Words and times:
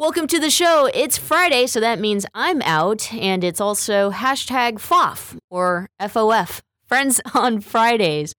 Welcome 0.00 0.26
to 0.28 0.40
the 0.40 0.48
show. 0.48 0.88
It's 0.94 1.18
Friday, 1.18 1.66
so 1.66 1.78
that 1.78 2.00
means 2.00 2.24
I'm 2.34 2.62
out, 2.62 3.12
and 3.12 3.44
it's 3.44 3.60
also 3.60 4.10
hashtag 4.10 4.80
FOF 4.80 5.36
or 5.50 5.90
FOF, 6.00 6.62
Friends 6.86 7.20
on 7.34 7.60
Fridays. 7.60 8.34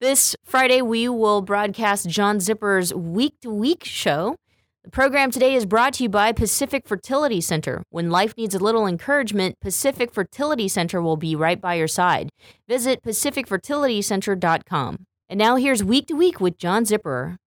This 0.00 0.36
Friday, 0.44 0.80
we 0.80 1.08
will 1.08 1.42
broadcast 1.42 2.08
John 2.08 2.38
Zipperer's 2.38 2.94
Week 2.94 3.34
to 3.40 3.50
Week 3.50 3.82
show. 3.82 4.36
The 4.84 4.92
program 4.92 5.32
today 5.32 5.56
is 5.56 5.66
brought 5.66 5.94
to 5.94 6.04
you 6.04 6.08
by 6.08 6.30
Pacific 6.30 6.86
Fertility 6.86 7.40
Center. 7.40 7.82
When 7.90 8.08
life 8.08 8.34
needs 8.36 8.54
a 8.54 8.60
little 8.60 8.86
encouragement, 8.86 9.58
Pacific 9.60 10.14
Fertility 10.14 10.68
Center 10.68 11.02
will 11.02 11.16
be 11.16 11.34
right 11.34 11.60
by 11.60 11.74
your 11.74 11.88
side. 11.88 12.28
Visit 12.68 13.02
pacificfertilitycenter.com. 13.02 15.04
And 15.28 15.38
now 15.38 15.56
here's 15.56 15.82
Week 15.82 16.06
to 16.06 16.14
Week 16.14 16.40
with 16.40 16.58
John 16.58 16.84
Zipperer. 16.84 17.38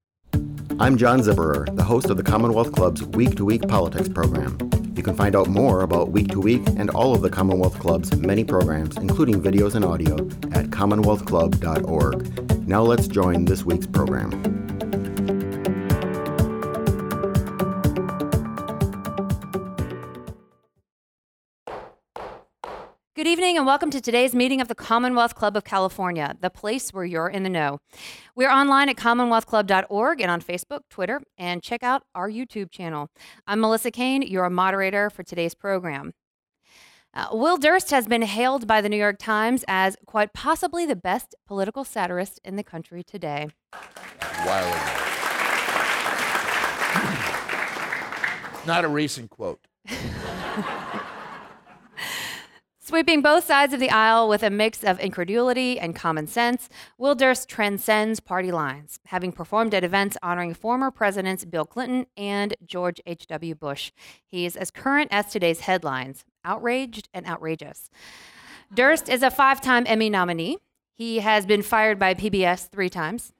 I'm 0.79 0.97
John 0.97 1.21
Zipperer, 1.21 1.73
the 1.75 1.83
host 1.83 2.09
of 2.09 2.17
the 2.17 2.23
Commonwealth 2.23 2.73
Club's 2.73 3.01
Week 3.01 3.35
to 3.37 3.45
Week 3.45 3.65
Politics 3.67 4.09
program. 4.09 4.57
You 4.95 5.03
can 5.03 5.15
find 5.15 5.33
out 5.35 5.47
more 5.47 5.81
about 5.81 6.09
Week 6.09 6.27
to 6.29 6.41
Week 6.41 6.61
and 6.75 6.89
all 6.89 7.13
of 7.13 7.21
the 7.21 7.29
Commonwealth 7.29 7.79
Club's 7.79 8.13
many 8.17 8.43
programs, 8.43 8.97
including 8.97 9.41
videos 9.41 9.75
and 9.75 9.85
audio, 9.85 10.15
at 10.53 10.71
commonwealthclub.org. 10.71 12.67
Now 12.67 12.81
let's 12.83 13.07
join 13.07 13.45
this 13.45 13.63
week's 13.63 13.87
program. 13.87 14.31
Good 23.25 23.31
evening 23.31 23.57
and 23.57 23.65
welcome 23.65 23.89
to 23.89 23.99
today's 23.99 24.35
meeting 24.35 24.61
of 24.61 24.67
the 24.67 24.75
Commonwealth 24.75 25.33
Club 25.33 25.57
of 25.57 25.63
California, 25.63 26.37
the 26.41 26.51
place 26.51 26.93
where 26.93 27.03
you're 27.03 27.27
in 27.27 27.41
the 27.41 27.49
know. 27.49 27.79
We're 28.35 28.51
online 28.51 28.87
at 28.87 28.97
commonwealthclub.org 28.97 30.21
and 30.21 30.29
on 30.29 30.41
Facebook, 30.41 30.81
Twitter, 30.91 31.19
and 31.35 31.63
check 31.63 31.81
out 31.81 32.03
our 32.13 32.29
YouTube 32.29 32.69
channel. 32.69 33.09
I'm 33.47 33.61
Melissa 33.61 33.89
Kane, 33.89 34.21
your 34.21 34.47
moderator 34.51 35.09
for 35.09 35.23
today's 35.23 35.55
program. 35.55 36.13
Uh, 37.15 37.29
Will 37.31 37.57
Durst 37.57 37.89
has 37.89 38.05
been 38.05 38.21
hailed 38.21 38.67
by 38.67 38.79
the 38.79 38.89
New 38.89 38.95
York 38.95 39.17
Times 39.17 39.65
as 39.67 39.97
quite 40.05 40.31
possibly 40.31 40.85
the 40.85 40.95
best 40.95 41.33
political 41.47 41.83
satirist 41.83 42.39
in 42.43 42.57
the 42.57 42.63
country 42.63 43.01
today. 43.01 43.47
While 44.43 44.69
Not 48.67 48.85
a 48.85 48.87
recent 48.87 49.31
quote. 49.31 49.65
Sweeping 52.87 53.23
both 53.23 53.43
sides 53.43 53.73
of 53.73 53.79
the 53.79 53.89
aisle 53.89 54.29
with 54.29 54.43
a 54.43 54.49
mix 54.51 54.83
of 54.83 54.99
incredulity 54.99 55.79
and 55.79 55.95
common 55.95 56.27
sense, 56.27 56.69
Will 56.99 57.15
Durst 57.15 57.49
transcends 57.49 58.19
party 58.19 58.51
lines, 58.51 58.99
having 59.07 59.31
performed 59.31 59.73
at 59.73 59.83
events 59.83 60.17
honoring 60.21 60.53
former 60.53 60.91
presidents 60.91 61.45
Bill 61.45 61.65
Clinton 61.65 62.05
and 62.15 62.53
George 62.63 63.01
H.W. 63.07 63.55
Bush. 63.55 63.91
He 64.27 64.45
is 64.45 64.55
as 64.55 64.69
current 64.69 65.07
as 65.09 65.31
today's 65.31 65.61
headlines 65.61 66.25
outraged 66.43 67.09
and 67.11 67.25
outrageous. 67.25 67.89
Durst 68.71 69.09
is 69.09 69.23
a 69.23 69.31
five 69.31 69.61
time 69.61 69.85
Emmy 69.87 70.11
nominee. 70.11 70.59
He 70.93 71.21
has 71.21 71.47
been 71.47 71.63
fired 71.63 71.97
by 71.97 72.13
PBS 72.13 72.69
three 72.69 72.91
times. 72.91 73.33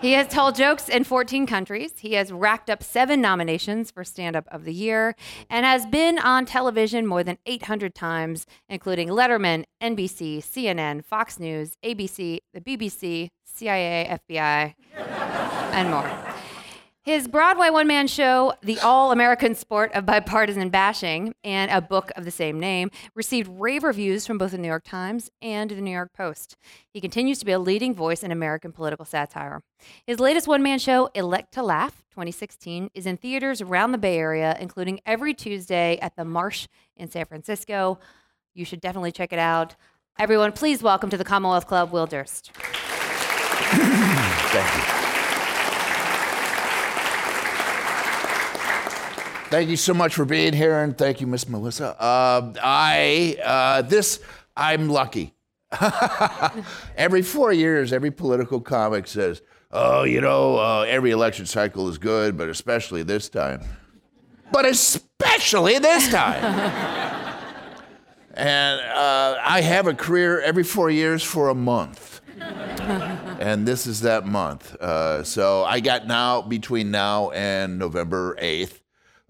He 0.00 0.12
has 0.12 0.28
told 0.28 0.54
jokes 0.54 0.88
in 0.88 1.02
14 1.02 1.44
countries. 1.44 1.94
He 1.98 2.12
has 2.12 2.30
racked 2.30 2.70
up 2.70 2.84
seven 2.84 3.20
nominations 3.20 3.90
for 3.90 4.04
Stand 4.04 4.36
Up 4.36 4.46
of 4.48 4.64
the 4.64 4.72
Year 4.72 5.16
and 5.50 5.66
has 5.66 5.86
been 5.86 6.20
on 6.20 6.46
television 6.46 7.04
more 7.04 7.24
than 7.24 7.36
800 7.46 7.96
times, 7.96 8.46
including 8.68 9.08
Letterman, 9.08 9.64
NBC, 9.82 10.38
CNN, 10.38 11.04
Fox 11.04 11.40
News, 11.40 11.76
ABC, 11.84 12.38
the 12.54 12.60
BBC, 12.60 13.30
CIA, 13.44 14.20
FBI, 14.28 14.74
and 15.72 15.90
more. 15.90 16.27
His 17.08 17.26
Broadway 17.26 17.70
one 17.70 17.86
man 17.86 18.06
show, 18.06 18.52
The 18.60 18.78
All 18.80 19.12
American 19.12 19.54
Sport 19.54 19.92
of 19.94 20.04
Bipartisan 20.04 20.68
Bashing, 20.68 21.34
and 21.42 21.70
a 21.70 21.80
book 21.80 22.12
of 22.16 22.26
the 22.26 22.30
same 22.30 22.60
name, 22.60 22.90
received 23.14 23.48
rave 23.50 23.82
reviews 23.82 24.26
from 24.26 24.36
both 24.36 24.50
the 24.50 24.58
New 24.58 24.68
York 24.68 24.84
Times 24.84 25.30
and 25.40 25.70
the 25.70 25.80
New 25.80 25.90
York 25.90 26.12
Post. 26.12 26.58
He 26.92 27.00
continues 27.00 27.38
to 27.38 27.46
be 27.46 27.52
a 27.52 27.58
leading 27.58 27.94
voice 27.94 28.22
in 28.22 28.30
American 28.30 28.72
political 28.72 29.06
satire. 29.06 29.62
His 30.06 30.20
latest 30.20 30.46
one 30.46 30.62
man 30.62 30.78
show, 30.78 31.08
Elect 31.14 31.50
to 31.54 31.62
Laugh 31.62 32.04
2016, 32.10 32.90
is 32.92 33.06
in 33.06 33.16
theaters 33.16 33.62
around 33.62 33.92
the 33.92 33.96
Bay 33.96 34.18
Area, 34.18 34.54
including 34.60 35.00
every 35.06 35.32
Tuesday 35.32 35.98
at 36.02 36.14
the 36.14 36.26
Marsh 36.26 36.68
in 36.94 37.10
San 37.10 37.24
Francisco. 37.24 37.98
You 38.52 38.66
should 38.66 38.82
definitely 38.82 39.12
check 39.12 39.32
it 39.32 39.38
out. 39.38 39.76
Everyone, 40.18 40.52
please 40.52 40.82
welcome 40.82 41.08
to 41.08 41.16
the 41.16 41.24
Commonwealth 41.24 41.68
Club, 41.68 41.90
Will 41.90 42.04
Durst. 42.04 42.50
Thank 44.50 44.88
you. 44.92 44.97
Thank 49.50 49.70
you 49.70 49.76
so 49.76 49.94
much 49.94 50.14
for 50.14 50.26
being 50.26 50.52
here, 50.52 50.78
and 50.78 50.96
thank 50.96 51.22
you, 51.22 51.26
Miss 51.26 51.48
Melissa. 51.48 51.98
Uh, 51.98 52.52
I 52.62 53.38
uh, 53.42 53.80
this 53.80 54.20
I'm 54.54 54.90
lucky. 54.90 55.32
every 56.96 57.22
four 57.22 57.54
years, 57.54 57.90
every 57.94 58.10
political 58.10 58.60
comic 58.60 59.06
says, 59.06 59.40
"Oh, 59.70 60.02
you 60.02 60.20
know, 60.20 60.58
uh, 60.58 60.84
every 60.86 61.12
election 61.12 61.46
cycle 61.46 61.88
is 61.88 61.96
good, 61.96 62.36
but 62.36 62.50
especially 62.50 63.02
this 63.02 63.30
time." 63.30 63.62
But 64.52 64.66
especially 64.66 65.78
this 65.78 66.10
time. 66.10 66.44
and 68.34 68.80
uh, 68.82 69.38
I 69.42 69.62
have 69.62 69.86
a 69.86 69.94
career 69.94 70.42
every 70.42 70.64
four 70.64 70.90
years 70.90 71.22
for 71.22 71.48
a 71.48 71.54
month. 71.54 72.20
and 72.38 73.66
this 73.66 73.86
is 73.86 74.02
that 74.02 74.26
month. 74.26 74.74
Uh, 74.74 75.22
so 75.22 75.64
I 75.64 75.80
got 75.80 76.06
now 76.06 76.42
between 76.42 76.90
now 76.90 77.30
and 77.30 77.78
November 77.78 78.36
8th 78.40 78.80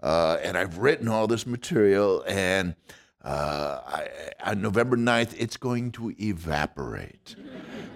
uh, 0.01 0.37
and 0.41 0.57
I've 0.57 0.77
written 0.77 1.07
all 1.07 1.27
this 1.27 1.45
material, 1.45 2.23
and 2.27 2.75
uh, 3.23 3.81
I, 3.85 4.07
on 4.43 4.61
November 4.61 4.95
9th, 4.95 5.35
it's 5.37 5.57
going 5.57 5.91
to 5.93 6.15
evaporate. 6.19 7.35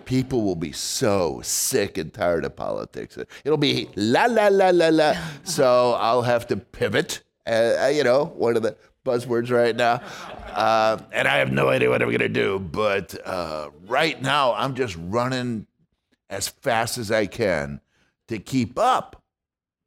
People 0.05 0.43
will 0.43 0.57
be 0.57 0.73
so 0.73 1.39
sick 1.43 1.97
and 1.97 2.13
tired 2.13 2.43
of 2.43 2.55
politics. 2.55 3.17
It'll 3.45 3.57
be 3.57 3.89
la, 3.95 4.25
la, 4.25 4.49
la, 4.49 4.69
la, 4.71 4.89
la. 4.89 5.13
so 5.43 5.93
I'll 5.93 6.23
have 6.23 6.47
to 6.47 6.57
pivot, 6.57 7.21
uh, 7.47 7.89
you 7.93 8.03
know, 8.03 8.25
one 8.25 8.57
of 8.57 8.63
the 8.63 8.75
buzzwords 9.05 9.49
right 9.49 9.75
now. 9.75 10.01
Uh, 10.49 10.97
and 11.11 11.27
I 11.27 11.37
have 11.37 11.51
no 11.51 11.69
idea 11.69 11.89
what 11.89 12.01
I'm 12.01 12.09
going 12.09 12.19
to 12.19 12.29
do. 12.29 12.59
But 12.59 13.15
uh, 13.25 13.69
right 13.87 14.21
now, 14.21 14.53
I'm 14.53 14.75
just 14.75 14.97
running 14.99 15.67
as 16.29 16.47
fast 16.47 16.97
as 16.97 17.11
I 17.11 17.27
can 17.27 17.79
to 18.27 18.39
keep 18.39 18.77
up 18.77 19.23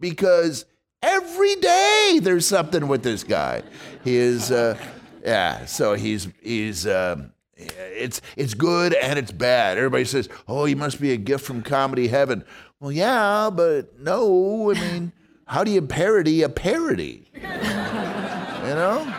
because 0.01 0.65
Every 1.07 1.55
day 1.55 2.19
there's 2.21 2.47
something 2.47 2.89
with 2.89 3.05
this 3.05 3.23
guy. 3.23 3.63
He 4.03 4.17
is, 4.17 4.51
uh, 4.51 4.77
yeah. 5.25 5.65
So 5.67 5.95
he's 5.95 6.27
he's. 6.43 6.87
Um, 6.87 7.33
it's 7.57 8.21
it's 8.37 8.55
good 8.55 8.93
and 8.93 9.19
it's 9.19 9.31
bad. 9.31 9.79
Everybody 9.79 10.05
says, 10.05 10.29
"Oh, 10.49 10.65
he 10.65 10.75
must 10.75 11.01
be 11.01 11.13
a 11.13 11.17
gift 11.17 11.45
from 11.45 11.63
comedy 11.63 12.09
heaven." 12.09 12.45
Well, 12.81 12.91
yeah, 12.91 13.51
but 13.53 13.99
no. 14.01 14.73
I 14.73 14.75
mean, 14.75 15.13
how 15.47 15.63
do 15.63 15.71
you 15.71 15.81
parody 15.81 16.43
a 16.43 16.49
parody? 16.49 17.31
You 17.35 18.75
know? 18.75 19.15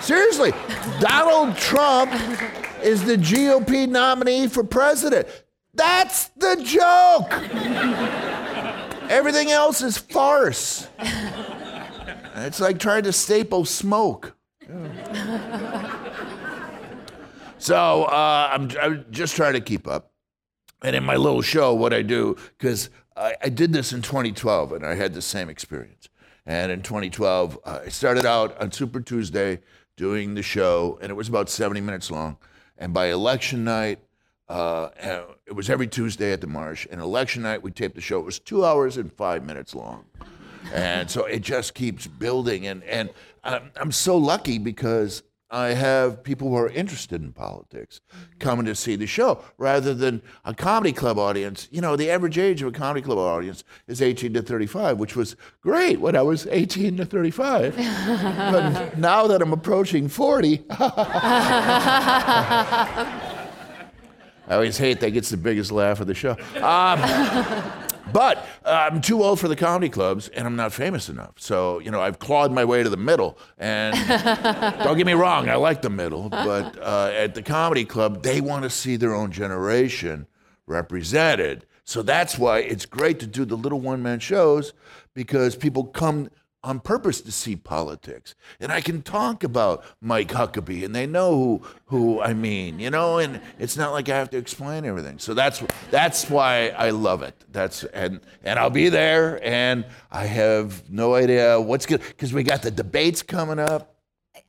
Seriously, 0.00 0.52
Donald 1.00 1.56
Trump 1.56 2.12
is 2.82 3.04
the 3.04 3.16
GOP 3.16 3.88
nominee 3.88 4.46
for 4.48 4.62
president. 4.62 5.26
That's 5.74 6.28
the 6.28 6.56
joke. 6.62 7.32
Everything 9.08 9.50
else 9.50 9.82
is 9.82 9.96
farce. 9.98 10.88
it's 12.36 12.60
like 12.60 12.78
trying 12.78 13.04
to 13.04 13.12
staple 13.12 13.64
smoke. 13.64 14.36
so 17.58 18.04
uh, 18.04 18.50
I'm, 18.52 18.70
I'm, 18.80 19.06
just 19.10 19.36
trying 19.36 19.52
to 19.54 19.60
keep 19.60 19.86
up. 19.86 20.12
And 20.82 20.96
in 20.96 21.04
my 21.04 21.16
little 21.16 21.42
show, 21.42 21.72
what 21.74 21.92
I 21.92 22.02
do, 22.02 22.36
because 22.58 22.90
I, 23.16 23.34
I, 23.42 23.48
did 23.48 23.72
this 23.72 23.92
in 23.92 24.02
2012 24.02 24.72
and 24.72 24.84
I 24.84 24.94
had 24.94 25.14
the 25.14 25.22
same 25.22 25.48
experience. 25.48 26.08
And 26.44 26.70
in 26.70 26.82
2012, 26.82 27.58
uh, 27.64 27.80
I 27.84 27.88
started 27.88 28.26
out 28.26 28.60
on 28.60 28.72
Super 28.72 29.00
Tuesday 29.00 29.60
doing 29.96 30.34
the 30.34 30.42
show, 30.42 30.98
and 31.00 31.10
it 31.10 31.14
was 31.14 31.28
about 31.28 31.48
70 31.48 31.80
minutes 31.80 32.10
long. 32.10 32.36
And 32.78 32.92
by 32.92 33.06
election 33.06 33.64
night, 33.64 34.00
uh, 34.48 34.88
it 35.46 35.54
was 35.54 35.68
every 35.68 35.86
Tuesday 35.86 36.32
at 36.32 36.40
the 36.40 36.46
Marsh. 36.46 36.86
And 36.90 37.00
election 37.00 37.42
night, 37.42 37.62
we 37.62 37.70
taped 37.70 37.94
the 37.94 38.00
show. 38.00 38.20
It 38.20 38.24
was 38.24 38.38
two 38.38 38.64
hours 38.64 38.96
and 38.96 39.12
five 39.12 39.44
minutes 39.44 39.74
long. 39.74 40.04
And 40.72 41.10
so 41.10 41.24
it 41.24 41.40
just 41.40 41.74
keeps 41.74 42.06
building. 42.06 42.66
And, 42.66 42.82
and 42.84 43.10
I'm, 43.44 43.70
I'm 43.76 43.92
so 43.92 44.16
lucky 44.16 44.58
because 44.58 45.22
I 45.48 45.68
have 45.68 46.24
people 46.24 46.48
who 46.48 46.56
are 46.56 46.68
interested 46.68 47.22
in 47.22 47.32
politics 47.32 48.00
coming 48.40 48.66
to 48.66 48.74
see 48.74 48.96
the 48.96 49.06
show 49.06 49.44
rather 49.58 49.94
than 49.94 50.20
a 50.44 50.52
comedy 50.52 50.92
club 50.92 51.18
audience. 51.18 51.68
You 51.70 51.80
know, 51.80 51.94
the 51.94 52.10
average 52.10 52.36
age 52.36 52.62
of 52.62 52.68
a 52.68 52.72
comedy 52.72 53.00
club 53.00 53.18
audience 53.18 53.62
is 53.86 54.02
18 54.02 54.34
to 54.34 54.42
35, 54.42 54.98
which 54.98 55.14
was 55.14 55.36
great 55.60 56.00
when 56.00 56.16
I 56.16 56.22
was 56.22 56.48
18 56.48 56.96
to 56.96 57.04
35. 57.04 57.76
but 57.76 58.98
now 59.06 59.28
that 59.28 59.40
I'm 59.40 59.52
approaching 59.52 60.08
40, 60.08 60.64
I 64.48 64.54
always 64.54 64.78
hate 64.78 65.00
that 65.00 65.10
gets 65.10 65.30
the 65.30 65.36
biggest 65.36 65.72
laugh 65.72 66.00
of 66.00 66.06
the 66.06 66.14
show. 66.14 66.36
Um, 66.62 67.82
But 68.12 68.46
uh, 68.64 68.88
I'm 68.90 69.00
too 69.00 69.22
old 69.22 69.40
for 69.40 69.48
the 69.48 69.56
comedy 69.56 69.88
clubs, 69.88 70.28
and 70.28 70.46
I'm 70.46 70.56
not 70.56 70.72
famous 70.72 71.08
enough. 71.08 71.32
So 71.36 71.80
you 71.80 71.90
know, 71.90 72.00
I've 72.00 72.18
clawed 72.18 72.52
my 72.52 72.64
way 72.64 72.82
to 72.82 72.88
the 72.88 72.96
middle. 72.96 73.38
And 73.58 73.94
don't 74.84 74.96
get 74.96 75.06
me 75.06 75.14
wrong, 75.14 75.48
I 75.48 75.56
like 75.56 75.82
the 75.82 75.90
middle, 75.90 76.28
but 76.28 76.80
uh, 76.80 77.10
at 77.12 77.34
the 77.34 77.42
comedy 77.42 77.84
club, 77.84 78.22
they 78.22 78.40
want 78.40 78.62
to 78.62 78.70
see 78.70 78.96
their 78.96 79.14
own 79.14 79.32
generation 79.32 80.26
represented. 80.66 81.66
So 81.84 82.02
that's 82.02 82.38
why 82.38 82.58
it's 82.60 82.86
great 82.86 83.20
to 83.20 83.26
do 83.26 83.44
the 83.44 83.56
little 83.56 83.80
one 83.80 84.02
man 84.02 84.18
shows 84.18 84.72
because 85.14 85.54
people 85.56 85.84
come 85.84 86.30
on 86.66 86.80
purpose 86.80 87.20
to 87.20 87.30
see 87.30 87.54
politics. 87.54 88.34
And 88.58 88.72
I 88.72 88.80
can 88.80 89.00
talk 89.00 89.44
about 89.44 89.84
Mike 90.00 90.28
Huckabee 90.28 90.84
and 90.84 90.92
they 90.92 91.06
know 91.06 91.36
who, 91.36 91.62
who 91.86 92.20
I 92.20 92.34
mean, 92.34 92.80
you 92.80 92.90
know, 92.90 93.18
and 93.18 93.40
it's 93.60 93.76
not 93.76 93.92
like 93.92 94.08
I 94.08 94.16
have 94.16 94.30
to 94.30 94.36
explain 94.36 94.84
everything. 94.84 95.20
So 95.20 95.32
that's 95.32 95.62
that's 95.92 96.28
why 96.28 96.70
I 96.70 96.90
love 96.90 97.22
it. 97.22 97.36
That's 97.52 97.84
and 97.84 98.20
and 98.42 98.58
I'll 98.58 98.70
be 98.70 98.88
there 98.88 99.42
and 99.44 99.86
I 100.10 100.26
have 100.26 100.90
no 100.90 101.14
idea 101.14 101.60
what's 101.60 101.86
good 101.86 102.00
because 102.00 102.32
we 102.32 102.42
got 102.42 102.62
the 102.62 102.72
debates 102.72 103.22
coming 103.22 103.60
up. 103.60 103.94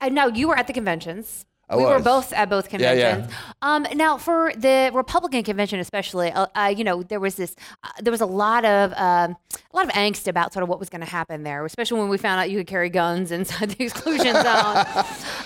Know 0.10 0.28
you 0.28 0.48
were 0.48 0.58
at 0.58 0.66
the 0.66 0.74
conventions. 0.74 1.46
I 1.69 1.75
we 1.75 1.84
were 1.84 2.00
both 2.00 2.31
at 2.34 2.50
both 2.50 2.72
Yeah, 2.72 2.94
yeah. 2.94 3.12
conventions. 3.12 3.34
Um, 3.62 3.86
now, 3.96 4.18
for 4.18 4.54
the 4.56 4.90
Republican 4.94 5.44
convention, 5.44 5.80
especially, 5.80 6.31
uh, 6.31 6.48
uh, 6.56 6.74
you 6.75 6.84
know, 6.86 7.04
there 7.04 7.19
was 7.19 7.36
this, 7.36 7.56
uh, 7.84 7.90
there 8.02 8.12
was 8.12 8.22
a 8.22 8.25
lot 8.25 8.64
of, 8.64 8.94
um, 8.94 9.36
a 9.74 9.75
lot 9.75 9.86
of 9.86 9.92
angst 9.92 10.28
about 10.28 10.54
sort 10.54 10.64
of 10.64 10.69
what 10.69 10.80
was 10.80 10.90
going 10.90 11.02
to 11.02 11.10
happen 11.10 11.44
there, 11.44 11.66
especially 11.66 12.00
when 12.00 12.08
we 12.10 12.18
found 12.18 12.40
out 12.40 12.50
you 12.50 12.58
could 12.60 12.68
carry 12.68 12.90
guns 12.90 13.31
inside 13.31 13.72
the 13.72 13.84
exclusion 13.86 14.34
zone. 14.44 14.86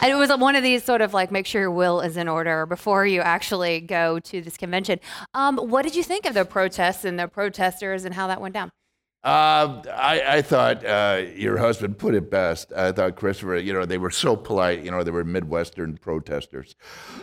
and 0.02 0.12
it 0.12 0.16
was 0.16 0.30
one 0.38 0.56
of 0.56 0.62
these 0.64 0.84
sort 0.84 1.02
of 1.02 1.14
like 1.14 1.32
make 1.32 1.46
sure 1.48 1.62
your 1.62 1.72
will 1.72 2.02
is 2.02 2.18
in 2.18 2.28
order 2.28 2.66
before 2.68 3.06
you 3.06 3.22
actually 3.22 3.80
go 3.82 4.20
to 4.20 4.42
this 4.42 4.58
convention. 4.58 5.00
Um, 5.34 5.58
what 5.58 5.82
did 5.84 5.96
you 5.96 6.04
think 6.04 6.26
of 6.28 6.34
the 6.36 6.46
protests 6.46 7.04
and 7.04 7.18
the 7.18 7.28
protesters 7.28 8.06
and 8.06 8.14
how 8.14 8.28
that 8.28 8.40
went 8.40 8.54
down? 8.54 8.70
Uh, 9.24 9.84
I, 9.94 10.38
I 10.38 10.42
thought 10.42 10.84
uh, 10.84 11.22
your 11.36 11.58
husband 11.58 12.00
put 12.00 12.16
it 12.16 12.32
best. 12.32 12.74
I 12.74 12.92
thought 12.92 13.16
Christopher, 13.16 13.58
you 13.58 13.72
know, 13.72 13.86
they 13.86 14.00
were 14.00 14.10
so 14.10 14.36
polite. 14.36 14.84
You 14.84 14.90
know, 14.90 15.04
they 15.04 15.12
were 15.12 15.24
Midwestern 15.24 15.98
protesters. 15.98 16.76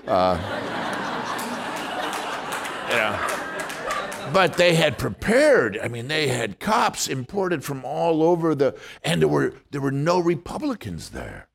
Uh, 0.06 0.38
you 2.88 2.96
know, 2.96 4.32
but 4.32 4.54
they 4.54 4.74
had 4.74 4.96
prepared. 4.96 5.76
I 5.82 5.88
mean, 5.88 6.06
they 6.06 6.28
had 6.28 6.60
cops 6.60 7.08
imported 7.08 7.64
from 7.64 7.84
all 7.84 8.22
over 8.22 8.54
the, 8.54 8.78
and 9.02 9.20
there 9.20 9.28
were 9.28 9.54
there 9.72 9.80
were 9.80 9.90
no 9.90 10.20
Republicans 10.20 11.10
there. 11.10 11.47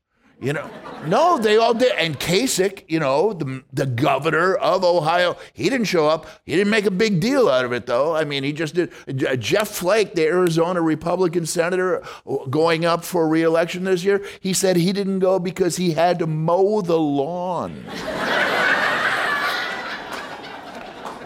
You 0.44 0.52
know, 0.52 0.68
no, 1.06 1.38
they 1.38 1.56
all 1.56 1.72
did. 1.72 1.92
And 1.92 2.20
Kasich, 2.20 2.84
you 2.86 3.00
know, 3.00 3.32
the, 3.32 3.64
the 3.72 3.86
governor 3.86 4.54
of 4.56 4.84
Ohio, 4.84 5.38
he 5.54 5.70
didn't 5.70 5.86
show 5.86 6.06
up. 6.06 6.26
He 6.44 6.54
didn't 6.54 6.68
make 6.68 6.84
a 6.84 6.90
big 6.90 7.18
deal 7.18 7.48
out 7.48 7.64
of 7.64 7.72
it, 7.72 7.86
though. 7.86 8.14
I 8.14 8.24
mean, 8.24 8.44
he 8.44 8.52
just 8.52 8.74
did. 8.74 8.92
Jeff 9.40 9.68
Flake, 9.68 10.14
the 10.14 10.26
Arizona 10.26 10.82
Republican 10.82 11.46
senator 11.46 12.02
going 12.50 12.84
up 12.84 13.04
for 13.04 13.26
reelection 13.26 13.84
this 13.84 14.04
year, 14.04 14.22
he 14.38 14.52
said 14.52 14.76
he 14.76 14.92
didn't 14.92 15.20
go 15.20 15.38
because 15.38 15.76
he 15.76 15.92
had 15.92 16.18
to 16.18 16.26
mow 16.26 16.82
the 16.82 16.98
lawn. 16.98 17.82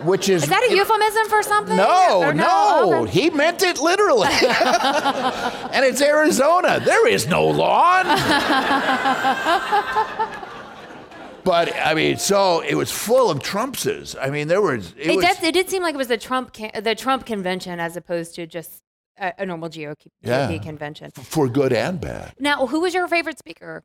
Which 0.05 0.29
is. 0.29 0.45
Is 0.45 0.49
that 0.49 0.63
a 0.63 0.75
euphemism 0.75 1.29
for 1.29 1.43
something? 1.43 1.77
No, 1.77 2.23
Or 2.23 2.33
no, 2.33 3.03
Okay. 3.03 3.11
he 3.11 3.31
meant 3.31 3.63
it 3.63 3.81
literally. 3.81 4.29
and 4.31 5.85
it's 5.85 6.01
Arizona. 6.01 6.81
There 6.85 7.09
is 7.09 7.27
no 7.27 7.47
lawn. 7.47 8.07
but 11.45 11.75
I 11.77 11.95
mean, 11.95 12.17
so 12.19 12.61
it 12.61 12.75
was 12.75 12.91
full 12.91 13.31
of 13.31 13.43
Trumpses. 13.43 14.17
I 14.21 14.31
mean, 14.31 14.49
there 14.49 14.63
was. 14.63 14.93
It, 14.97 15.09
It, 15.09 15.17
was, 15.17 15.25
did, 15.25 15.45
it 15.45 15.53
did 15.53 15.71
seem 15.71 15.83
like 15.83 15.95
it 15.95 15.99
was 15.99 16.09
the 16.09 16.19
Trump 16.19 16.55
the 16.83 16.95
Trump 16.95 17.27
convention 17.27 17.81
as 17.81 17.97
opposed 17.97 18.35
to 18.37 18.47
just 18.47 18.83
a, 19.19 19.33
a 19.39 19.47
normal 19.47 19.69
GOP 19.69 20.07
Yeah. 20.23 20.57
convention. 20.59 21.11
for 21.11 21.49
good 21.49 21.73
and 21.73 22.01
bad. 22.01 22.35
Now, 22.39 22.67
who 22.67 22.81
was 22.81 22.95
your 22.95 23.09
favorite 23.09 23.39
speaker, 23.39 23.85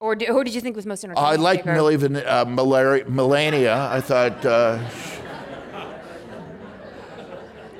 or 0.00 0.14
do, 0.14 0.26
who 0.26 0.44
did 0.44 0.54
you 0.54 0.60
think 0.60 0.76
was 0.76 0.86
most 0.86 1.02
entertaining? 1.04 1.30
I 1.30 1.36
liked? 1.36 1.66
Millie 1.66 1.96
Van, 1.96 2.16
uh, 2.16 2.44
Melania. 2.46 3.88
I 3.90 4.00
thought. 4.00 4.44
Uh, 4.46 4.78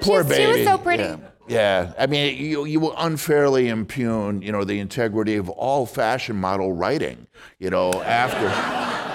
poor 0.00 0.22
She's- 0.24 0.36
she 0.36 0.46
was 0.46 0.56
baby. 0.56 0.64
so 0.66 0.78
pretty. 0.78 1.02
Yeah. 1.04 1.16
Yeah, 1.48 1.92
I 1.98 2.06
mean, 2.06 2.36
you 2.38 2.64
you 2.64 2.78
will 2.78 2.94
unfairly 2.96 3.68
impugn, 3.68 4.40
you 4.40 4.52
know, 4.52 4.62
the 4.62 4.78
integrity 4.78 5.34
of 5.36 5.48
all 5.48 5.84
fashion 5.84 6.36
model 6.36 6.72
writing, 6.72 7.26
you 7.58 7.70
know, 7.70 7.90
after. 8.04 8.46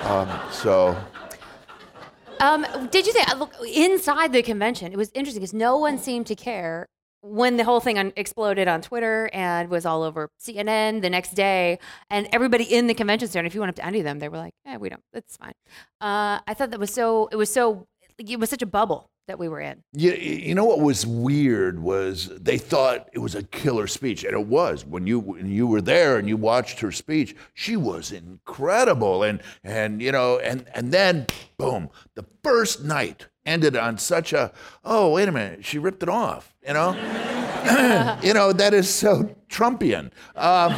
um, 0.10 0.28
so 0.52 0.98
Um, 2.42 2.66
did 2.92 3.08
you 3.08 3.14
think 3.14 3.34
look 3.38 3.54
inside 3.74 4.34
the 4.34 4.44
convention? 4.44 4.92
It 4.92 4.98
was 4.98 5.12
interesting 5.14 5.40
because 5.42 5.54
no 5.54 5.78
one 5.78 5.98
seemed 5.98 6.28
to 6.28 6.36
care 6.36 6.88
when 7.22 7.56
the 7.58 7.64
whole 7.64 7.80
thing 7.80 7.98
un- 7.98 8.12
exploded 8.18 8.68
on 8.68 8.82
Twitter 8.82 9.30
and 9.34 9.70
was 9.70 9.86
all 9.86 10.04
over 10.04 10.30
CNN 10.46 11.02
the 11.02 11.10
next 11.10 11.34
day, 11.36 11.80
and 12.10 12.28
everybody 12.34 12.66
in 12.66 12.88
the 12.88 12.94
convention 12.94 13.30
center. 13.30 13.48
If 13.48 13.56
you 13.56 13.62
went 13.62 13.70
up 13.70 13.76
to 13.78 13.86
any 13.86 14.00
of 14.00 14.04
them, 14.04 14.20
they 14.20 14.28
were 14.28 14.38
like, 14.38 14.54
"Eh, 14.68 14.76
we 14.76 14.90
don't. 14.90 15.02
It's 15.14 15.38
fine." 15.38 15.54
Uh, 16.02 16.40
I 16.46 16.54
thought 16.54 16.72
that 16.72 16.80
was 16.80 16.94
so. 16.94 17.30
It 17.32 17.38
was 17.38 17.50
so. 17.50 17.88
It 18.20 18.40
was 18.40 18.50
such 18.50 18.62
a 18.62 18.66
bubble 18.68 19.10
that 19.28 19.40
we 19.40 19.48
were 19.48 19.60
in. 19.60 19.84
You, 19.94 20.14
you 20.14 20.56
know 20.56 20.66
what 20.66 20.82
was 20.82 21.06
weird 21.06 21.80
was 21.80 22.30
they 22.40 22.58
thought 22.58 23.10
it 23.14 23.20
was 23.20 23.36
a 23.36 23.44
killer 23.44 23.88
speech, 23.88 24.24
and 24.24 24.34
it 24.34 24.48
was. 24.48 24.86
When 24.86 25.08
you 25.08 25.20
when 25.20 25.50
you 25.50 25.68
were 25.68 25.82
there 25.82 26.18
and 26.18 26.28
you 26.28 26.38
watched 26.38 26.80
her 26.82 26.92
speech, 26.92 27.36
she 27.54 27.76
was 27.76 28.12
incredible, 28.12 29.24
and 29.24 29.42
and 29.64 30.02
you 30.02 30.12
know, 30.12 30.40
and 30.40 30.66
and 30.74 30.92
then 30.92 31.28
boom, 31.58 31.90
the 32.16 32.26
first 32.44 32.84
night 32.84 33.28
ended 33.46 33.76
on 33.76 33.98
such 33.98 34.34
a 34.34 34.52
oh 34.84 35.12
wait 35.14 35.28
a 35.28 35.32
minute, 35.32 35.66
she 35.66 35.80
ripped 35.80 36.04
it 36.04 36.10
off, 36.10 36.54
you 36.66 36.74
know, 36.74 36.94
you 38.24 38.34
know 38.34 38.54
that 38.54 38.74
is 38.74 38.90
so 38.90 39.36
Trumpian. 39.50 40.12
Um, 40.36 40.74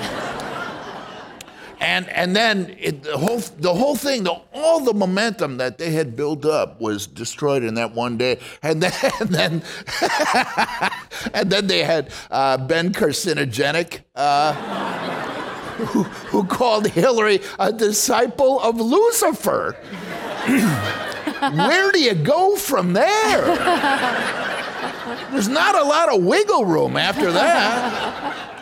and 1.79 2.09
and 2.09 2.35
then 2.35 2.75
it, 2.79 3.03
the 3.03 3.17
whole 3.17 3.37
the 3.37 3.73
whole 3.73 3.95
thing, 3.95 4.23
the, 4.23 4.35
all 4.53 4.79
the 4.83 4.93
momentum 4.93 5.57
that 5.57 5.77
they 5.77 5.91
had 5.91 6.15
built 6.15 6.45
up 6.45 6.81
was 6.81 7.05
destroyed 7.05 7.63
in 7.63 7.75
that 7.75 7.93
one 7.93 8.17
day. 8.17 8.39
And 8.63 8.81
then 8.81 8.93
and 9.19 9.29
then, 9.29 9.63
and 11.33 11.49
then 11.49 11.67
they 11.67 11.83
had 11.83 12.11
uh, 12.31 12.57
Ben 12.57 12.93
Carcinogenic, 12.93 14.01
uh, 14.15 14.53
who, 15.77 16.03
who 16.03 16.43
called 16.45 16.87
Hillary 16.87 17.41
a 17.59 17.71
disciple 17.71 18.59
of 18.59 18.79
Lucifer. 18.79 19.75
Where 21.39 21.91
do 21.91 22.01
you 22.01 22.15
go 22.15 22.55
from 22.55 22.93
there? 22.93 23.45
There's 25.31 25.49
not 25.49 25.75
a 25.75 25.83
lot 25.83 26.09
of 26.09 26.23
wiggle 26.23 26.65
room 26.65 26.97
after 26.97 27.31
that. 27.31 28.56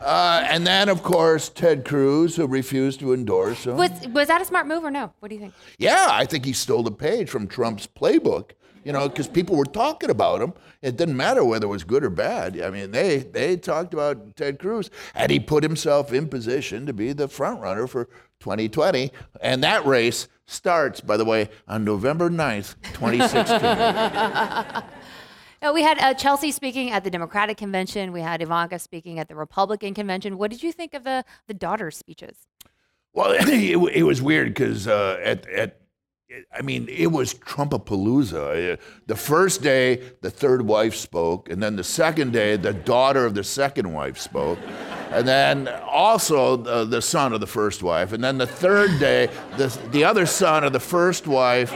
Uh, 0.00 0.44
and 0.48 0.66
then, 0.66 0.88
of 0.88 1.02
course, 1.02 1.48
Ted 1.50 1.84
Cruz, 1.84 2.36
who 2.36 2.46
refused 2.46 3.00
to 3.00 3.12
endorse 3.12 3.66
him. 3.66 3.76
Was 3.76 3.90
was 4.08 4.28
that 4.28 4.40
a 4.40 4.44
smart 4.44 4.66
move 4.66 4.82
or 4.82 4.90
no? 4.90 5.12
What 5.20 5.28
do 5.28 5.34
you 5.34 5.40
think? 5.40 5.54
Yeah, 5.78 6.08
I 6.10 6.24
think 6.24 6.44
he 6.44 6.52
stole 6.52 6.82
the 6.82 6.90
page 6.90 7.28
from 7.28 7.46
Trump's 7.46 7.86
playbook. 7.86 8.52
You 8.82 8.92
know, 8.92 9.10
because 9.10 9.28
people 9.28 9.56
were 9.56 9.66
talking 9.66 10.08
about 10.08 10.40
him. 10.40 10.54
It 10.80 10.96
didn't 10.96 11.16
matter 11.18 11.44
whether 11.44 11.66
it 11.66 11.68
was 11.68 11.84
good 11.84 12.02
or 12.02 12.08
bad. 12.08 12.58
I 12.58 12.70
mean, 12.70 12.92
they 12.92 13.18
they 13.18 13.58
talked 13.58 13.92
about 13.92 14.36
Ted 14.36 14.58
Cruz, 14.58 14.88
and 15.14 15.30
he 15.30 15.38
put 15.38 15.62
himself 15.62 16.14
in 16.14 16.28
position 16.28 16.86
to 16.86 16.94
be 16.94 17.12
the 17.12 17.28
front 17.28 17.60
runner 17.60 17.86
for 17.86 18.06
2020. 18.40 19.12
And 19.42 19.62
that 19.62 19.84
race 19.84 20.28
starts, 20.46 21.02
by 21.02 21.18
the 21.18 21.26
way, 21.26 21.50
on 21.68 21.84
November 21.84 22.30
9th, 22.30 22.74
2016. 22.94 24.82
Uh, 25.62 25.72
we 25.74 25.82
had 25.82 25.98
uh, 25.98 26.14
Chelsea 26.14 26.50
speaking 26.50 26.90
at 26.90 27.04
the 27.04 27.10
Democratic 27.10 27.58
convention. 27.58 28.12
We 28.12 28.22
had 28.22 28.40
Ivanka 28.40 28.78
speaking 28.78 29.18
at 29.18 29.28
the 29.28 29.34
Republican 29.34 29.92
convention. 29.92 30.38
What 30.38 30.50
did 30.50 30.62
you 30.62 30.72
think 30.72 30.94
of 30.94 31.04
the 31.04 31.24
the 31.46 31.54
daughter 31.54 31.90
speeches? 31.90 32.46
Well, 33.12 33.32
it, 33.38 33.76
it 33.76 34.02
was 34.04 34.22
weird 34.22 34.48
because 34.48 34.86
uh, 34.86 35.20
at 35.22 35.46
at 35.48 35.76
I 36.56 36.62
mean, 36.62 36.88
it 36.88 37.08
was 37.08 37.34
Trumpapalooza. 37.34 38.74
Uh, 38.74 38.76
The 39.06 39.16
first 39.16 39.62
day, 39.62 40.00
the 40.20 40.30
third 40.30 40.62
wife 40.62 40.94
spoke, 40.94 41.50
and 41.50 41.60
then 41.62 41.76
the 41.76 41.84
second 41.84 42.32
day, 42.32 42.56
the 42.56 42.72
daughter 42.72 43.26
of 43.26 43.34
the 43.34 43.42
second 43.42 43.92
wife 43.92 44.16
spoke, 44.16 44.58
and 45.10 45.26
then 45.26 45.66
also 45.66 46.56
the, 46.56 46.84
the 46.84 47.02
son 47.02 47.32
of 47.32 47.40
the 47.40 47.48
first 47.48 47.82
wife, 47.82 48.12
and 48.12 48.22
then 48.22 48.38
the 48.38 48.46
third 48.46 48.98
day, 49.00 49.28
the 49.56 49.66
the 49.90 50.04
other 50.04 50.24
son 50.24 50.64
of 50.64 50.72
the 50.72 50.80
first 50.80 51.26
wife, 51.26 51.72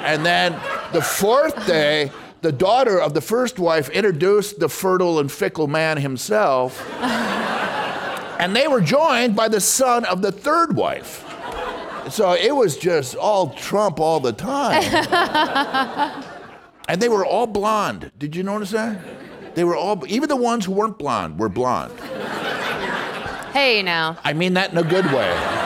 and 0.00 0.24
then 0.24 0.52
the 0.92 1.02
fourth 1.02 1.66
day. 1.66 2.10
The 2.42 2.52
daughter 2.52 3.00
of 3.00 3.14
the 3.14 3.20
first 3.20 3.58
wife 3.58 3.88
introduced 3.88 4.60
the 4.60 4.68
fertile 4.68 5.18
and 5.18 5.32
fickle 5.32 5.66
man 5.66 5.96
himself, 5.96 6.86
and 7.00 8.54
they 8.54 8.68
were 8.68 8.80
joined 8.80 9.34
by 9.34 9.48
the 9.48 9.60
son 9.60 10.04
of 10.04 10.22
the 10.22 10.30
third 10.30 10.76
wife. 10.76 11.24
So 12.10 12.34
it 12.34 12.54
was 12.54 12.76
just 12.76 13.16
all 13.16 13.50
Trump 13.54 13.98
all 13.98 14.20
the 14.20 14.32
time. 14.32 14.82
and 16.88 17.02
they 17.02 17.08
were 17.08 17.26
all 17.26 17.46
blonde. 17.46 18.12
Did 18.18 18.36
you 18.36 18.42
notice 18.42 18.70
that? 18.70 18.98
They 19.56 19.64
were 19.64 19.76
all, 19.76 20.04
even 20.06 20.28
the 20.28 20.36
ones 20.36 20.66
who 20.66 20.72
weren't 20.72 20.98
blonde 20.98 21.38
were 21.38 21.48
blonde. 21.48 21.98
Hey, 23.52 23.82
now. 23.82 24.18
I 24.22 24.34
mean 24.34 24.54
that 24.54 24.70
in 24.70 24.78
a 24.78 24.84
good 24.84 25.06
way. 25.06 25.62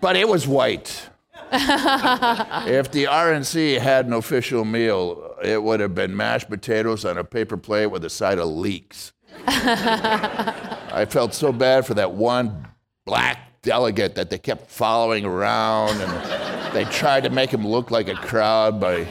but 0.00 0.16
it 0.16 0.28
was 0.28 0.46
white. 0.46 1.08
if 2.66 2.90
the 2.92 3.04
RNC 3.04 3.78
had 3.78 4.06
an 4.06 4.14
official 4.14 4.64
meal, 4.64 5.36
it 5.44 5.62
would 5.62 5.80
have 5.80 5.94
been 5.94 6.16
mashed 6.16 6.48
potatoes 6.48 7.04
on 7.04 7.18
a 7.18 7.24
paper 7.24 7.58
plate 7.58 7.88
with 7.88 8.02
a 8.06 8.10
side 8.10 8.38
of 8.38 8.48
leeks. 8.48 9.12
I 9.46 11.06
felt 11.10 11.34
so 11.34 11.52
bad 11.52 11.84
for 11.84 11.92
that 11.92 12.12
one 12.12 12.68
black 13.04 13.60
delegate 13.60 14.14
that 14.14 14.30
they 14.30 14.38
kept 14.38 14.70
following 14.70 15.26
around 15.26 16.00
and 16.00 16.74
they 16.74 16.84
tried 16.84 17.24
to 17.24 17.30
make 17.30 17.50
him 17.50 17.66
look 17.66 17.90
like 17.90 18.08
a 18.08 18.14
crowd 18.14 18.80
by 18.80 19.06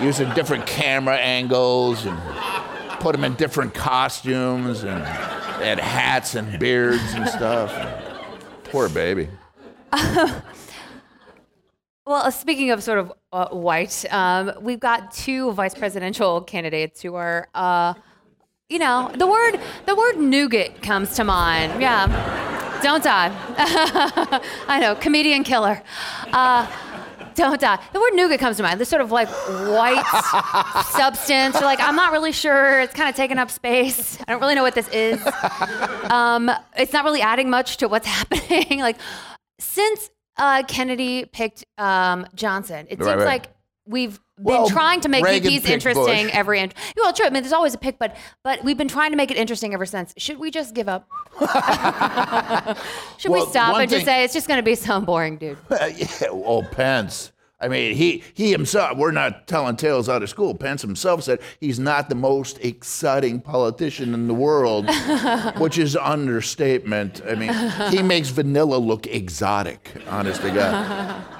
using 0.00 0.32
different 0.34 0.66
camera 0.66 1.16
angles 1.16 2.06
and 2.06 2.16
put 3.00 3.12
him 3.12 3.24
in 3.24 3.34
different 3.34 3.74
costumes 3.74 4.84
and 4.84 5.04
had 5.04 5.80
hats 5.80 6.36
and 6.36 6.60
beards 6.60 7.12
and 7.14 7.28
stuff. 7.28 7.74
Poor 8.64 8.88
baby. 8.88 9.28
Well, 12.04 12.32
speaking 12.32 12.72
of 12.72 12.82
sort 12.82 12.98
of 12.98 13.12
uh, 13.32 13.48
white, 13.50 14.04
um, 14.12 14.52
we've 14.60 14.80
got 14.80 15.12
two 15.12 15.52
vice 15.52 15.74
presidential 15.74 16.40
candidates 16.40 17.00
who 17.00 17.14
are, 17.14 17.48
uh, 17.54 17.94
you 18.68 18.80
know, 18.80 19.12
the 19.14 19.26
word 19.26 19.60
the 19.86 19.94
word 19.94 20.18
nougat 20.18 20.82
comes 20.82 21.14
to 21.14 21.24
mind. 21.24 21.80
Yeah, 21.80 22.80
don't 22.82 23.04
die. 23.04 23.30
I 24.66 24.80
know, 24.80 24.96
comedian 24.96 25.44
killer. 25.44 25.80
Uh, 26.32 26.66
don't 27.36 27.60
die. 27.60 27.78
The 27.92 28.00
word 28.00 28.14
nougat 28.14 28.40
comes 28.40 28.56
to 28.56 28.64
mind. 28.64 28.80
This 28.80 28.88
sort 28.88 29.02
of 29.02 29.12
like 29.12 29.28
white 29.28 30.04
substance. 30.90 31.54
You're 31.54 31.64
like, 31.64 31.80
I'm 31.80 31.96
not 31.96 32.10
really 32.10 32.32
sure. 32.32 32.80
It's 32.80 32.94
kind 32.94 33.08
of 33.08 33.14
taking 33.14 33.38
up 33.38 33.48
space. 33.48 34.18
I 34.26 34.32
don't 34.32 34.40
really 34.40 34.56
know 34.56 34.64
what 34.64 34.74
this 34.74 34.88
is. 34.88 35.24
Um, 36.10 36.50
it's 36.76 36.92
not 36.92 37.04
really 37.04 37.22
adding 37.22 37.48
much 37.48 37.76
to 37.78 37.88
what's 37.88 38.06
happening. 38.18 38.80
like, 38.80 38.96
since 39.60 40.10
uh, 40.36 40.62
Kennedy 40.64 41.24
picked 41.26 41.64
um, 41.78 42.26
Johnson, 42.34 42.86
it 42.90 42.98
Right, 42.98 43.06
seems 43.06 43.16
right. 43.18 43.24
like 43.26 43.46
we've 43.86 44.18
been 44.36 44.44
Well, 44.44 44.68
trying 44.68 45.00
to 45.02 45.08
make 45.08 45.24
Reagan 45.24 45.50
picked 45.52 45.66
interesting 45.68 46.26
Bush. 46.26 46.30
every. 46.34 46.60
Int- 46.60 46.74
well, 46.96 47.12
true. 47.12 47.26
I 47.26 47.30
mean, 47.30 47.42
there's 47.42 47.52
always 47.52 47.74
a 47.74 47.78
pick, 47.78 47.98
but 47.98 48.16
but 48.44 48.62
we've 48.64 48.78
been 48.78 48.88
trying 48.88 49.10
to 49.10 49.16
make 49.16 49.30
it 49.30 49.36
interesting 49.36 49.74
ever 49.74 49.86
since. 49.86 50.14
Should 50.16 50.38
we 50.38 50.50
just 50.50 50.74
give 50.74 50.88
up? 50.88 51.08
Should 53.18 53.30
Well, 53.30 53.44
we 53.44 53.50
stop 53.50 53.76
and 53.76 53.90
just 53.90 54.04
say 54.04 54.24
it's 54.24 54.34
just 54.34 54.48
going 54.48 54.58
to 54.58 54.62
be 54.64 54.74
some 54.74 55.04
boring 55.04 55.36
dude? 55.36 55.58
yeah, 55.70 56.06
oh, 56.30 56.62
Pence. 56.70 57.32
I 57.62 57.68
mean, 57.68 57.94
he, 57.94 58.24
he 58.34 58.50
himself, 58.50 58.98
we're 58.98 59.12
not 59.12 59.46
telling 59.46 59.76
tales 59.76 60.08
out 60.08 60.22
of 60.22 60.28
school. 60.28 60.54
Pence 60.54 60.82
himself 60.82 61.22
said 61.22 61.40
he's 61.60 61.78
not 61.78 62.08
the 62.08 62.16
most 62.16 62.58
exciting 62.58 63.40
politician 63.40 64.14
in 64.14 64.26
the 64.26 64.34
world, 64.34 64.90
which 65.58 65.78
is 65.78 65.96
understatement. 65.96 67.22
I 67.24 67.36
mean, 67.36 67.52
he 67.92 68.02
makes 68.02 68.30
vanilla 68.30 68.76
look 68.76 69.06
exotic, 69.06 69.92
honest 70.08 70.42
to 70.42 70.50
God. 70.50 71.24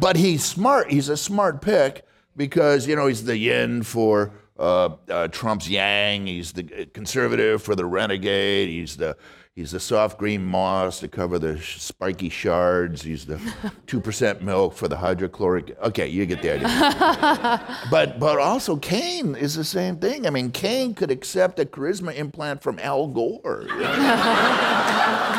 But 0.00 0.16
he's 0.16 0.42
smart. 0.42 0.90
He's 0.90 1.10
a 1.10 1.18
smart 1.18 1.60
pick 1.60 2.06
because, 2.34 2.86
you 2.86 2.96
know, 2.96 3.06
he's 3.06 3.24
the 3.24 3.36
yin 3.36 3.82
for 3.82 4.32
uh, 4.58 4.96
uh, 5.10 5.28
Trump's 5.28 5.68
yang. 5.68 6.26
He's 6.26 6.52
the 6.52 6.86
conservative 6.94 7.62
for 7.62 7.74
the 7.74 7.84
renegade. 7.84 8.70
He's 8.70 8.96
the 8.96 9.18
he's 9.56 9.72
the 9.72 9.80
soft 9.80 10.18
green 10.18 10.44
moss 10.44 11.00
to 11.00 11.08
cover 11.08 11.38
the 11.38 11.58
sh- 11.58 11.80
spiky 11.80 12.28
shards. 12.28 13.02
He's 13.02 13.26
the 13.26 13.40
two 13.86 14.00
percent 14.00 14.42
milk 14.42 14.74
for 14.74 14.88
the 14.88 14.96
hydrochloric. 14.96 15.76
Okay, 15.82 16.08
you 16.08 16.26
get 16.26 16.42
the 16.42 16.54
idea. 16.54 17.78
but 17.90 18.18
but 18.18 18.38
also 18.38 18.76
Kaine 18.76 19.34
is 19.34 19.54
the 19.54 19.64
same 19.64 19.96
thing. 19.96 20.26
I 20.26 20.30
mean, 20.30 20.50
Kaine 20.50 20.94
could 20.94 21.10
accept 21.10 21.58
a 21.58 21.64
charisma 21.64 22.14
implant 22.14 22.62
from 22.62 22.78
Al 22.78 23.08
Gore. 23.08 23.66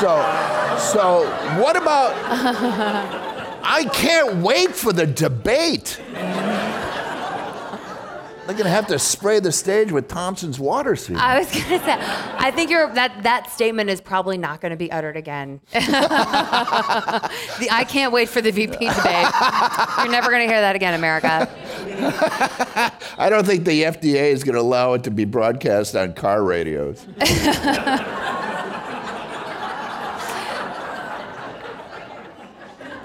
So, 0.00 0.16
so 0.78 1.26
what 1.60 1.76
about? 1.76 2.14
I 3.62 3.84
can't 3.92 4.36
wait 4.36 4.74
for 4.74 4.94
the 4.94 5.04
debate. 5.04 6.00
They're 8.50 8.58
gonna 8.58 8.70
have 8.70 8.88
to 8.88 8.98
spray 8.98 9.38
the 9.38 9.52
stage 9.52 9.92
with 9.92 10.08
Thompson's 10.08 10.58
water. 10.58 10.98
I 11.14 11.38
was 11.38 11.48
gonna 11.52 11.78
say, 11.78 11.96
I 12.00 12.50
think 12.50 12.68
you're, 12.68 12.92
that 12.94 13.22
that 13.22 13.48
statement 13.48 13.90
is 13.90 14.00
probably 14.00 14.38
not 14.38 14.60
going 14.60 14.70
to 14.70 14.76
be 14.76 14.90
uttered 14.90 15.16
again. 15.16 15.60
the, 15.72 15.80
I 17.70 17.86
can't 17.88 18.12
wait 18.12 18.28
for 18.28 18.40
the 18.40 18.50
VP 18.50 18.72
debate. 18.72 19.28
You're 19.98 20.08
never 20.08 20.30
going 20.30 20.44
to 20.44 20.52
hear 20.52 20.60
that 20.60 20.74
again, 20.74 20.94
America. 20.94 21.48
I 23.16 23.30
don't 23.30 23.46
think 23.46 23.64
the 23.64 23.84
FDA 23.84 24.32
is 24.32 24.42
gonna 24.42 24.58
allow 24.58 24.94
it 24.94 25.04
to 25.04 25.12
be 25.12 25.24
broadcast 25.24 25.94
on 25.94 26.14
car 26.14 26.42
radios. 26.42 27.06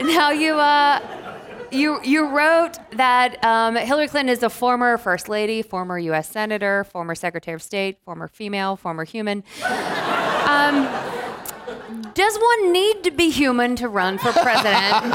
Now 0.01 0.29
you 0.29 0.53
uh, 0.55 0.99
you 1.75 2.01
you 2.03 2.27
wrote 2.27 2.73
that 2.91 3.43
um, 3.43 3.75
Hillary 3.75 4.07
Clinton 4.07 4.29
is 4.29 4.43
a 4.43 4.49
former 4.49 4.97
first 4.97 5.29
lady, 5.29 5.61
former 5.61 5.99
U.S. 5.99 6.29
senator, 6.29 6.83
former 6.85 7.15
Secretary 7.15 7.55
of 7.55 7.61
State, 7.61 7.99
former 8.03 8.27
female, 8.27 8.75
former 8.75 9.03
human. 9.03 9.43
Um, 9.63 10.87
does 12.13 12.37
one 12.37 12.71
need 12.71 13.03
to 13.03 13.11
be 13.11 13.29
human 13.29 13.75
to 13.75 13.89
run 13.89 14.17
for 14.17 14.31
president? 14.31 15.13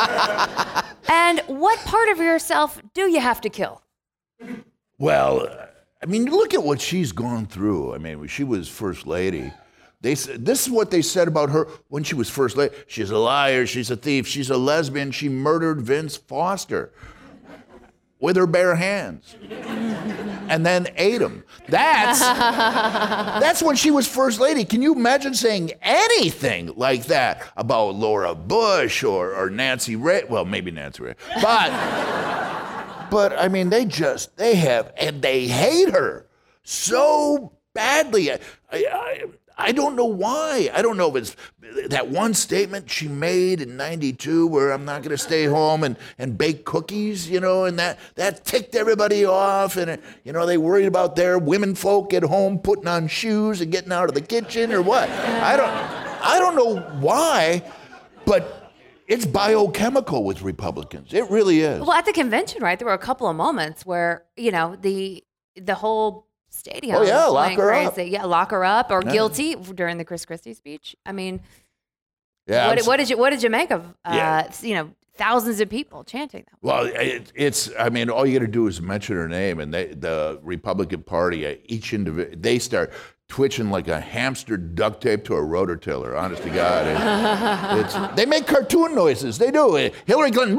and 1.08 1.40
what 1.46 1.78
part 1.80 2.08
of 2.10 2.18
yourself 2.18 2.80
do 2.94 3.10
you 3.10 3.20
have 3.20 3.40
to 3.40 3.48
kill? 3.48 3.82
Well, 4.98 5.48
I 6.02 6.06
mean, 6.06 6.26
look 6.26 6.54
at 6.54 6.62
what 6.62 6.80
she's 6.80 7.12
gone 7.12 7.46
through. 7.46 7.94
I 7.94 7.98
mean, 7.98 8.26
she 8.26 8.44
was 8.44 8.68
first 8.68 9.06
lady. 9.06 9.52
They 10.00 10.14
said 10.14 10.44
this 10.46 10.66
is 10.66 10.72
what 10.72 10.90
they 10.90 11.02
said 11.02 11.28
about 11.28 11.50
her 11.50 11.68
when 11.88 12.04
she 12.04 12.14
was 12.14 12.30
first 12.30 12.56
lady. 12.56 12.74
She's 12.86 13.10
a 13.10 13.18
liar. 13.18 13.66
She's 13.66 13.90
a 13.90 13.96
thief. 13.96 14.26
She's 14.26 14.50
a 14.50 14.56
lesbian. 14.56 15.10
She 15.10 15.28
murdered 15.28 15.82
Vince 15.82 16.16
Foster 16.16 16.92
with 18.18 18.36
her 18.36 18.46
bare 18.46 18.76
hands, 18.76 19.34
and 20.48 20.64
then 20.64 20.88
ate 20.96 21.20
him. 21.20 21.42
That's 21.68 22.20
that's 23.40 23.62
when 23.62 23.76
she 23.76 23.90
was 23.90 24.08
first 24.08 24.40
lady. 24.40 24.64
Can 24.64 24.80
you 24.82 24.94
imagine 24.94 25.34
saying 25.34 25.72
anything 25.82 26.72
like 26.76 27.04
that 27.06 27.46
about 27.56 27.94
Laura 27.94 28.34
Bush 28.34 29.02
or, 29.02 29.34
or 29.34 29.50
Nancy 29.50 29.96
Ray? 29.96 30.24
Well, 30.28 30.44
maybe 30.44 30.70
Nancy 30.70 31.02
Ray, 31.02 31.14
but. 31.42 32.38
But 33.10 33.36
I 33.36 33.48
mean, 33.48 33.70
they 33.70 33.86
just 33.86 34.36
they 34.36 34.54
have 34.54 34.92
and 34.96 35.20
they 35.20 35.48
hate 35.48 35.90
her 35.90 36.26
so 36.62 37.52
badly. 37.74 38.30
I, 38.30 38.38
I, 38.72 39.24
I 39.60 39.72
don't 39.72 39.94
know 39.94 40.06
why. 40.06 40.70
I 40.72 40.82
don't 40.82 40.96
know 40.96 41.14
if 41.14 41.16
it's 41.16 41.36
that 41.88 42.08
one 42.08 42.34
statement 42.34 42.90
she 42.90 43.08
made 43.08 43.60
in 43.60 43.76
'92 43.76 44.46
where 44.46 44.72
I'm 44.72 44.84
not 44.84 45.02
going 45.02 45.10
to 45.10 45.18
stay 45.18 45.44
home 45.44 45.84
and, 45.84 45.96
and 46.18 46.36
bake 46.36 46.64
cookies, 46.64 47.28
you 47.28 47.40
know, 47.40 47.64
and 47.64 47.78
that 47.78 47.98
that 48.14 48.44
ticked 48.44 48.74
everybody 48.74 49.24
off, 49.24 49.76
and 49.76 50.00
you 50.24 50.32
know 50.32 50.46
they 50.46 50.56
worried 50.58 50.86
about 50.86 51.16
their 51.16 51.38
women 51.38 51.74
folk 51.74 52.14
at 52.14 52.22
home 52.22 52.58
putting 52.58 52.88
on 52.88 53.06
shoes 53.06 53.60
and 53.60 53.70
getting 53.70 53.92
out 53.92 54.08
of 54.08 54.14
the 54.14 54.20
kitchen 54.20 54.72
or 54.72 54.82
what. 54.82 55.08
I 55.10 55.56
don't 55.56 55.70
I 55.70 56.38
don't 56.38 56.56
know 56.56 56.80
why, 57.00 57.62
but. 58.24 58.56
It's 59.06 59.26
biochemical 59.26 60.22
with 60.22 60.40
Republicans. 60.42 61.12
It 61.12 61.28
really 61.30 61.62
is. 61.62 61.80
Well, 61.80 61.90
at 61.90 62.06
the 62.06 62.12
convention, 62.12 62.62
right, 62.62 62.78
there 62.78 62.86
were 62.86 62.94
a 62.94 62.98
couple 62.98 63.26
of 63.26 63.34
moments 63.34 63.84
where 63.84 64.22
you 64.36 64.52
know 64.52 64.76
the 64.76 65.24
the 65.56 65.74
whole 65.74 66.29
stadium. 66.60 66.96
Oh, 66.96 67.02
yeah, 67.02 67.24
lock 67.26 67.52
her 67.54 67.72
up. 67.72 67.94
Yeah, 67.98 68.24
lock 68.24 68.52
her 68.52 68.64
up 68.64 68.90
or 68.92 69.02
guilty 69.02 69.56
during 69.56 69.98
the 69.98 70.04
Chris 70.04 70.24
Christie 70.24 70.54
speech. 70.54 70.94
I 71.04 71.10
mean, 71.12 71.40
Yeah, 72.46 72.68
what, 72.68 72.78
did- 72.78 72.86
what 72.86 72.96
did 72.98 73.10
you 73.10 73.18
what 73.18 73.30
did 73.30 73.42
you 73.42 73.50
make 73.50 73.70
of 73.72 73.84
uh, 74.04 74.12
Yeah. 74.14 74.50
you 74.62 74.74
know 74.74 74.90
thousands 75.16 75.60
of 75.60 75.68
people 75.68 76.04
chanting 76.04 76.44
that? 76.48 76.56
Well, 76.62 76.84
it, 76.86 77.32
it's. 77.34 77.70
I 77.78 77.88
mean, 77.90 78.08
all 78.08 78.24
you 78.26 78.38
got 78.38 78.46
to 78.46 78.50
do 78.52 78.66
is 78.68 78.80
mention 78.80 79.16
her 79.16 79.28
name, 79.28 79.60
and 79.60 79.72
they, 79.74 79.88
the 79.88 80.38
Republican 80.42 81.02
Party, 81.02 81.46
uh, 81.46 81.54
each 81.64 81.92
individual, 81.92 82.36
they 82.40 82.58
start 82.58 82.92
twitching 83.28 83.70
like 83.70 83.86
a 83.86 84.00
hamster 84.00 84.56
duct 84.56 85.00
tape 85.02 85.22
to 85.24 85.34
a 85.34 85.40
rototiller. 85.40 86.18
Honest 86.20 86.42
to 86.42 86.50
God, 86.50 86.86
It- 86.88 87.84
it's, 87.84 88.16
they 88.16 88.26
make 88.26 88.46
cartoon 88.46 88.94
noises. 88.94 89.38
They 89.38 89.50
do. 89.52 89.76
Uh, 89.76 89.90
Hillary 90.06 90.30
Clinton. 90.32 90.56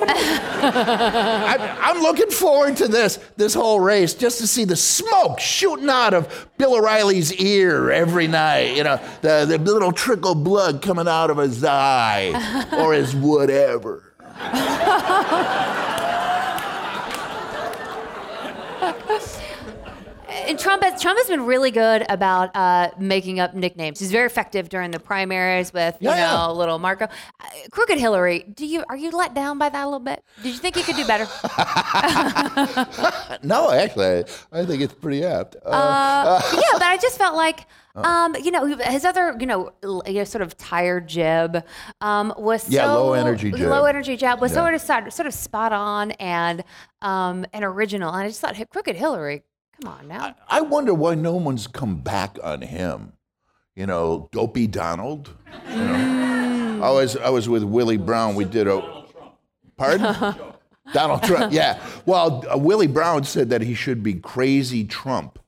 I, 0.62 1.78
I'm 1.80 2.02
looking 2.02 2.30
forward 2.30 2.76
to 2.78 2.88
this 2.88 3.18
this 3.36 3.54
whole 3.54 3.80
race 3.80 4.14
just 4.14 4.38
to 4.38 4.46
see 4.46 4.64
the 4.64 4.76
smoke 4.76 5.40
shooting 5.40 5.88
out 5.88 6.14
of 6.14 6.48
Bill 6.58 6.76
O'Reilly's 6.76 7.32
ear 7.34 7.90
every 7.90 8.26
night. 8.26 8.76
You 8.76 8.84
know, 8.84 9.00
the, 9.22 9.46
the 9.46 9.58
little 9.58 9.92
trickle 9.92 10.34
blood 10.34 10.82
coming 10.82 11.08
out 11.08 11.30
of 11.30 11.38
his 11.38 11.64
eye 11.64 12.66
or 12.72 12.94
his 12.94 13.14
whatever. 13.14 14.04
And 20.50 20.58
Trump 20.58 20.82
has 20.82 21.00
Trump 21.00 21.16
has 21.16 21.28
been 21.28 21.46
really 21.46 21.70
good 21.70 22.04
about 22.08 22.50
uh, 22.56 22.90
making 22.98 23.38
up 23.38 23.54
nicknames. 23.54 24.00
He's 24.00 24.10
very 24.10 24.26
effective 24.26 24.68
during 24.68 24.90
the 24.90 24.98
primaries 24.98 25.72
with 25.72 25.96
you 26.00 26.10
Yeah, 26.10 26.16
yeah. 26.16 26.46
know 26.48 26.52
little 26.54 26.80
Marco, 26.80 27.04
uh, 27.04 27.46
crooked 27.70 27.98
Hillary. 27.98 28.40
Do 28.52 28.66
you 28.66 28.82
are 28.88 28.96
you 28.96 29.12
let 29.12 29.32
down 29.32 29.58
by 29.58 29.68
that 29.68 29.82
a 29.82 29.86
little 29.86 30.00
bit? 30.00 30.24
Did 30.42 30.48
you 30.52 30.58
think 30.58 30.74
you 30.76 30.82
could 30.82 30.96
do 30.96 31.06
better? 31.06 31.28
No, 33.42 33.70
actually, 33.70 34.24
I, 34.52 34.60
I 34.60 34.66
think 34.66 34.82
it's 34.82 34.92
pretty 34.92 35.24
apt. 35.24 35.54
Uh, 35.64 35.68
Uh, 35.70 36.40
yeah, 36.54 36.60
but 36.72 36.82
I 36.82 36.98
just 37.00 37.16
felt 37.16 37.36
like, 37.36 37.66
um, 37.94 38.34
you 38.42 38.50
know, 38.50 38.66
his 38.66 39.04
other, 39.04 39.36
you 39.40 39.46
know, 39.46 39.70
l- 39.84 40.02
you 40.06 40.14
know, 40.14 40.24
sort 40.24 40.42
of 40.42 40.56
tired 40.58 41.06
Jeb 41.08 41.64
um, 42.00 42.34
was 42.36 42.68
Yeah, 42.68 42.86
so 42.86 42.94
low 43.06 43.12
energy 43.14 43.50
Jeb. 43.52 43.68
Low 43.68 43.84
energy 43.84 44.16
Jeb 44.16 44.40
was 44.40 44.50
Yeah. 44.52 44.56
sort 44.62 44.74
of 44.74 44.80
sort 44.80 45.12
sort 45.12 45.26
of 45.26 45.34
spot 45.34 45.72
on 45.72 46.10
and 46.12 46.64
um, 47.02 47.46
and 47.52 47.64
original. 47.64 48.12
And 48.12 48.24
I 48.24 48.28
just 48.28 48.40
thought, 48.40 48.56
crooked 48.70 48.96
Hillary, 48.96 49.42
come 49.80 49.92
on 49.92 50.08
now. 50.08 50.34
I 50.48 50.60
wonder 50.60 50.94
why 50.94 51.14
no 51.14 51.34
one's 51.34 51.66
come 51.66 51.96
back 52.00 52.38
on 52.42 52.62
him. 52.62 53.12
You 53.74 53.86
know, 53.86 54.28
Dopey 54.32 54.66
Donald. 54.66 55.34
You 55.68 55.76
know? 55.76 56.80
I 56.82 56.90
was 56.90 57.16
I 57.16 57.30
was 57.30 57.48
with 57.48 57.62
Willie 57.62 57.96
Brown. 57.96 58.34
We 58.34 58.44
did 58.44 58.66
a 58.66 59.04
pardon. 59.76 60.34
Donald 60.92 61.22
Trump. 61.22 61.52
Yeah. 61.52 61.80
Well, 62.04 62.44
uh, 62.52 62.58
Willie 62.58 62.88
Brown 62.88 63.22
said 63.22 63.50
that 63.50 63.62
he 63.62 63.74
should 63.74 64.02
be 64.02 64.14
crazy 64.14 64.84
Trump 64.84 65.38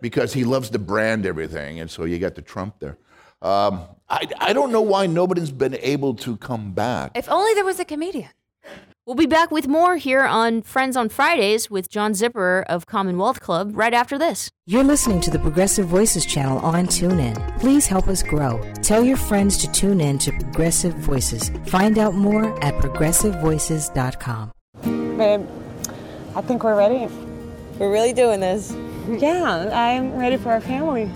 because 0.00 0.32
he 0.32 0.44
loves 0.44 0.70
to 0.70 0.78
brand 0.78 1.26
everything, 1.26 1.80
and 1.80 1.90
so 1.90 2.04
you 2.04 2.20
got 2.20 2.36
the 2.36 2.42
Trump 2.42 2.78
there. 2.78 2.96
Um, 3.42 3.84
I 4.08 4.28
I 4.38 4.52
don't 4.52 4.70
know 4.70 4.82
why 4.82 5.06
nobody's 5.06 5.50
been 5.50 5.76
able 5.80 6.14
to 6.16 6.36
come 6.36 6.72
back. 6.72 7.12
If 7.16 7.28
only 7.28 7.52
there 7.54 7.64
was 7.64 7.80
a 7.80 7.84
comedian. 7.84 8.28
We'll 9.06 9.14
be 9.14 9.26
back 9.26 9.52
with 9.52 9.68
more 9.68 9.98
here 9.98 10.24
on 10.24 10.62
Friends 10.62 10.96
on 10.96 11.08
Fridays 11.10 11.70
with 11.70 11.88
John 11.88 12.10
Zipperer 12.10 12.64
of 12.64 12.86
Commonwealth 12.86 13.38
Club 13.38 13.70
right 13.76 13.94
after 13.94 14.18
this. 14.18 14.50
You're 14.66 14.82
listening 14.82 15.20
to 15.20 15.30
the 15.30 15.38
Progressive 15.38 15.86
Voices 15.86 16.26
channel 16.26 16.58
on 16.58 16.88
TuneIn. 16.88 17.60
Please 17.60 17.86
help 17.86 18.08
us 18.08 18.20
grow. 18.20 18.60
Tell 18.82 19.04
your 19.04 19.16
friends 19.16 19.58
to 19.58 19.70
tune 19.70 20.00
in 20.00 20.18
to 20.18 20.32
Progressive 20.32 20.94
Voices. 20.94 21.52
Find 21.66 21.98
out 21.98 22.14
more 22.14 22.46
at 22.64 22.74
progressivevoices.com. 22.82 24.50
Babe, 24.82 25.46
I 26.34 26.40
think 26.40 26.64
we're 26.64 26.76
ready. 26.76 27.06
We're 27.78 27.92
really 27.92 28.12
doing 28.12 28.40
this. 28.40 28.74
Yeah, 29.08 29.70
I'm 29.72 30.18
ready 30.18 30.36
for 30.36 30.50
our 30.50 30.60
family. 30.60 31.08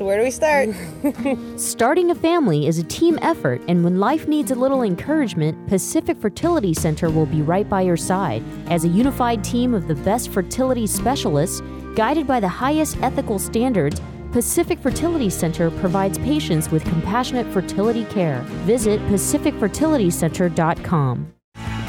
So 0.00 0.06
where 0.06 0.16
do 0.16 0.24
we 0.24 0.30
start? 0.30 0.70
Starting 1.60 2.10
a 2.10 2.14
family 2.14 2.66
is 2.66 2.78
a 2.78 2.84
team 2.84 3.18
effort, 3.20 3.60
and 3.68 3.84
when 3.84 4.00
life 4.00 4.26
needs 4.26 4.50
a 4.50 4.54
little 4.54 4.80
encouragement, 4.80 5.68
Pacific 5.68 6.18
Fertility 6.18 6.72
Center 6.72 7.10
will 7.10 7.26
be 7.26 7.42
right 7.42 7.68
by 7.68 7.82
your 7.82 7.98
side. 7.98 8.42
As 8.70 8.86
a 8.86 8.88
unified 8.88 9.44
team 9.44 9.74
of 9.74 9.88
the 9.88 9.96
best 9.96 10.30
fertility 10.30 10.86
specialists, 10.86 11.60
guided 11.94 12.26
by 12.26 12.40
the 12.40 12.48
highest 12.48 12.96
ethical 13.02 13.38
standards, 13.38 14.00
Pacific 14.32 14.78
Fertility 14.78 15.28
Center 15.28 15.70
provides 15.70 16.16
patients 16.16 16.70
with 16.70 16.82
compassionate 16.84 17.52
fertility 17.52 18.06
care. 18.06 18.40
Visit 18.64 19.02
pacificfertilitycenter.com. 19.02 21.34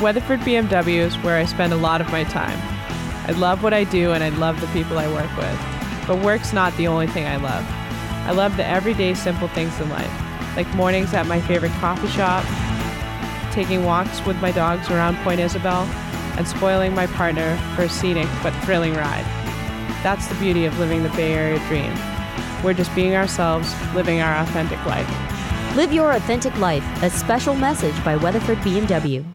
Weatherford 0.01 0.41
BMW 0.41 0.98
is 0.98 1.15
where 1.20 1.38
I 1.38 1.46
spend 1.46 1.72
a 1.72 1.77
lot 1.77 2.01
of 2.01 2.12
my 2.12 2.25
time. 2.25 2.60
I 3.30 3.32
love 3.38 3.63
what 3.63 3.74
I 3.74 3.86
do 3.86 4.12
and 4.12 4.22
I 4.22 4.32
love 4.32 4.60
the 4.60 4.68
people 4.68 5.00
I 5.00 5.08
work 5.08 5.34
with. 5.38 5.58
But 6.06 6.22
work's 6.25 6.51
not 6.51 6.75
the 6.75 6.88
only 6.88 7.08
thing 7.08 7.25
I 7.25 7.38
love. 7.38 7.81
I 8.25 8.32
love 8.32 8.56
the 8.58 8.66
everyday 8.66 9.13
simple 9.13 9.48
things 9.50 9.80
in 9.80 9.90
life, 9.90 10.12
like 10.56 10.68
mornings 10.75 11.13
at 11.13 11.25
my 11.25 11.42
favorite 11.42 11.72
coffee 11.74 12.08
shop, 12.08 12.46
taking 13.51 13.84
walks 13.84 14.25
with 14.25 14.38
my 14.38 14.51
dogs 14.51 14.90
around 14.90 15.18
Point 15.18 15.40
Isabel, 15.40 15.84
and 16.38 16.48
spoiling 16.48 16.94
my 16.94 17.08
partner 17.08 17.58
for 17.75 17.84
a 17.84 17.90
scenic 17.90 18.28
but 18.42 18.51
thrilling 18.63 18.94
ride. 18.94 19.25
That's 20.04 20.28
the 20.28 20.36
beauty 20.36 20.66
of 20.66 20.78
living 20.80 21.04
the 21.04 21.10
Bay 21.10 21.34
Area 21.34 21.60
dream. 21.68 21.94
We're 22.63 22.74
just 22.74 22.94
being 22.96 23.16
ourselves, 23.16 23.74
living 23.94 24.22
our 24.22 24.38
authentic 24.44 24.84
life. 24.86 25.75
Live 25.75 25.92
your 25.92 26.12
authentic 26.12 26.56
life, 26.60 26.84
a 27.04 27.10
special 27.10 27.56
message 27.56 28.04
by 28.04 28.16
Weatherford 28.16 28.58
BMW. 28.60 29.25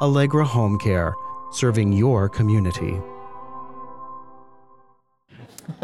Allegra 0.00 0.44
Home 0.44 0.78
Care, 0.78 1.12
serving 1.50 1.92
your 1.92 2.28
community. 2.28 3.00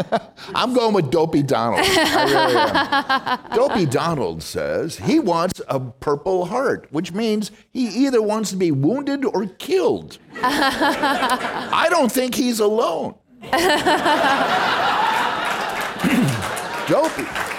I'm 0.54 0.74
going 0.74 0.94
with 0.94 1.10
Dopey 1.10 1.42
Donald. 1.42 1.80
I 1.84 2.24
really 2.24 2.56
am. 2.56 3.56
Dopey 3.56 3.86
Donald 3.86 4.42
says 4.42 4.96
he 4.96 5.20
wants 5.20 5.60
a 5.68 5.80
purple 5.80 6.46
heart, 6.46 6.86
which 6.90 7.12
means 7.12 7.50
he 7.72 7.86
either 7.86 8.22
wants 8.22 8.50
to 8.50 8.56
be 8.56 8.70
wounded 8.70 9.24
or 9.24 9.46
killed. 9.46 10.18
I 10.42 11.88
don't 11.90 12.10
think 12.10 12.34
he's 12.34 12.60
alone. 12.60 13.14
Dopey. 16.88 17.53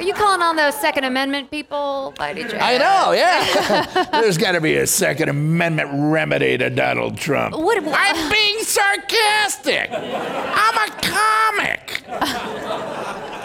Are 0.00 0.02
you 0.02 0.14
calling 0.14 0.40
on 0.40 0.56
those 0.56 0.74
Second 0.80 1.04
Amendment 1.04 1.50
people 1.50 2.14
any? 2.20 2.42
I 2.54 2.78
know, 2.78 3.12
yeah. 3.12 4.06
There's 4.22 4.38
got 4.38 4.52
to 4.52 4.60
be 4.62 4.76
a 4.76 4.86
Second 4.86 5.28
Amendment 5.28 5.90
remedy 5.92 6.56
to 6.56 6.70
Donald 6.70 7.18
Trump. 7.18 7.54
What- 7.54 7.84
I'm 7.86 8.30
being 8.32 8.60
sarcastic. 8.60 9.90
I'm 9.92 10.88
a 10.88 10.90
comic. 11.02 12.02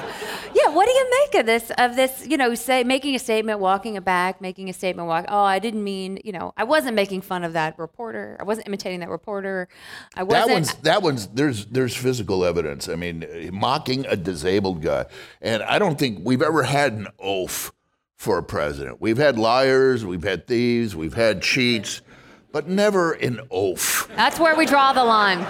Yeah, 0.65 0.73
what 0.73 0.86
do 0.86 0.91
you 0.91 1.10
make 1.21 1.41
of 1.41 1.45
this? 1.45 1.71
Of 1.78 1.95
this, 1.95 2.25
you 2.28 2.38
know, 2.38 2.56
say 2.56 2.84
making 2.84 3.15
a 3.15 3.19
statement, 3.19 3.60
walking 3.60 3.95
it 3.95 4.06
back, 4.06 4.41
making 4.41 4.69
a 4.69 4.73
statement, 4.73 5.08
walk. 5.08 5.25
Oh, 5.28 5.43
I 5.43 5.60
didn't 5.60 5.84
mean, 5.84 6.19
you 6.23 6.32
know, 6.32 6.54
I 6.58 6.63
wasn't 6.63 6.95
making 6.95 7.21
fun 7.21 7.43
of 7.43 7.54
that 7.54 7.78
reporter. 7.78 8.38
I 8.39 8.43
wasn't 8.43 8.67
imitating 8.67 9.01
that 9.01 9.10
reporter. 9.10 9.67
I 10.15 10.23
wasn't. 10.23 10.47
That 10.47 10.54
one's 10.54 10.75
that 10.75 11.01
one's 11.01 11.28
there's 11.28 11.65
there's 11.67 11.95
physical 11.95 12.45
evidence. 12.45 12.89
I 12.89 12.95
mean, 12.95 13.25
mocking 13.54 14.06
a 14.08 14.15
disabled 14.15 14.82
guy, 14.82 15.06
and 15.41 15.62
I 15.63 15.78
don't 15.78 15.99
think 15.99 16.19
we've 16.23 16.41
ever 16.41 16.63
had 16.63 16.93
an 16.93 17.08
oath 17.19 17.71
for 18.15 18.38
a 18.38 18.43
president. 18.43 19.01
We've 19.01 19.17
had 19.17 19.38
liars, 19.38 20.06
we've 20.06 20.23
had 20.23 20.47
thieves, 20.47 20.95
we've 20.95 21.13
had 21.13 21.41
cheats, 21.41 22.01
but 22.51 22.67
never 22.67 23.12
an 23.13 23.41
oath. 23.51 24.08
That's 24.15 24.39
where 24.39 24.56
we 24.56 24.65
draw 24.65 24.93
the 24.93 25.04
line. 25.04 25.45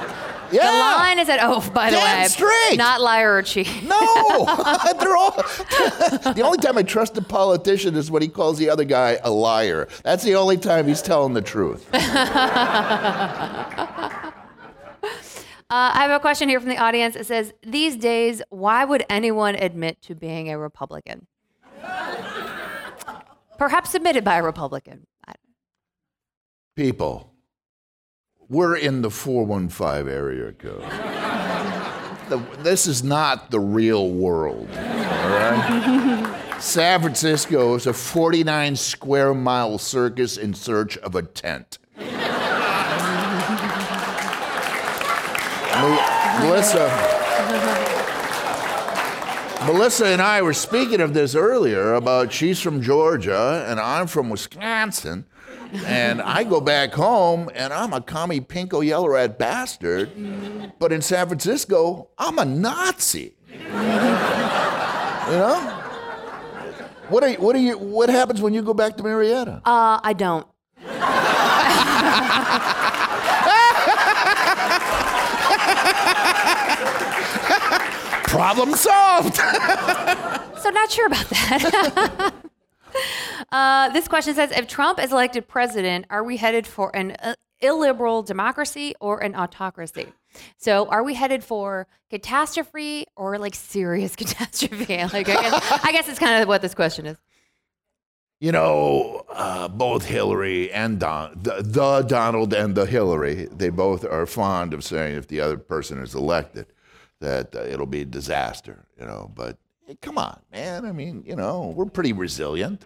Yeah, 0.51 0.65
The 0.71 0.77
line 0.77 1.19
is 1.19 1.29
at 1.29 1.43
oath, 1.43 1.73
by 1.73 1.89
the 1.89 1.97
Damn 1.97 2.21
way. 2.23 2.27
straight. 2.27 2.77
Not 2.77 3.01
liar 3.01 3.35
or 3.35 3.41
cheat. 3.41 3.67
No, 3.83 4.45
they're 4.99 5.15
all. 5.17 5.31
the 6.33 6.41
only 6.43 6.57
time 6.59 6.77
I 6.77 6.83
trust 6.83 7.17
a 7.17 7.21
politician 7.21 7.95
is 7.95 8.09
when 8.11 8.21
he 8.21 8.27
calls 8.27 8.57
the 8.57 8.69
other 8.69 8.83
guy 8.85 9.19
a 9.23 9.29
liar. 9.31 9.87
That's 10.03 10.23
the 10.23 10.35
only 10.35 10.57
time 10.57 10.87
he's 10.87 11.01
telling 11.01 11.33
the 11.33 11.41
truth. 11.41 11.87
Uh, 15.67 15.91
I 15.95 16.03
have 16.03 16.11
a 16.11 16.19
question 16.19 16.47
here 16.47 16.59
from 16.59 16.69
the 16.69 16.77
audience. 16.77 17.15
It 17.15 17.25
says, 17.25 17.51
These 17.63 17.95
days, 17.95 18.41
why 18.49 18.85
would 18.85 19.03
anyone 19.09 19.55
admit 19.55 19.99
to 20.03 20.13
being 20.15 20.49
a 20.49 20.57
Republican? 20.59 21.25
Perhaps 23.57 23.95
admitted 23.95 24.23
by 24.23 24.37
a 24.37 24.43
Republican. 24.43 25.07
People, 26.75 27.31
we're 28.49 28.75
in 28.75 29.01
the 29.01 29.09
415 29.11 30.07
area 30.13 30.51
code. 30.53 30.83
The- 32.27 32.41
this 32.63 32.87
is 32.87 33.03
not 33.03 33.51
the 33.51 33.59
real 33.59 34.09
world, 34.09 34.67
all 34.71 35.29
right? 35.29 36.57
San 36.59 36.99
Francisco 37.01 37.75
is 37.75 37.85
a 37.85 37.93
49 37.93 38.75
square 38.77 39.35
mile 39.35 39.77
circus 39.77 40.35
in 40.35 40.55
search 40.55 40.97
of 40.97 41.13
a 41.13 41.21
tent. 41.21 41.77
Mel- 45.75 46.39
Melissa. 46.41 46.87
Melissa 49.67 50.05
and 50.07 50.21
I 50.21 50.41
were 50.41 50.53
speaking 50.53 51.01
of 51.01 51.13
this 51.13 51.35
earlier 51.35 51.93
about 51.93 52.33
she's 52.33 52.59
from 52.59 52.81
Georgia 52.81 53.65
and 53.67 53.79
I'm 53.79 54.07
from 54.07 54.29
Wisconsin. 54.31 55.25
And 55.85 56.21
I 56.21 56.43
go 56.43 56.61
back 56.61 56.93
home 56.93 57.49
and 57.53 57.73
I'm 57.73 57.93
a 57.93 58.01
commie 58.01 58.41
pinko 58.41 58.85
yellow 58.85 59.09
rat 59.09 59.37
bastard. 59.39 60.11
But 60.79 60.91
in 60.91 61.01
San 61.01 61.27
Francisco, 61.27 62.09
I'm 62.17 62.39
a 62.39 62.45
Nazi. 62.45 63.35
You 63.49 63.57
know? 65.31 65.81
What 67.09 67.23
are 67.23 67.29
you, 67.29 67.37
what 67.37 67.55
are 67.55 67.59
you 67.59 67.77
what 67.77 68.09
happens 68.09 68.41
when 68.41 68.53
you 68.53 68.63
go 68.63 68.73
back 68.73 68.97
to 68.97 69.03
Marietta? 69.03 69.61
Uh, 69.63 69.99
I 70.03 70.13
don't. 70.13 70.47
Problem 78.27 78.73
solved. 78.73 79.35
So 79.35 80.69
not 80.71 80.91
sure 80.91 81.05
about 81.05 81.29
that. 81.29 82.33
uh, 83.51 83.89
this 83.89 84.07
question 84.07 84.33
says, 84.33 84.51
if 84.51 84.67
Trump 84.67 84.99
is 84.99 85.11
elected 85.11 85.47
president, 85.47 86.05
are 86.09 86.23
we 86.23 86.37
headed 86.37 86.65
for 86.67 86.95
an 86.95 87.11
uh, 87.21 87.35
illiberal 87.61 88.23
democracy 88.23 88.95
or 88.99 89.19
an 89.19 89.35
autocracy? 89.35 90.07
So 90.57 90.87
are 90.87 91.03
we 91.03 91.13
headed 91.13 91.43
for 91.43 91.87
catastrophe 92.09 93.05
or 93.15 93.37
like 93.37 93.55
serious 93.55 94.15
catastrophe? 94.21 94.85
Like 95.13 95.29
I 95.29 95.41
guess, 95.41 95.79
I 95.83 95.91
guess 95.91 96.09
it's 96.09 96.19
kind 96.19 96.41
of 96.41 96.47
what 96.47 96.61
this 96.61 96.75
question 96.75 97.05
is. 97.05 97.17
You 98.41 98.51
know, 98.51 99.25
uh, 99.29 99.69
both 99.69 100.05
Hillary 100.05 100.71
and 100.71 100.99
Don, 100.99 101.39
the, 101.41 101.61
the 101.61 102.01
Donald 102.01 102.53
and 102.53 102.75
the 102.75 102.85
Hillary, 102.85 103.47
they 103.49 103.69
both 103.69 104.03
are 104.03 104.25
fond 104.25 104.73
of 104.73 104.83
saying 104.83 105.15
if 105.15 105.27
the 105.27 105.39
other 105.39 105.57
person 105.57 105.99
is 105.99 106.13
elected, 106.13 106.67
that 107.21 107.55
uh, 107.55 107.61
it'll 107.61 107.85
be 107.85 108.01
a 108.01 108.05
disaster. 108.05 108.87
You 108.99 109.05
know, 109.05 109.31
but 109.33 109.57
hey, 109.87 109.97
come 110.01 110.17
on, 110.17 110.41
man. 110.51 110.85
I 110.85 110.91
mean, 110.91 111.23
you 111.25 111.35
know, 111.35 111.73
we're 111.75 111.85
pretty 111.85 112.11
resilient. 112.11 112.85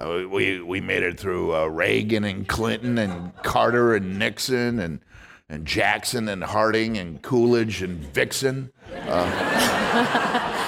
Uh, 0.00 0.26
we 0.28 0.62
we 0.62 0.80
made 0.80 1.02
it 1.02 1.20
through 1.20 1.54
uh, 1.54 1.66
Reagan 1.66 2.24
and 2.24 2.48
Clinton 2.48 2.96
and 2.96 3.36
Carter 3.42 3.94
and 3.94 4.18
Nixon 4.18 4.78
and 4.78 5.00
and 5.48 5.66
Jackson 5.66 6.28
and 6.28 6.42
Harding 6.42 6.96
and 6.96 7.20
Coolidge 7.20 7.82
and 7.82 7.98
Vixen. 7.98 8.72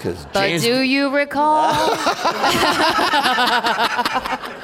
Because 0.00 0.24
But 0.32 0.46
James, 0.46 0.62
do 0.62 0.80
you 0.80 1.14
recall? 1.14 1.74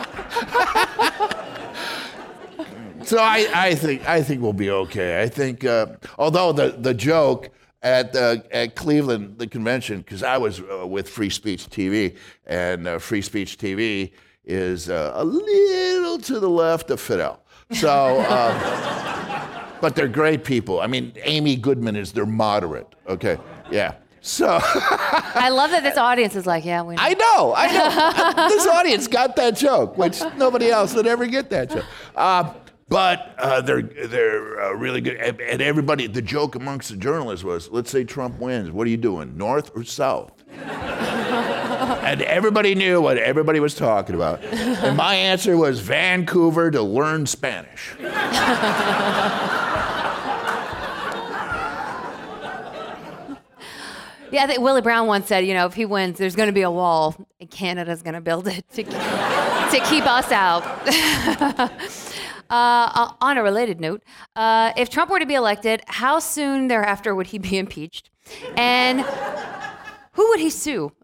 So 3.07 3.19
I, 3.19 3.47
I 3.55 3.75
think 3.77 4.09
I 4.09 4.21
think 4.21 4.43
we'll 4.43 4.53
be 4.53 4.69
okay. 4.69 5.23
I 5.23 5.29
think 5.29 5.65
uh, 5.65 5.87
although 6.19 6.51
the 6.51 6.75
the 6.77 6.93
joke 6.93 7.51
at 7.87 8.17
uh, 8.17 8.39
at 8.51 8.75
Cleveland 8.75 9.39
the 9.39 9.47
convention 9.47 9.99
because 9.99 10.25
I 10.25 10.39
was 10.39 10.61
uh, 10.61 10.85
with 10.87 11.09
Free 11.09 11.31
Speech 11.31 11.71
TV 11.71 12.17
and 12.45 12.89
uh, 12.89 12.99
Free 12.99 13.23
Speech 13.23 13.59
TV 13.59 14.11
is 14.45 14.91
uh, 14.91 15.13
a 15.15 15.25
little 15.25 16.19
to 16.19 16.41
the 16.41 16.51
left 16.51 16.91
of 16.91 17.01
Fidel. 17.01 17.41
So, 17.71 18.19
uh, 18.29 19.71
but 19.81 19.95
they're 19.95 20.09
great 20.09 20.43
people. 20.43 20.81
I 20.81 20.89
mean, 20.89 21.13
Amy 21.23 21.55
Goodman 21.55 21.95
is 21.95 22.13
their 22.13 22.27
moderate. 22.27 22.93
Okay, 23.09 23.39
yeah. 23.71 23.95
So 24.21 24.49
I 24.61 25.51
love 25.51 25.71
that 25.71 25.85
this 25.85 25.97
audience 25.97 26.35
is 26.35 26.45
like, 26.45 26.65
yeah, 26.65 26.83
we 26.83 26.97
know. 26.97 27.03
I 27.03 27.15
know, 27.15 27.55
I 27.57 28.33
know. 28.33 28.49
this 28.49 28.67
audience 28.67 29.07
got 29.07 29.37
that 29.37 29.55
joke, 29.57 29.97
which 29.97 30.21
nobody 30.37 30.71
else 30.71 30.93
would 30.95 31.07
ever 31.07 31.27
get 31.27 31.51
that 31.51 31.71
joke. 31.71 31.85
But 32.89 33.35
uh, 33.39 33.63
they're 33.63 33.83
they're 33.83 34.61
uh, 34.61 34.73
really 34.75 35.01
good, 35.01 35.17
and, 35.17 35.41
and 35.41 35.61
everybody. 35.61 36.07
The 36.07 36.23
joke 36.23 36.55
amongst 36.55 36.91
the 36.91 36.97
journalists 36.97 37.45
was, 37.45 37.69
"Let's 37.69 37.91
say 37.91 38.05
Trump 38.05 38.39
wins. 38.39 38.71
What 38.71 38.87
are 38.87 38.91
you 38.91 38.97
doing, 38.97 39.37
north 39.37 39.73
or 39.75 39.83
south?" 39.83 40.33
and 40.57 42.23
everybody 42.23 42.77
knew 42.77 43.01
what 43.01 43.19
everybody 43.19 43.59
was 43.59 43.75
talking 43.75 44.15
about. 44.15 44.43
And 44.45 44.97
my 44.97 45.17
answer 45.17 45.57
was 45.57 45.81
Vancouver 45.81 46.71
to 46.71 46.83
learn 46.83 47.27
Spanish. 47.27 47.97
Yeah, 54.33 54.43
I 54.43 54.49
think 54.49 54.61
Willie 54.61 54.83
Brown 54.83 55.07
once 55.07 55.29
said, 55.29 55.47
you 55.47 55.55
know, 55.55 55.67
if 55.67 55.75
he 55.75 55.85
wins, 55.85 56.19
there's 56.19 56.35
going 56.35 56.49
to 56.49 56.53
be 56.53 56.63
a 56.63 56.71
wall, 56.71 57.15
and 57.41 57.49
Canada's 57.49 58.03
going 58.03 58.15
to 58.15 58.21
build 58.21 58.49
it 58.49 58.69
to, 58.73 58.83
to 58.83 59.81
keep 59.89 60.05
us 60.05 60.33
out. 60.33 60.65
Uh, 62.51 63.13
on 63.21 63.39
a 63.39 63.43
related 63.43 63.81
note, 63.81 64.03
uh, 64.35 64.73
if 64.77 64.89
Trump 64.91 65.11
were 65.11 65.19
to 65.19 65.27
be 65.27 65.35
elected, 65.35 65.83
how 65.87 66.19
soon 66.19 66.69
thereafter 66.69 67.15
would 67.15 67.29
he 67.29 67.39
be 67.39 67.59
impeached? 67.59 68.11
And 68.57 69.01
who 70.13 70.29
would 70.31 70.41
he 70.41 70.51
sue? 70.51 70.93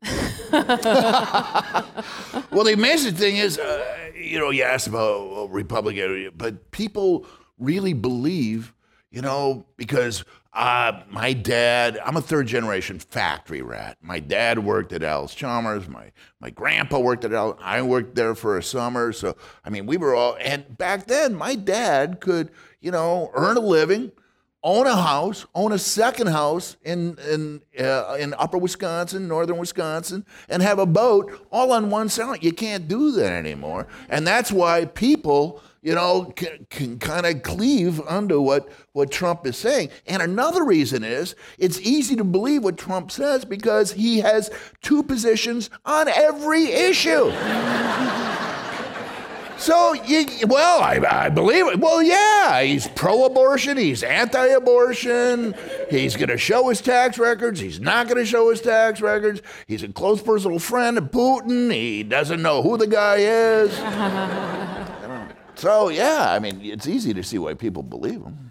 Well, 2.50 2.64
the 2.64 2.74
amazing 2.74 3.14
thing 3.14 3.36
is, 3.36 3.58
uh, 3.58 3.82
you 4.14 4.38
know, 4.38 4.50
you 4.50 4.62
asked 4.62 4.86
about 4.86 5.50
Republican, 5.50 6.30
but 6.36 6.70
people 6.70 7.26
really 7.58 7.94
believe, 7.94 8.74
you 9.10 9.22
know, 9.22 9.64
because 9.78 10.24
uh, 10.52 11.02
my 11.08 11.32
dad, 11.32 11.98
I'm 12.04 12.16
a 12.16 12.20
third 12.20 12.46
generation 12.46 12.98
factory 12.98 13.62
rat. 13.62 13.96
My 14.02 14.20
dad 14.20 14.58
worked 14.58 14.92
at 14.92 15.02
Allis-Chalmers. 15.02 15.88
My 15.88 16.12
my 16.40 16.50
grandpa 16.50 16.98
worked 16.98 17.24
at 17.24 17.32
Al. 17.32 17.58
I 17.60 17.80
worked 17.82 18.14
there 18.14 18.34
for 18.34 18.58
a 18.58 18.62
summer. 18.62 19.12
So 19.12 19.36
I 19.64 19.70
mean, 19.70 19.86
we 19.86 19.96
were 19.96 20.14
all. 20.14 20.36
And 20.40 20.76
back 20.76 21.06
then, 21.06 21.34
my 21.34 21.54
dad 21.54 22.20
could, 22.20 22.50
you 22.80 22.90
know, 22.90 23.30
earn 23.34 23.56
a 23.56 23.60
living 23.60 24.12
own 24.62 24.86
a 24.86 24.94
house, 24.94 25.44
own 25.54 25.72
a 25.72 25.78
second 25.78 26.28
house 26.28 26.76
in 26.84 27.18
in 27.28 27.62
uh, 27.78 28.16
in 28.18 28.34
Upper 28.34 28.58
Wisconsin, 28.58 29.26
Northern 29.26 29.58
Wisconsin, 29.58 30.24
and 30.48 30.62
have 30.62 30.78
a 30.78 30.86
boat 30.86 31.46
all 31.50 31.72
on 31.72 31.90
one 31.90 32.08
side. 32.08 32.42
You 32.42 32.52
can't 32.52 32.86
do 32.88 33.12
that 33.12 33.32
anymore, 33.32 33.86
and 34.08 34.26
that's 34.26 34.52
why 34.52 34.84
people, 34.84 35.60
you 35.82 35.94
know, 35.94 36.32
can, 36.36 36.66
can 36.70 36.98
kind 36.98 37.26
of 37.26 37.42
cleave 37.42 38.00
under 38.02 38.40
what 38.40 38.68
what 38.92 39.10
Trump 39.10 39.46
is 39.46 39.56
saying. 39.56 39.90
And 40.06 40.22
another 40.22 40.64
reason 40.64 41.02
is 41.02 41.34
it's 41.58 41.80
easy 41.80 42.14
to 42.16 42.24
believe 42.24 42.62
what 42.62 42.78
Trump 42.78 43.10
says 43.10 43.44
because 43.44 43.92
he 43.92 44.18
has 44.20 44.50
two 44.80 45.02
positions 45.02 45.70
on 45.84 46.08
every 46.08 46.66
issue. 46.66 47.32
So, 49.62 49.92
you, 49.92 50.26
well, 50.48 50.82
I, 50.82 50.98
I 51.08 51.28
believe 51.28 51.68
it. 51.68 51.78
Well, 51.78 52.02
yeah, 52.02 52.62
he's 52.62 52.88
pro 52.88 53.26
abortion, 53.26 53.76
he's 53.76 54.02
anti 54.02 54.44
abortion, 54.44 55.54
he's 55.88 56.16
going 56.16 56.30
to 56.30 56.36
show 56.36 56.68
his 56.68 56.80
tax 56.80 57.16
records, 57.16 57.60
he's 57.60 57.78
not 57.78 58.08
going 58.08 58.18
to 58.18 58.26
show 58.26 58.50
his 58.50 58.60
tax 58.60 59.00
records, 59.00 59.40
he's 59.68 59.84
a 59.84 59.88
close 59.88 60.20
personal 60.20 60.58
friend 60.58 60.98
of 60.98 61.12
Putin, 61.12 61.72
he 61.72 62.02
doesn't 62.02 62.42
know 62.42 62.60
who 62.60 62.76
the 62.76 62.88
guy 62.88 63.18
is. 63.18 64.58
so, 65.62 65.90
yeah, 65.90 66.32
I 66.32 66.40
mean, 66.40 66.60
it's 66.60 66.88
easy 66.88 67.14
to 67.14 67.22
see 67.22 67.38
why 67.38 67.54
people 67.54 67.84
believe 67.84 68.20
him. 68.22 68.50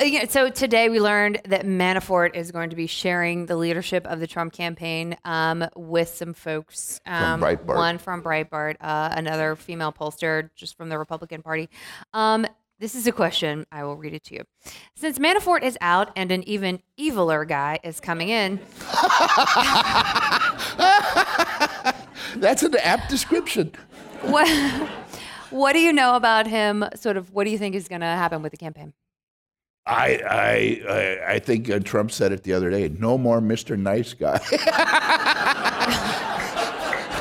Yeah, 0.00 0.26
So 0.28 0.48
today 0.48 0.88
we 0.88 0.98
learned 0.98 1.42
that 1.44 1.66
Manafort 1.66 2.34
is 2.34 2.50
going 2.50 2.70
to 2.70 2.76
be 2.76 2.86
sharing 2.86 3.44
the 3.46 3.56
leadership 3.56 4.06
of 4.06 4.18
the 4.18 4.26
Trump 4.26 4.54
campaign 4.54 5.16
um, 5.26 5.66
with 5.76 6.08
some 6.08 6.32
folks. 6.32 7.00
Um, 7.04 7.40
Breitbart. 7.40 7.76
One 7.76 7.98
from 7.98 8.22
Breitbart, 8.22 8.76
uh, 8.80 9.10
another 9.12 9.56
female 9.56 9.92
pollster 9.92 10.48
just 10.56 10.76
from 10.76 10.88
the 10.88 10.98
Republican 10.98 11.42
Party. 11.42 11.68
Um, 12.14 12.46
this 12.78 12.94
is 12.94 13.06
a 13.06 13.12
question. 13.12 13.66
I 13.70 13.84
will 13.84 13.96
read 13.96 14.14
it 14.14 14.24
to 14.24 14.36
you. 14.36 14.44
Since 14.94 15.18
Manafort 15.18 15.62
is 15.62 15.76
out 15.82 16.12
and 16.16 16.32
an 16.32 16.48
even 16.48 16.80
eviler 16.98 17.46
guy 17.46 17.78
is 17.84 18.00
coming 18.00 18.30
in, 18.30 18.58
That's 22.36 22.62
an 22.62 22.74
apt 22.76 23.10
description. 23.10 23.72
what, 24.22 24.48
what 25.50 25.72
do 25.72 25.78
you 25.78 25.92
know 25.92 26.16
about 26.16 26.46
him? 26.46 26.84
Sort 26.94 27.16
of, 27.16 27.32
what 27.32 27.44
do 27.44 27.50
you 27.50 27.58
think 27.58 27.74
is 27.74 27.88
going 27.88 28.00
to 28.00 28.06
happen 28.06 28.42
with 28.42 28.52
the 28.52 28.58
campaign? 28.58 28.92
I, 29.86 30.80
I, 30.88 31.34
I, 31.34 31.38
think 31.38 31.70
uh, 31.70 31.80
Trump 31.80 32.12
said 32.12 32.32
it 32.32 32.44
the 32.44 32.52
other 32.52 32.70
day 32.70 32.88
no 32.88 33.18
more 33.18 33.40
Mr. 33.40 33.78
Nice 33.78 34.12
Guy. 34.14 34.38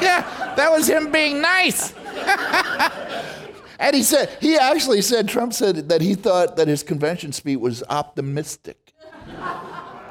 yeah, 0.01 0.53
that 0.55 0.69
was 0.69 0.87
him 0.87 1.11
being 1.11 1.41
nice. 1.41 1.93
and 3.79 3.95
he 3.95 4.03
said, 4.03 4.37
he 4.41 4.57
actually 4.57 5.01
said, 5.01 5.27
Trump 5.27 5.53
said 5.53 5.89
that 5.89 6.01
he 6.01 6.13
thought 6.15 6.57
that 6.57 6.67
his 6.67 6.83
convention 6.83 7.31
speech 7.31 7.57
was 7.57 7.81
optimistic. 7.89 8.93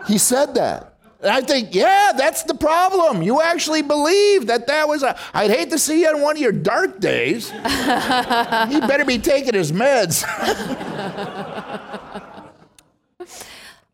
He 0.09 0.19
said 0.19 0.55
that. 0.55 0.98
And 1.21 1.33
I 1.33 1.41
think, 1.41 1.75
yeah, 1.75 2.13
that's 2.17 2.45
the 2.45 2.55
problem. 2.55 3.23
You 3.23 3.43
actually 3.43 3.83
believe 3.83 4.47
that 4.47 4.69
that 4.69 4.89
was 4.89 5.03
a. 5.03 5.19
I'd 5.35 5.51
hate 5.51 5.71
to 5.71 5.79
see 5.79 6.03
you 6.03 6.09
on 6.09 6.23
one 6.23 6.37
of 6.37 6.43
your 6.43 6.53
dark 6.53 7.01
days. 7.01 7.51
you 7.51 8.81
better 8.81 9.05
be 9.05 9.19
taking 9.19 9.55
his 9.55 9.73
meds. 9.73 10.25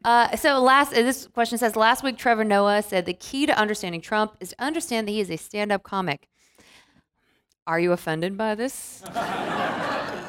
Uh, 0.05 0.37
so 0.37 0.61
last, 0.61 0.93
uh, 0.93 1.03
this 1.03 1.27
question 1.29 1.57
says, 1.57 1.77
last 1.77 2.03
week 2.03 2.19
Trevor 2.19 2.45
Noah 2.45 2.83
said 2.83 3.07
the 3.07 3.15
key 3.15 3.47
to 3.47 3.59
understanding 3.59 4.03
Trump 4.03 4.37
is 4.39 4.51
to 4.51 4.63
understand 4.63 5.09
that 5.09 5.13
he 5.13 5.21
is 5.21 5.31
a 5.31 5.37
stand-up 5.37 5.83
comic. 5.83 6.29
Are 7.67 7.81
you 7.81 7.93
offended 7.93 8.37
by 8.37 8.55
this? 8.55 9.03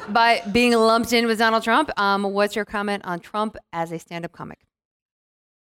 by 0.08 0.40
being 0.50 0.72
lumped 0.72 1.12
in 1.12 1.26
with 1.26 1.38
Donald 1.38 1.62
Trump? 1.62 1.90
Um, 2.00 2.22
what's 2.22 2.56
your 2.56 2.64
comment 2.64 3.04
on 3.04 3.20
Trump 3.20 3.58
as 3.70 3.92
a 3.92 3.98
stand-up 3.98 4.32
comic, 4.32 4.60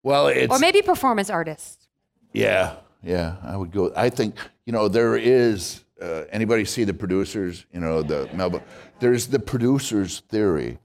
Well, 0.03 0.29
it's. 0.29 0.53
or 0.55 0.59
maybe 0.59 0.83
performance 0.83 1.31
artist? 1.31 1.89
Yeah, 2.33 2.77
yeah, 3.03 3.37
I 3.43 3.57
would 3.57 3.73
go. 3.73 3.93
I 3.97 4.11
think 4.11 4.37
you 4.67 4.73
know 4.73 4.89
there 4.89 5.17
is. 5.17 5.85
Uh, 6.01 6.25
anybody 6.31 6.65
see 6.65 6.85
the 6.85 6.95
producers? 6.95 7.67
You 7.73 7.81
know 7.81 8.03
the 8.03 8.29
Melba. 8.33 8.63
There's 9.01 9.27
the 9.27 9.39
producers 9.39 10.21
theory, 10.29 10.79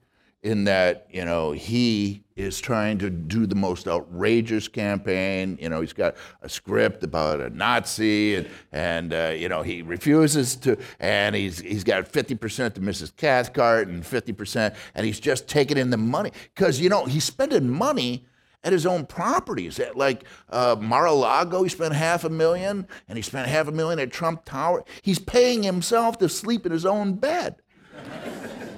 in 0.44 0.64
that 0.64 1.06
you 1.10 1.24
know 1.24 1.52
he 1.52 2.22
is 2.36 2.60
trying 2.60 2.98
to 2.98 3.08
do 3.08 3.46
the 3.46 3.54
most 3.54 3.88
outrageous 3.88 4.68
campaign. 4.68 5.58
You 5.60 5.70
know, 5.70 5.80
he's 5.80 5.92
got 5.92 6.16
a 6.42 6.48
script 6.48 7.02
about 7.02 7.40
a 7.40 7.48
Nazi, 7.50 8.36
and 8.36 8.48
and 8.70 9.14
uh, 9.14 9.32
you 9.36 9.48
know 9.48 9.62
he 9.62 9.82
refuses 9.82 10.54
to, 10.56 10.76
and 11.00 11.34
he's 11.34 11.60
he's 11.60 11.82
got 11.82 12.04
50% 12.04 12.74
to 12.74 12.80
Mrs. 12.80 13.16
Cathcart 13.16 13.88
and 13.88 14.02
50%, 14.02 14.74
and 14.94 15.06
he's 15.06 15.18
just 15.18 15.48
taking 15.48 15.78
in 15.78 15.90
the 15.90 15.96
money 15.96 16.30
because 16.54 16.78
you 16.80 16.90
know 16.90 17.06
he's 17.06 17.24
spending 17.24 17.68
money 17.68 18.26
at 18.64 18.72
his 18.72 18.86
own 18.86 19.06
properties. 19.06 19.78
At 19.78 19.96
like 19.96 20.24
uh, 20.50 20.76
Mar-a-Lago, 20.80 21.62
he 21.62 21.68
spent 21.68 21.94
half 21.94 22.24
a 22.24 22.30
million, 22.30 22.88
and 23.08 23.16
he 23.16 23.22
spent 23.22 23.46
half 23.48 23.68
a 23.68 23.72
million 23.72 24.00
at 24.00 24.10
Trump 24.10 24.44
Tower. 24.44 24.84
He's 25.02 25.18
paying 25.18 25.62
himself 25.62 26.18
to 26.18 26.28
sleep 26.28 26.66
in 26.66 26.72
his 26.72 26.86
own 26.86 27.14
bed. 27.14 27.56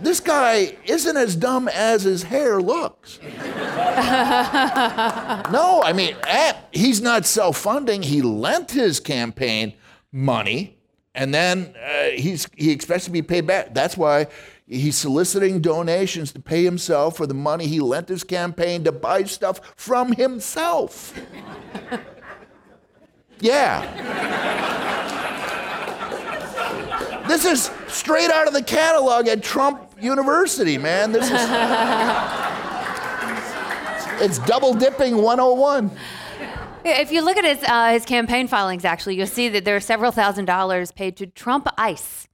this 0.03 0.21
guy 0.21 0.77
isn't 0.85 1.17
as 1.17 1.37
dumb 1.37 1.69
as 1.69 2.03
his 2.03 2.25
hair 2.25 2.61
looks. 2.61 3.19
no, 3.23 3.33
I 5.85 5.93
mean, 5.95 6.17
eh, 6.27 6.53
he's 6.73 7.01
not 7.01 7.25
self-funding. 7.25 8.03
He 8.03 8.21
lent 8.21 8.73
his 8.73 9.01
campaign 9.01 9.73
money, 10.13 10.79
and 11.15 11.33
then 11.33 11.75
uh, 11.83 12.11
he's 12.11 12.49
he 12.57 12.73
expects 12.73 13.05
to 13.05 13.11
be 13.11 13.23
paid 13.23 13.47
back. 13.47 13.73
That's 13.73 13.97
why 13.97 14.27
he's 14.67 14.97
soliciting 14.97 15.61
donations 15.61 16.33
to 16.33 16.41
pay 16.41 16.65
himself 16.65 17.17
for 17.17 17.27
the 17.27 17.35
money 17.35 17.67
he 17.67 17.81
lent 17.81 18.09
his 18.09 18.25
campaign 18.25 18.85
to 18.85 18.93
buy 18.93 19.25
stuff 19.25 19.61
from 19.77 20.13
himself. 20.13 21.19
yeah. 23.41 23.83
This 27.29 27.45
is 27.45 27.71
straight 27.89 28.31
out 28.31 28.47
of 28.47 28.55
the 28.55 28.63
catalog 28.63 29.27
at 29.29 29.43
Trump 29.43 29.91
University, 30.01 30.79
man. 30.79 31.13
This 31.13 31.27
is 31.27 31.33
It's 34.19 34.39
double 34.39 34.73
dipping 34.73 35.19
101. 35.19 35.91
If 36.85 37.13
you 37.13 37.23
look 37.23 37.37
at 37.37 37.45
his 37.45 37.63
uh, 37.69 37.91
his 37.91 38.05
campaign 38.05 38.49
filings, 38.49 38.85
actually, 38.85 39.17
you'll 39.17 39.27
see 39.27 39.49
that 39.51 39.65
there 39.65 39.77
are 39.77 39.81
several 39.81 40.13
thousand 40.13 40.45
dollars 40.47 40.93
paid 40.93 41.17
to 41.19 41.27
Trump 41.27 41.67
Ice. 41.77 42.29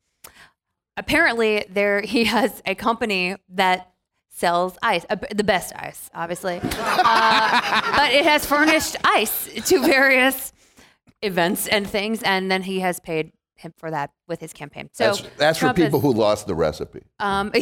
Apparently, 0.97 1.65
there 1.71 2.03
he 2.03 2.25
has 2.25 2.63
a 2.67 2.75
company 2.75 3.37
that 3.49 3.93
sells 4.29 4.77
ice, 4.83 5.07
uh, 5.09 5.17
the 5.35 5.45
best 5.45 5.73
ice, 5.77 6.11
obviously, 6.15 6.61
uh, 6.63 7.93
but 7.97 8.13
it 8.13 8.25
has 8.25 8.45
furnished 8.45 8.97
ice 9.05 9.49
to 9.69 9.81
various 9.81 10.53
events 11.23 11.67
and 11.69 11.89
things, 11.89 12.23
and 12.23 12.51
then 12.51 12.63
he 12.63 12.81
has 12.81 13.01
paid 13.01 13.33
him 13.55 13.73
for 13.77 13.91
that 13.91 14.11
with 14.29 14.41
his 14.41 14.53
campaign. 14.53 14.91
So 14.93 15.05
That's, 15.05 15.23
that's 15.37 15.59
for 15.59 15.73
people 15.73 16.01
who 16.01 16.13
lost 16.13 16.47
the 16.47 16.55
recipe. 16.55 17.03
Um, 17.21 17.53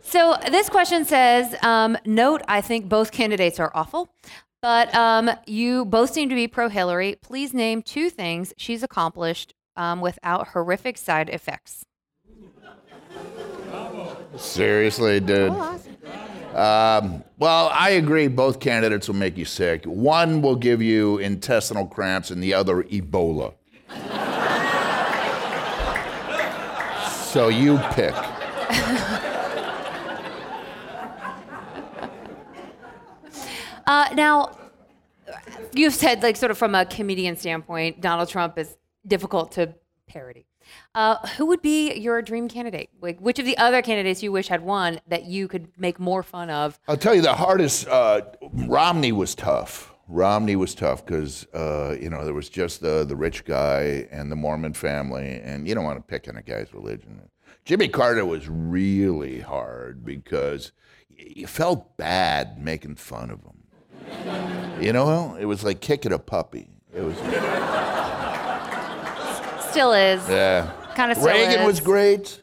so 0.00 0.36
this 0.50 0.68
question 0.68 1.04
says, 1.04 1.54
um, 1.62 1.98
note, 2.06 2.42
I 2.48 2.60
think 2.60 2.88
both 2.88 3.12
candidates 3.12 3.60
are 3.60 3.70
awful, 3.74 4.08
but 4.62 4.94
um, 4.94 5.30
you 5.46 5.84
both 5.84 6.12
seem 6.12 6.28
to 6.28 6.34
be 6.34 6.46
pro 6.48 6.68
Hillary. 6.68 7.16
Please 7.22 7.54
name 7.54 7.82
two 7.82 8.10
things 8.10 8.52
she's 8.56 8.82
accomplished 8.82 9.54
um, 9.76 10.00
without 10.00 10.48
horrific 10.48 10.98
side 10.98 11.28
effects. 11.30 11.84
Seriously, 14.36 15.20
dude. 15.20 15.52
Um, 16.54 17.22
well, 17.38 17.70
I 17.72 17.90
agree. 17.90 18.28
Both 18.28 18.60
candidates 18.60 19.08
will 19.08 19.16
make 19.16 19.36
you 19.36 19.44
sick. 19.44 19.84
One 19.84 20.42
will 20.42 20.56
give 20.56 20.82
you 20.82 21.18
intestinal 21.18 21.86
cramps, 21.86 22.30
and 22.30 22.42
the 22.42 22.54
other 22.54 22.82
Ebola. 22.84 23.54
so 27.30 27.48
you 27.48 27.78
pick. 27.92 28.14
Uh, 33.90 34.08
now, 34.14 34.56
you've 35.72 35.92
said, 35.92 36.22
like, 36.22 36.36
sort 36.36 36.52
of 36.52 36.56
from 36.56 36.76
a 36.76 36.86
comedian 36.86 37.36
standpoint, 37.36 38.00
Donald 38.00 38.28
Trump 38.28 38.56
is 38.56 38.76
difficult 39.04 39.50
to 39.50 39.74
parody. 40.06 40.46
Uh, 40.94 41.16
who 41.30 41.46
would 41.46 41.60
be 41.60 41.92
your 41.94 42.22
dream 42.22 42.46
candidate? 42.48 42.90
Like, 43.00 43.18
which 43.18 43.40
of 43.40 43.46
the 43.46 43.58
other 43.58 43.82
candidates 43.82 44.22
you 44.22 44.30
wish 44.30 44.46
had 44.46 44.62
won 44.62 45.00
that 45.08 45.24
you 45.24 45.48
could 45.48 45.76
make 45.76 45.98
more 45.98 46.22
fun 46.22 46.50
of? 46.50 46.78
I'll 46.86 46.96
tell 46.96 47.16
you 47.16 47.20
the 47.20 47.34
hardest. 47.34 47.88
Uh, 47.88 48.20
Romney 48.52 49.10
was 49.10 49.34
tough. 49.34 49.92
Romney 50.06 50.54
was 50.54 50.72
tough 50.76 51.04
because 51.04 51.48
uh, 51.52 51.96
you 52.00 52.10
know 52.10 52.24
there 52.24 52.34
was 52.34 52.48
just 52.48 52.80
the 52.80 53.04
the 53.04 53.16
rich 53.16 53.44
guy 53.44 54.06
and 54.12 54.30
the 54.30 54.36
Mormon 54.36 54.72
family, 54.72 55.40
and 55.42 55.66
you 55.66 55.74
don't 55.74 55.84
want 55.84 55.98
to 55.98 56.02
pick 56.02 56.28
on 56.28 56.36
a 56.36 56.42
guy's 56.42 56.72
religion. 56.72 57.28
Jimmy 57.64 57.88
Carter 57.88 58.24
was 58.24 58.48
really 58.48 59.40
hard 59.40 60.04
because 60.04 60.70
you 61.08 61.48
felt 61.48 61.96
bad 61.96 62.62
making 62.62 62.96
fun 62.96 63.30
of 63.30 63.42
him. 63.42 63.59
You 64.80 64.92
know, 64.92 65.36
it 65.38 65.44
was 65.44 65.62
like 65.64 65.80
kicking 65.80 66.12
a 66.12 66.18
puppy. 66.18 66.68
It 66.94 67.02
was 67.02 67.16
Still 69.70 69.92
is. 69.92 70.28
yeah. 70.28 70.72
Kind 70.94 71.12
of 71.12 71.18
still 71.18 71.28
Reagan 71.28 71.60
is. 71.60 71.66
was 71.66 71.80
great. 71.80 72.42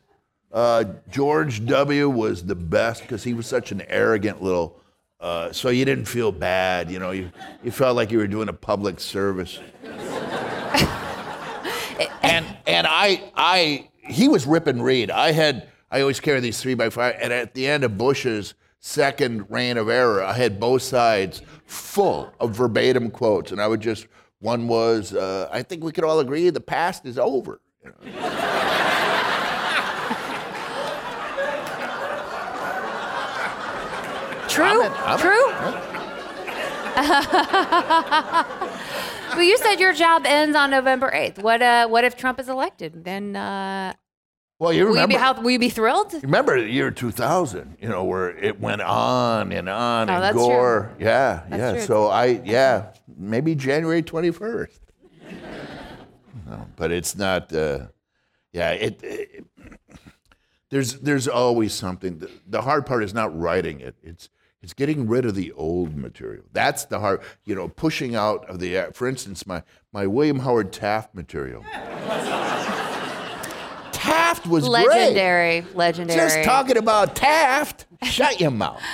Uh, 0.51 0.85
George 1.09 1.65
W. 1.65 2.09
was 2.09 2.45
the 2.45 2.55
best 2.55 3.01
because 3.01 3.23
he 3.23 3.33
was 3.33 3.45
such 3.45 3.71
an 3.71 3.81
arrogant 3.89 4.41
little. 4.41 4.79
Uh, 5.19 5.51
so 5.51 5.69
you 5.69 5.83
didn't 5.83 6.05
feel 6.05 6.31
bad, 6.31 6.89
you 6.89 6.99
know. 6.99 7.11
You 7.11 7.31
you 7.63 7.71
felt 7.71 7.95
like 7.95 8.11
you 8.11 8.19
were 8.19 8.27
doing 8.27 8.47
a 8.49 8.53
public 8.53 8.99
service. 8.99 9.59
and 12.23 12.45
and 12.65 12.87
I 12.87 13.31
I 13.35 13.89
he 13.99 14.27
was 14.27 14.45
ripping 14.45 14.81
Reed. 14.81 15.11
I 15.11 15.31
had 15.31 15.67
I 15.91 16.01
always 16.01 16.19
carry 16.19 16.39
these 16.39 16.61
three 16.61 16.75
by 16.75 16.89
five, 16.89 17.15
and 17.19 17.33
at 17.33 17.53
the 17.53 17.67
end 17.67 17.83
of 17.83 17.97
Bush's 17.97 18.53
second 18.79 19.45
reign 19.49 19.77
of 19.77 19.89
error, 19.89 20.23
I 20.23 20.33
had 20.33 20.59
both 20.59 20.81
sides 20.81 21.41
full 21.65 22.31
of 22.39 22.55
verbatim 22.55 23.09
quotes, 23.11 23.51
and 23.51 23.61
I 23.61 23.67
would 23.67 23.81
just 23.81 24.07
one 24.39 24.67
was 24.67 25.13
uh, 25.13 25.49
I 25.51 25.63
think 25.63 25.83
we 25.83 25.91
could 25.91 26.03
all 26.03 26.19
agree 26.19 26.49
the 26.49 26.59
past 26.61 27.05
is 27.05 27.17
over. 27.17 27.59
you 27.83 27.91
know. 28.11 28.43
True. 34.47 34.65
I'm 34.65 34.91
in- 34.91 34.97
I'm 35.03 35.13
in- 35.13 35.19
True. 35.19 35.47
well, 39.35 39.43
you 39.43 39.57
said 39.57 39.75
your 39.79 39.93
job 39.93 40.23
ends 40.25 40.55
on 40.55 40.71
November 40.71 41.11
eighth. 41.13 41.37
What? 41.39 41.61
Uh, 41.61 41.87
what 41.87 42.03
if 42.03 42.15
Trump 42.17 42.39
is 42.39 42.49
elected? 42.49 43.03
Then 43.03 43.35
uh, 43.35 43.93
Well, 44.59 44.73
you 44.73 44.85
will 44.85 44.89
you 44.89 44.93
remember 44.95 45.13
be 45.15 45.19
how, 45.19 45.39
will 45.41 45.51
you 45.51 45.59
be 45.59 45.69
thrilled? 45.69 46.13
remember 46.23 46.59
the 46.59 46.67
year 46.69 46.89
2000, 46.89 47.77
you 47.79 47.89
know, 47.89 48.03
where 48.03 48.35
it 48.35 48.59
went 48.59 48.81
on 48.81 49.51
and 49.51 49.69
on 49.69 50.09
Oh, 50.09 50.13
and 50.13 50.23
that's 50.23 50.33
true. 50.35 50.45
gore. 50.47 50.95
Yeah, 50.99 51.43
That's 51.47 51.59
yeah. 51.59 51.71
true. 51.73 51.81
So 51.81 52.07
I, 52.07 52.41
yeah, 52.43 52.87
maybe 53.15 53.53
January 53.53 54.01
21st. 54.01 54.79
no, 56.47 56.65
but 56.75 56.91
it's 56.91 57.15
not. 57.15 57.53
Uh, 57.53 57.87
yeah, 58.51 58.71
it, 58.71 58.99
it. 59.03 59.45
There's 60.69 60.95
there's 61.01 61.27
always 61.27 61.73
something. 61.73 62.17
The, 62.19 62.31
the 62.47 62.61
hard 62.63 62.85
part 62.87 63.03
is 63.03 63.13
not 63.13 63.37
writing 63.37 63.79
it. 63.79 63.95
It's 64.01 64.29
it's 64.61 64.73
getting 64.73 65.07
rid 65.07 65.25
of 65.25 65.35
the 65.35 65.51
old 65.51 65.95
material. 65.95 66.43
That's 66.51 66.85
the 66.85 66.99
hard. 66.99 67.21
You 67.45 67.53
know, 67.55 67.67
pushing 67.69 68.15
out 68.15 68.49
of 68.49 68.59
the. 68.59 68.89
For 68.93 69.07
instance, 69.07 69.45
my 69.45 69.61
my 69.93 70.07
William 70.07 70.39
Howard 70.39 70.73
Taft 70.73 71.13
material. 71.13 71.63
Taft 74.27 74.47
was 74.47 74.67
great. 74.67 74.87
Legendary. 74.87 75.65
Legendary. 75.73 76.19
Just 76.19 76.43
talking 76.43 76.77
about 76.77 77.15
Taft. 77.15 77.85
Shut 78.03 78.39
your 78.41 78.51
mouth. 78.51 78.81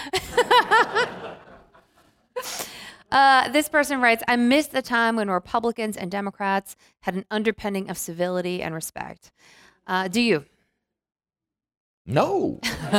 Uh, 3.11 3.47
this 3.49 3.69
person 3.69 4.01
writes, 4.01 4.23
I 4.27 4.37
miss 4.37 4.65
the 4.65 4.81
time 4.81 5.17
when 5.17 5.29
Republicans 5.29 5.95
and 5.97 6.09
Democrats 6.09 6.75
had 7.01 7.13
an 7.13 7.25
underpinning 7.29 7.87
of 7.91 7.95
civility 7.95 8.63
and 8.63 8.73
respect. 8.73 9.31
Uh, 9.85 10.07
do 10.07 10.19
you? 10.19 10.45
No. 12.07 12.59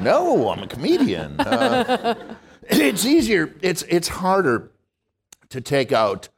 no, 0.00 0.48
I'm 0.48 0.62
a 0.62 0.66
comedian. 0.66 1.38
Uh, 1.38 2.14
it's 2.62 3.04
easier. 3.04 3.54
It's 3.60 3.82
it's 3.82 4.08
harder 4.08 4.70
to 5.50 5.60
take 5.60 5.92
out 5.92 6.30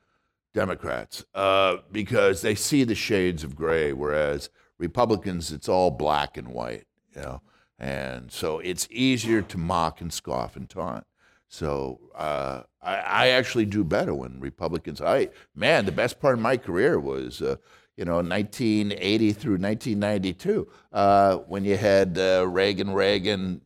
Democrats 0.52 1.24
uh, 1.34 1.76
because 1.92 2.42
they 2.42 2.54
see 2.54 2.84
the 2.84 2.94
shades 2.94 3.44
of 3.44 3.56
gray, 3.56 3.92
whereas 3.92 4.50
Republicans, 4.78 5.52
it's 5.52 5.68
all 5.68 5.90
black 5.90 6.36
and 6.36 6.48
white. 6.48 6.86
You 7.14 7.22
know, 7.22 7.42
and 7.78 8.30
so 8.30 8.58
it's 8.60 8.88
easier 8.90 9.42
to 9.42 9.58
mock 9.58 10.00
and 10.00 10.12
scoff 10.12 10.56
and 10.56 10.68
taunt. 10.68 11.06
So 11.48 12.00
uh, 12.14 12.62
I, 12.82 12.96
I 12.96 13.28
actually 13.28 13.66
do 13.66 13.84
better 13.84 14.14
when 14.14 14.40
Republicans. 14.40 15.00
I 15.00 15.30
man, 15.54 15.86
the 15.86 15.92
best 15.92 16.20
part 16.20 16.34
of 16.34 16.40
my 16.40 16.56
career 16.56 16.98
was. 16.98 17.42
Uh, 17.42 17.56
you 17.96 18.06
know, 18.06 18.22
1980 18.22 19.32
through 19.34 19.58
1992, 19.58 20.66
uh, 20.90 21.36
when 21.36 21.66
you 21.66 21.76
had 21.76 22.16
uh, 22.16 22.46
Reagan, 22.48 22.94
Reagan, 22.94 23.60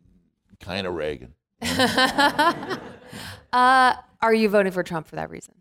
kind 0.58 0.88
of 0.88 0.94
Reagan. 0.94 1.34
Uh, 3.54 3.94
are 4.20 4.34
you 4.34 4.48
voting 4.48 4.72
for 4.72 4.82
Trump 4.82 5.06
for 5.06 5.14
that 5.14 5.30
reason? 5.30 5.54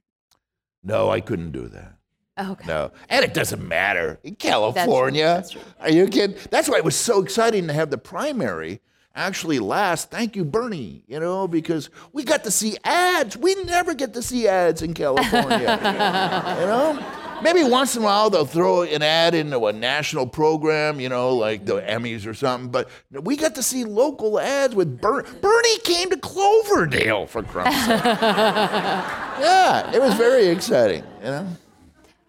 No, 0.84 1.10
I 1.10 1.22
couldn't 1.22 1.52
do 1.52 1.67
that. 1.69 1.93
Oh, 2.38 2.54
okay. 2.54 2.67
No, 2.67 2.91
and 3.10 3.24
it 3.24 3.34
doesn't 3.34 3.65
matter 3.65 4.19
in 4.24 4.36
California. 4.36 5.26
That's 5.26 5.52
true. 5.52 5.62
Are 5.80 5.91
you 5.91 6.08
kidding? 6.08 6.36
That's 6.50 6.67
why 6.67 6.78
it 6.78 6.84
was 6.84 6.96
so 6.96 7.22
exciting 7.22 7.67
to 7.67 7.74
have 7.74 7.91
the 7.91 7.98
primary 7.98 8.82
actually 9.15 9.60
last. 9.60 10.10
Thank 10.10 10.36
you, 10.36 10.43
Bernie. 10.43 11.04
You 11.08 11.19
know, 11.19 11.48
because 11.48 11.91
we 12.12 12.24
got 12.24 12.43
to 12.46 12.52
see 12.52 12.76
ads. 12.84 13.38
We 13.38 13.56
never 13.65 13.93
get 13.93 14.13
to 14.15 14.24
see 14.24 14.48
ads 14.48 14.82
in 14.82 14.93
California. 14.96 15.60
you 16.60 16.65
know. 16.65 17.23
Maybe 17.41 17.63
once 17.63 17.96
in 17.96 18.02
a 18.02 18.06
while 18.06 18.30
they'll 18.30 18.46
throw 18.46 18.84
an 18.84 19.02
ad 19.02 19.34
into 19.34 19.65
a 19.65 19.74
national 19.74 20.28
program, 20.28 21.00
you 21.00 21.10
know, 21.10 21.36
like 21.36 21.65
the 21.65 21.82
Emmys 21.82 22.28
or 22.28 22.34
something. 22.34 22.69
But 22.69 22.89
we 23.12 23.36
got 23.36 23.56
to 23.56 23.63
see 23.63 23.84
local 23.84 24.39
ads 24.39 24.76
with 24.76 25.02
Bernie. 25.02 25.28
Bernie 25.41 25.80
came 25.80 26.10
to 26.10 26.17
Cloverdale 26.17 27.26
for 27.28 27.43
Christ's 27.43 27.86
sake. 27.86 28.04
yeah, 28.06 29.91
it 29.93 30.02
was 30.02 30.13
very 30.15 30.48
exciting. 30.48 31.04
You 31.19 31.26
know. 31.26 31.48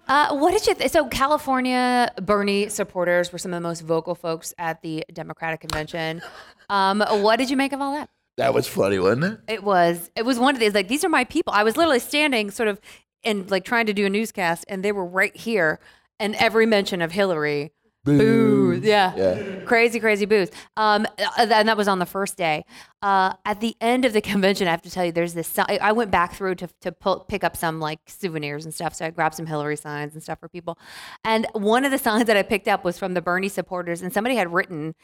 Uh, 0.06 0.36
what 0.36 0.52
did 0.52 0.66
you? 0.66 0.74
Th- 0.74 0.90
so 0.90 1.06
California 1.08 2.10
Bernie 2.20 2.68
supporters 2.68 3.32
were 3.32 3.38
some 3.38 3.52
of 3.54 3.62
the 3.62 3.66
most 3.66 3.80
vocal 3.80 4.14
folks 4.14 4.52
at 4.58 4.82
the 4.82 5.04
Democratic 5.12 5.60
convention. 5.60 6.22
Um, 6.68 7.00
what 7.00 7.36
did 7.36 7.50
you 7.50 7.56
make 7.56 7.72
of 7.72 7.80
all 7.80 7.94
that? 7.94 8.10
That 8.36 8.52
was 8.52 8.66
funny, 8.66 8.98
wasn't 8.98 9.24
it? 9.24 9.40
It 9.46 9.64
was. 9.64 10.10
It 10.16 10.24
was 10.24 10.38
one 10.38 10.54
of 10.54 10.60
these 10.60 10.74
like 10.74 10.88
these 10.88 11.04
are 11.04 11.08
my 11.08 11.24
people. 11.24 11.52
I 11.52 11.62
was 11.62 11.76
literally 11.76 12.00
standing 12.00 12.50
sort 12.50 12.68
of 12.68 12.80
and 13.24 13.50
like 13.50 13.64
trying 13.64 13.86
to 13.86 13.92
do 13.92 14.06
a 14.06 14.10
newscast, 14.10 14.64
and 14.68 14.84
they 14.84 14.92
were 14.92 15.04
right 15.04 15.36
here, 15.36 15.80
and 16.18 16.34
every 16.36 16.66
mention 16.66 17.02
of 17.02 17.12
Hillary. 17.12 17.72
Boo. 18.04 18.78
Yeah. 18.82 19.14
Yeah. 19.16 19.60
Crazy, 19.64 19.98
crazy 19.98 20.26
boos. 20.26 20.50
Um, 20.76 21.06
uh, 21.18 21.46
and 21.50 21.68
that 21.68 21.76
was 21.76 21.88
on 21.88 21.98
the 21.98 22.06
first 22.06 22.36
day. 22.36 22.66
Uh, 23.00 23.32
at 23.46 23.60
the 23.60 23.74
end 23.80 24.04
of 24.04 24.12
the 24.12 24.20
convention, 24.20 24.68
I 24.68 24.72
have 24.72 24.82
to 24.82 24.90
tell 24.90 25.06
you, 25.06 25.12
there's 25.12 25.32
this. 25.32 25.58
I 25.58 25.92
went 25.92 26.10
back 26.10 26.34
through 26.34 26.56
to, 26.56 26.68
to 26.82 26.92
pull, 26.92 27.20
pick 27.20 27.42
up 27.42 27.56
some 27.56 27.80
like 27.80 28.00
souvenirs 28.06 28.66
and 28.66 28.74
stuff. 28.74 28.94
So 28.94 29.06
I 29.06 29.10
grabbed 29.10 29.34
some 29.34 29.46
Hillary 29.46 29.76
signs 29.76 30.12
and 30.12 30.22
stuff 30.22 30.38
for 30.38 30.50
people. 30.50 30.78
And 31.24 31.46
one 31.54 31.86
of 31.86 31.90
the 31.90 31.98
signs 31.98 32.26
that 32.26 32.36
I 32.36 32.42
picked 32.42 32.68
up 32.68 32.84
was 32.84 32.98
from 32.98 33.14
the 33.14 33.22
Bernie 33.22 33.48
supporters, 33.48 34.02
and 34.02 34.12
somebody 34.12 34.36
had 34.36 34.52
written, 34.52 34.94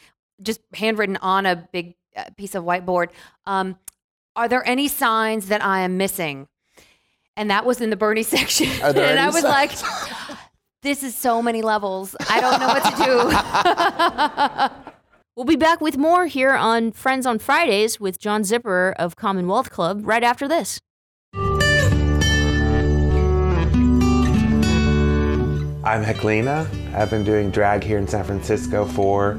just 0.43 0.61
handwritten 0.75 1.17
on 1.19 1.47
a 1.47 1.69
big 1.73 1.95
uh, 2.15 2.25
piece 2.37 2.55
of 2.55 2.65
whiteboard, 2.65 3.09
um, 3.47 3.79
"Are 4.37 4.49
there 4.49 4.67
any 4.69 4.89
signs 4.89 5.47
that 5.47 5.65
I 5.65 5.81
am 5.81 5.97
missing?" 5.97 6.49
And 7.41 7.51
that 7.51 7.65
was 7.65 7.81
in 7.81 7.89
the 7.89 7.97
Bernie 7.97 8.23
section. 8.37 8.69
And 8.83 9.19
I 9.19 9.27
was 9.29 9.41
signs? 9.41 9.83
like. 9.83 10.39
This 10.83 11.03
is 11.03 11.15
so 11.15 11.43
many 11.43 11.61
levels. 11.61 12.17
I 12.31 12.41
don't 12.41 12.59
know 12.59 12.69
what 12.69 12.83
to 12.83 12.97
do. 13.05 14.91
We'll 15.37 15.45
be 15.45 15.57
back 15.57 15.81
with 15.81 15.97
more 15.97 16.27
here 16.27 16.55
on 16.55 16.93
Friends 16.93 17.25
on 17.25 17.39
Fridays 17.39 18.01
with 18.01 18.19
John 18.19 18.43
Zipperer 18.43 18.95
of 18.99 19.17
Commonwealth 19.17 19.71
Club 19.71 20.03
right 20.05 20.23
after 20.23 20.49
this. 20.49 20.81
I'm 25.83 26.05
Heklina. 26.05 26.67
I've 26.95 27.11
been 27.11 27.25
doing 27.25 27.51
drag 27.51 27.85
here 27.85 27.97
in 27.97 28.09
San 28.09 28.25
Francisco 28.25 28.85
for 28.87 29.39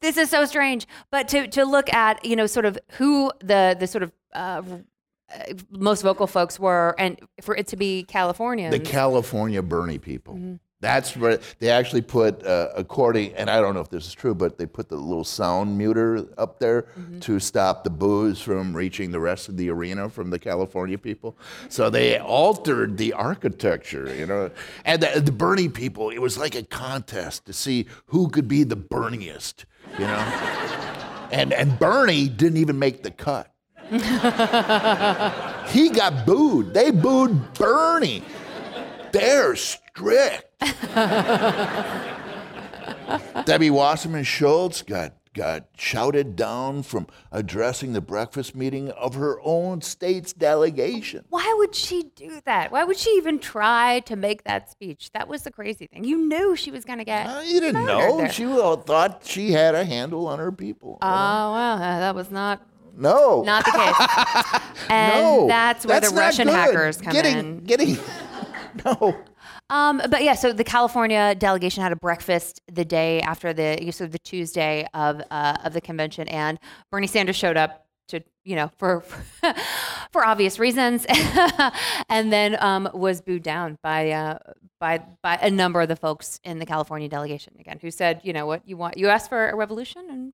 This 0.00 0.16
is 0.16 0.30
so 0.30 0.44
strange. 0.44 0.86
But 1.10 1.28
to 1.28 1.46
to 1.48 1.64
look 1.64 1.92
at 1.92 2.24
you 2.24 2.36
know 2.36 2.46
sort 2.46 2.64
of 2.66 2.78
who 2.92 3.30
the 3.40 3.76
the 3.78 3.86
sort 3.86 4.02
of 4.02 4.12
uh, 4.34 4.62
uh, 5.34 5.38
most 5.70 6.02
vocal 6.02 6.26
folks 6.26 6.58
were, 6.60 6.94
and 6.98 7.18
for 7.42 7.56
it 7.56 7.66
to 7.68 7.76
be 7.76 8.04
California. 8.04 8.70
The 8.70 8.78
California 8.80 9.62
Bernie 9.62 9.98
people. 9.98 10.34
Mm-hmm. 10.34 10.54
That's 10.78 11.16
where 11.16 11.40
they 11.58 11.70
actually 11.70 12.02
put, 12.02 12.44
uh, 12.44 12.68
according, 12.76 13.32
and 13.34 13.48
I 13.48 13.62
don't 13.62 13.72
know 13.72 13.80
if 13.80 13.88
this 13.88 14.06
is 14.06 14.12
true, 14.12 14.34
but 14.34 14.58
they 14.58 14.66
put 14.66 14.90
the 14.90 14.96
little 14.96 15.24
sound 15.24 15.80
muter 15.80 16.28
up 16.36 16.58
there 16.60 16.82
Mm-hmm. 16.82 17.20
to 17.20 17.40
stop 17.40 17.82
the 17.82 17.90
boos 17.90 18.42
from 18.42 18.76
reaching 18.76 19.10
the 19.10 19.18
rest 19.18 19.48
of 19.48 19.56
the 19.56 19.70
arena 19.70 20.10
from 20.10 20.28
the 20.28 20.38
California 20.38 20.98
people. 20.98 21.36
So 21.70 21.88
they 21.88 22.18
altered 22.18 22.98
the 22.98 23.14
architecture, 23.14 24.14
you 24.14 24.26
know. 24.26 24.50
And 24.84 25.02
the, 25.02 25.20
the 25.20 25.32
Bernie 25.32 25.70
people, 25.70 26.10
it 26.10 26.18
was 26.20 26.36
like 26.36 26.54
a 26.54 26.62
contest 26.62 27.46
to 27.46 27.52
see 27.54 27.86
who 28.08 28.28
could 28.28 28.46
be 28.46 28.62
the 28.62 28.76
Berniest, 28.76 29.64
you 29.98 30.06
know. 30.06 30.18
and 31.32 31.52
and 31.52 31.78
Bernie 31.78 32.28
didn't 32.28 32.58
even 32.58 32.78
make 32.78 33.02
the 33.02 33.10
cut. 33.10 33.50
he 33.90 33.98
got 35.90 36.26
booed. 36.26 36.74
They 36.74 36.90
booed 36.90 37.54
Bernie. 37.54 38.22
They're 39.12 39.56
strict. 39.56 40.44
Debbie 43.44 43.70
Wasserman 43.70 44.24
Schultz 44.24 44.82
got 44.82 45.12
got 45.36 45.66
shouted 45.76 46.34
down 46.34 46.82
from 46.82 47.06
addressing 47.30 47.92
the 47.92 48.00
breakfast 48.00 48.56
meeting 48.56 48.90
of 48.92 49.14
her 49.14 49.38
own 49.42 49.82
state's 49.82 50.32
delegation. 50.32 51.24
Why 51.28 51.54
would 51.58 51.74
she 51.74 52.04
do 52.16 52.40
that? 52.46 52.72
Why 52.72 52.84
would 52.84 52.96
she 52.96 53.10
even 53.10 53.38
try 53.38 54.00
to 54.00 54.16
make 54.16 54.44
that 54.44 54.70
speech? 54.70 55.10
That 55.12 55.28
was 55.28 55.42
the 55.42 55.50
crazy 55.50 55.86
thing. 55.86 56.04
You 56.04 56.16
knew 56.26 56.56
she 56.56 56.70
was 56.70 56.86
going 56.86 56.98
to 56.98 57.04
get. 57.04 57.26
Uh, 57.26 57.40
you 57.40 57.60
didn't 57.60 57.84
know. 57.84 58.16
there. 58.16 58.32
She 58.32 58.46
uh, 58.46 58.76
thought 58.76 59.22
she 59.26 59.52
had 59.52 59.74
a 59.74 59.84
handle 59.84 60.26
on 60.26 60.38
her 60.38 60.50
people. 60.50 60.98
Oh 61.02 61.06
well, 61.06 61.74
uh, 61.76 61.98
that 62.00 62.14
was 62.14 62.30
not 62.30 62.66
no, 62.96 63.42
not 63.42 63.64
the 63.66 63.72
case. 63.72 64.60
and 64.88 65.22
no, 65.22 65.46
that's 65.46 65.84
where 65.84 66.00
that's 66.00 66.12
the 66.12 66.18
Russian 66.18 66.46
good. 66.46 66.54
hackers 66.54 66.96
come 66.96 67.14
in. 67.14 67.22
getting, 67.22 67.38
in. 67.38 67.64
Getting, 67.64 67.98
no. 68.84 69.16
Um, 69.68 70.00
but 70.10 70.22
yeah, 70.22 70.34
so 70.34 70.52
the 70.52 70.64
California 70.64 71.34
delegation 71.34 71.82
had 71.82 71.92
a 71.92 71.96
breakfast 71.96 72.60
the 72.70 72.84
day 72.84 73.20
after 73.20 73.52
the 73.52 73.90
so 73.90 74.06
the 74.06 74.18
Tuesday 74.18 74.86
of 74.94 75.22
uh, 75.30 75.56
of 75.64 75.72
the 75.72 75.80
convention, 75.80 76.28
and 76.28 76.58
Bernie 76.90 77.08
Sanders 77.08 77.36
showed 77.36 77.56
up 77.56 77.86
to 78.08 78.22
you 78.44 78.54
know 78.54 78.70
for 78.76 79.00
for 80.12 80.24
obvious 80.24 80.60
reasons, 80.60 81.04
and 82.08 82.32
then 82.32 82.56
um, 82.62 82.88
was 82.94 83.20
booed 83.20 83.42
down 83.42 83.76
by 83.82 84.12
uh, 84.12 84.38
by 84.78 85.02
by 85.22 85.36
a 85.42 85.50
number 85.50 85.80
of 85.80 85.88
the 85.88 85.96
folks 85.96 86.40
in 86.44 86.60
the 86.60 86.66
California 86.66 87.08
delegation 87.08 87.54
again, 87.58 87.78
who 87.82 87.90
said, 87.90 88.20
you 88.22 88.32
know 88.32 88.46
what, 88.46 88.66
you 88.68 88.76
want 88.76 88.96
you 88.96 89.08
asked 89.08 89.28
for 89.28 89.50
a 89.50 89.56
revolution, 89.56 90.06
and 90.08 90.32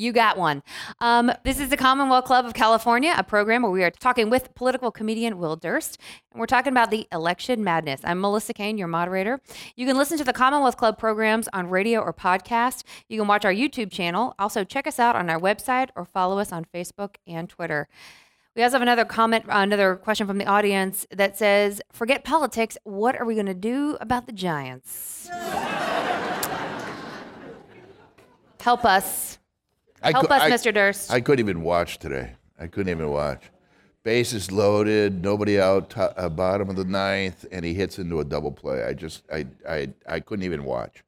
You 0.00 0.12
got 0.14 0.38
one. 0.38 0.62
Um, 1.00 1.30
this 1.44 1.60
is 1.60 1.68
the 1.68 1.76
Commonwealth 1.76 2.24
Club 2.24 2.46
of 2.46 2.54
California, 2.54 3.14
a 3.18 3.22
program 3.22 3.60
where 3.60 3.70
we 3.70 3.84
are 3.84 3.90
talking 3.90 4.30
with 4.30 4.54
political 4.54 4.90
comedian 4.90 5.36
Will 5.36 5.56
Durst, 5.56 6.00
and 6.32 6.40
we're 6.40 6.46
talking 6.46 6.72
about 6.72 6.90
the 6.90 7.06
election 7.12 7.62
madness. 7.62 8.00
I'm 8.02 8.18
Melissa 8.18 8.54
Caen, 8.54 8.78
your 8.78 8.88
moderator. 8.88 9.42
You 9.76 9.84
can 9.86 9.98
listen 9.98 10.16
to 10.16 10.24
the 10.24 10.32
Commonwealth 10.32 10.78
Club 10.78 10.96
programs 10.96 11.50
on 11.52 11.68
radio 11.68 12.00
or 12.00 12.14
podcast. 12.14 12.82
You 13.10 13.18
can 13.18 13.28
watch 13.28 13.44
our 13.44 13.52
YouTube 13.52 13.92
channel. 13.92 14.34
Also, 14.38 14.64
check 14.64 14.86
us 14.86 14.98
out 14.98 15.16
on 15.16 15.28
our 15.28 15.38
website 15.38 15.90
or 15.94 16.06
follow 16.06 16.38
us 16.38 16.50
on 16.50 16.64
Facebook 16.64 17.16
and 17.26 17.50
Twitter. 17.50 17.86
We 18.56 18.62
also 18.62 18.76
have 18.76 18.82
another 18.82 19.04
comment, 19.04 19.44
another 19.50 19.96
question 19.96 20.26
from 20.26 20.38
the 20.38 20.46
audience 20.46 21.06
that 21.10 21.36
says, 21.36 21.82
"Forget 21.92 22.24
politics. 22.24 22.78
What 22.84 23.20
are 23.20 23.26
we 23.26 23.34
going 23.34 23.44
to 23.44 23.52
do 23.52 23.98
about 24.00 24.24
the 24.24 24.32
Giants? 24.32 25.28
Help 28.60 28.86
us." 28.86 29.39
Help 30.02 30.28
cou- 30.28 30.34
us, 30.34 30.42
I- 30.42 30.50
Mr. 30.50 30.72
Durst. 30.72 31.10
I 31.12 31.20
couldn't 31.20 31.40
even 31.46 31.62
watch 31.62 31.98
today. 31.98 32.32
I 32.58 32.66
couldn't 32.66 32.90
even 32.90 33.10
watch. 33.10 33.44
Bases 34.02 34.50
loaded, 34.50 35.22
nobody 35.22 35.60
out, 35.60 35.90
to, 35.90 36.18
uh, 36.18 36.28
bottom 36.30 36.70
of 36.70 36.76
the 36.76 36.84
ninth, 36.84 37.44
and 37.52 37.64
he 37.64 37.74
hits 37.74 37.98
into 37.98 38.20
a 38.20 38.24
double 38.24 38.50
play. 38.50 38.82
I 38.82 38.94
just, 38.94 39.22
I, 39.30 39.46
I, 39.68 39.88
I 40.08 40.20
couldn't 40.20 40.44
even 40.44 40.64
watch. 40.64 41.02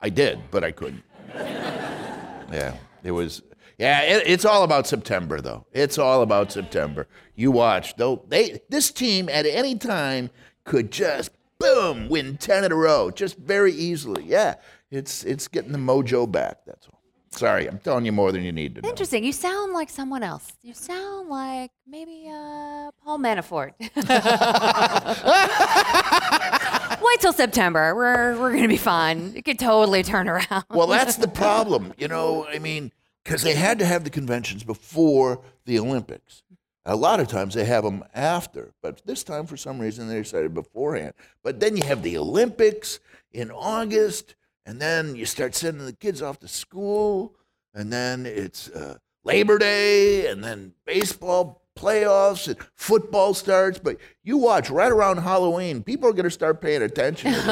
I 0.00 0.08
did, 0.08 0.40
but 0.50 0.64
I 0.64 0.72
couldn't. 0.72 1.02
yeah, 1.34 2.76
it 3.04 3.12
was. 3.12 3.42
Yeah, 3.78 4.02
it, 4.02 4.24
it's 4.26 4.44
all 4.44 4.64
about 4.64 4.88
September, 4.88 5.40
though. 5.40 5.66
It's 5.72 5.98
all 5.98 6.22
about 6.22 6.50
September. 6.50 7.06
You 7.36 7.52
watch, 7.52 7.94
though. 7.96 8.24
They, 8.28 8.60
this 8.68 8.90
team 8.90 9.28
at 9.28 9.46
any 9.46 9.76
time 9.76 10.30
could 10.64 10.90
just 10.90 11.30
boom 11.60 12.08
win 12.08 12.36
ten 12.36 12.64
in 12.64 12.72
a 12.72 12.76
row, 12.76 13.10
just 13.12 13.36
very 13.38 13.72
easily. 13.72 14.24
Yeah, 14.24 14.56
it's 14.90 15.22
it's 15.24 15.46
getting 15.46 15.70
the 15.72 15.78
mojo 15.78 16.30
back. 16.30 16.58
That's 16.66 16.86
all. 16.88 16.97
Sorry, 17.38 17.68
I'm 17.68 17.78
telling 17.78 18.04
you 18.04 18.10
more 18.10 18.32
than 18.32 18.42
you 18.42 18.50
need 18.50 18.74
to 18.74 18.80
know. 18.80 18.88
Interesting. 18.88 19.22
You 19.22 19.32
sound 19.32 19.72
like 19.72 19.90
someone 19.90 20.24
else. 20.24 20.54
You 20.62 20.74
sound 20.74 21.28
like 21.28 21.70
maybe 21.86 22.26
uh, 22.28 22.90
Paul 23.04 23.18
Manafort. 23.18 23.74
Wait 27.00 27.20
till 27.20 27.32
September. 27.32 27.94
We're 27.94 28.36
we're 28.40 28.52
gonna 28.52 28.66
be 28.66 28.76
fine. 28.76 29.34
It 29.36 29.44
could 29.44 29.60
totally 29.60 30.02
turn 30.02 30.28
around. 30.28 30.64
Well, 30.70 30.88
that's 30.88 31.14
the 31.14 31.28
problem. 31.28 31.94
You 31.96 32.08
know, 32.08 32.44
I 32.48 32.58
mean, 32.58 32.90
because 33.22 33.42
they 33.42 33.54
had 33.54 33.78
to 33.78 33.86
have 33.86 34.02
the 34.02 34.10
conventions 34.10 34.64
before 34.64 35.40
the 35.64 35.78
Olympics. 35.78 36.42
A 36.84 36.96
lot 36.96 37.20
of 37.20 37.28
times 37.28 37.54
they 37.54 37.66
have 37.66 37.84
them 37.84 38.02
after, 38.14 38.72
but 38.82 39.02
this 39.04 39.22
time 39.22 39.46
for 39.46 39.56
some 39.56 39.78
reason 39.78 40.08
they 40.08 40.22
decided 40.22 40.54
beforehand. 40.54 41.14
But 41.44 41.60
then 41.60 41.76
you 41.76 41.84
have 41.84 42.02
the 42.02 42.18
Olympics 42.18 42.98
in 43.30 43.52
August, 43.52 44.34
and 44.68 44.78
then 44.82 45.16
you 45.16 45.24
start 45.24 45.54
sending 45.54 45.86
the 45.86 45.94
kids 45.94 46.20
off 46.20 46.38
to 46.40 46.46
school, 46.46 47.34
and 47.72 47.90
then 47.90 48.26
it's 48.26 48.68
uh, 48.68 48.98
Labor 49.24 49.56
Day, 49.56 50.26
and 50.26 50.44
then 50.44 50.74
baseball 50.84 51.62
playoffs 51.74 52.48
and 52.48 52.58
football 52.74 53.32
starts. 53.32 53.78
But 53.78 53.96
you 54.22 54.36
watch 54.36 54.68
right 54.68 54.92
around 54.92 55.16
Halloween, 55.18 55.82
people 55.82 56.10
are 56.10 56.12
going 56.12 56.24
to 56.24 56.30
start 56.30 56.60
paying 56.60 56.82
attention. 56.82 57.32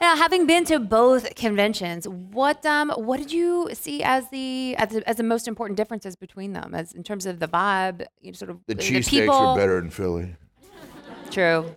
Now, 0.00 0.16
having 0.16 0.46
been 0.46 0.66
to 0.66 0.80
both 0.80 1.34
conventions, 1.34 2.06
what 2.06 2.66
um 2.66 2.90
what 2.90 3.16
did 3.16 3.32
you 3.32 3.70
see 3.72 4.02
as 4.02 4.28
the 4.28 4.76
as 4.76 4.90
the, 4.90 5.08
as 5.08 5.16
the 5.16 5.22
most 5.22 5.48
important 5.48 5.78
differences 5.78 6.14
between 6.14 6.52
them, 6.52 6.74
as 6.74 6.92
in 6.92 7.02
terms 7.02 7.24
of 7.24 7.38
the 7.38 7.48
vibe, 7.48 8.04
you 8.20 8.30
know, 8.30 8.34
sort 8.34 8.50
of 8.50 8.60
the 8.66 8.74
the 8.74 8.82
cheesesteaks 8.82 9.30
are 9.30 9.56
better 9.56 9.78
in 9.78 9.88
Philly. 9.88 10.36
True. 11.30 11.74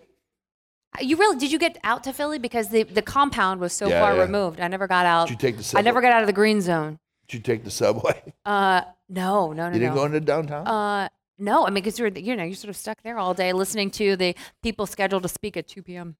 You 1.00 1.16
really 1.16 1.38
did 1.38 1.52
you 1.52 1.58
get 1.58 1.78
out 1.84 2.02
to 2.04 2.12
Philly 2.12 2.38
because 2.38 2.70
the, 2.70 2.82
the 2.82 3.02
compound 3.02 3.60
was 3.60 3.72
so 3.72 3.88
Yeah, 3.88 4.00
far 4.00 4.14
yeah. 4.16 4.22
removed. 4.22 4.58
I 4.60 4.68
never 4.68 4.86
got 4.86 5.06
out. 5.06 5.28
Did 5.28 5.34
you 5.34 5.38
take 5.38 5.56
the 5.62 5.78
I 5.78 5.82
never 5.82 5.96
subway? 5.98 6.08
got 6.10 6.16
out 6.16 6.22
of 6.22 6.26
the 6.26 6.32
green 6.32 6.60
zone. 6.60 6.98
Did 7.28 7.36
you 7.36 7.42
take 7.42 7.64
the 7.64 7.70
subway? 7.70 8.22
Uh, 8.44 8.80
no, 9.10 9.52
no, 9.52 9.68
no, 9.68 9.74
You 9.74 9.80
didn't 9.80 9.94
no. 9.94 10.00
go 10.00 10.04
into 10.06 10.20
downtown? 10.20 10.66
Uh, 10.66 11.08
no. 11.38 11.66
I 11.66 11.70
mean, 11.70 11.74
because 11.84 11.98
you're 11.98 12.08
you 12.08 12.34
know 12.34 12.44
you're 12.44 12.54
sort 12.54 12.70
of 12.70 12.76
stuck 12.76 13.02
there 13.02 13.18
all 13.18 13.34
day 13.34 13.52
listening 13.52 13.90
to 13.92 14.16
the 14.16 14.34
people 14.62 14.86
scheduled 14.86 15.22
to 15.24 15.28
speak 15.28 15.56
at 15.58 15.68
2 15.68 15.82
p.m. 15.82 16.16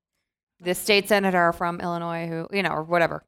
The 0.61 0.75
state 0.75 1.09
senator 1.09 1.53
from 1.55 1.81
Illinois, 1.81 2.27
who 2.29 2.47
you 2.55 2.63
know, 2.63 2.71
or 2.71 2.83
whatever, 2.83 3.25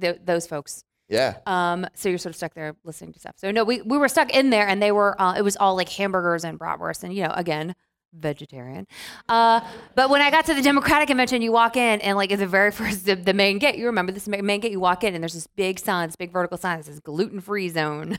th- 0.00 0.20
those 0.24 0.46
folks. 0.46 0.84
Yeah. 1.10 1.36
Um, 1.46 1.86
so 1.94 2.08
you're 2.08 2.18
sort 2.18 2.30
of 2.32 2.36
stuck 2.36 2.54
there 2.54 2.74
listening 2.84 3.12
to 3.14 3.18
stuff. 3.18 3.34
So 3.36 3.50
no, 3.50 3.64
we, 3.64 3.82
we 3.82 3.98
were 3.98 4.08
stuck 4.08 4.30
in 4.34 4.48
there, 4.50 4.66
and 4.66 4.82
they 4.82 4.92
were. 4.92 5.20
Uh, 5.20 5.34
it 5.36 5.42
was 5.42 5.56
all 5.56 5.74
like 5.76 5.88
hamburgers 5.90 6.44
and 6.44 6.58
bratwurst, 6.58 7.02
and 7.04 7.12
you 7.14 7.22
know, 7.24 7.32
again, 7.34 7.74
vegetarian. 8.12 8.86
Uh, 9.28 9.60
but 9.94 10.10
when 10.10 10.22
I 10.22 10.30
got 10.30 10.46
to 10.46 10.54
the 10.54 10.62
Democratic 10.62 11.08
convention, 11.08 11.42
you 11.42 11.52
walk 11.52 11.76
in, 11.76 12.00
and 12.00 12.16
like 12.16 12.32
at 12.32 12.38
the 12.38 12.46
very 12.46 12.70
first, 12.78 13.06
the, 13.06 13.14
the 13.14 13.34
main 13.34 13.58
gate. 13.58 13.76
You 13.76 13.86
remember 13.86 14.12
this 14.12 14.28
main 14.28 14.60
gate? 14.60 14.72
You 14.72 14.80
walk 14.80 15.04
in, 15.04 15.14
and 15.14 15.22
there's 15.22 15.34
this 15.34 15.46
big 15.46 15.78
sign, 15.78 16.08
this 16.08 16.16
big 16.16 16.32
vertical 16.32 16.58
sign 16.58 16.78
that 16.78 16.84
says 16.86 17.00
gluten 17.00 17.40
free 17.40 17.68
zone. 17.68 18.18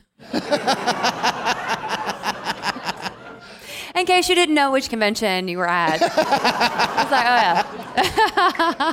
in 3.94 4.06
case 4.06 4.28
you 4.28 4.34
didn't 4.34 4.54
know 4.54 4.70
which 4.72 4.88
convention 4.88 5.48
you 5.48 5.58
were 5.58 5.68
at, 5.68 6.00
I 6.02 7.02
was 7.02 7.10
like, 7.10 7.26
oh 7.26 7.36
yeah, 8.76 8.92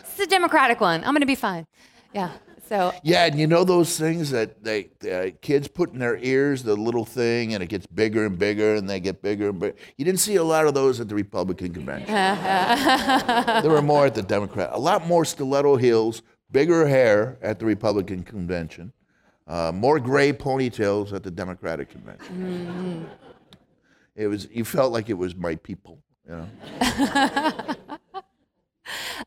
it's 0.00 0.20
a 0.20 0.26
Democratic 0.26 0.80
one. 0.80 1.04
I'm 1.04 1.14
gonna 1.14 1.26
be 1.26 1.34
fine. 1.34 1.66
Yeah. 2.12 2.30
So 2.68 2.92
Yeah, 3.02 3.24
and 3.24 3.40
you 3.40 3.46
know 3.46 3.64
those 3.64 3.98
things 3.98 4.30
that 4.30 4.62
they 4.62 4.90
uh, 5.10 5.30
kids 5.40 5.68
put 5.68 5.92
in 5.92 5.98
their 6.00 6.18
ears, 6.18 6.62
the 6.62 6.76
little 6.76 7.06
thing, 7.06 7.54
and 7.54 7.62
it 7.62 7.68
gets 7.68 7.86
bigger 7.86 8.26
and 8.26 8.38
bigger, 8.38 8.74
and 8.74 8.88
they 8.88 9.00
get 9.00 9.22
bigger 9.22 9.48
and 9.48 9.58
bigger. 9.58 9.76
You 9.96 10.04
didn't 10.04 10.20
see 10.20 10.36
a 10.36 10.44
lot 10.44 10.66
of 10.66 10.74
those 10.74 11.00
at 11.00 11.08
the 11.08 11.14
Republican 11.14 11.72
convention. 11.72 12.06
there 13.62 13.70
were 13.70 13.80
more 13.80 14.06
at 14.06 14.14
the 14.14 14.22
Democrat. 14.22 14.70
A 14.72 14.78
lot 14.78 15.06
more 15.06 15.24
stiletto 15.24 15.76
heels, 15.76 16.22
bigger 16.50 16.86
hair 16.86 17.38
at 17.40 17.58
the 17.58 17.64
Republican 17.64 18.22
convention, 18.22 18.92
uh, 19.46 19.72
more 19.74 19.98
gray 19.98 20.32
ponytails 20.32 21.12
at 21.14 21.22
the 21.22 21.30
Democratic 21.30 21.88
convention. 21.88 23.08
It 24.14 24.26
was 24.26 24.46
you 24.50 24.64
felt 24.64 24.92
like 24.92 25.08
it 25.08 25.14
was 25.14 25.34
my 25.34 25.54
people, 25.56 26.02
you 26.28 26.36
know. 26.36 26.48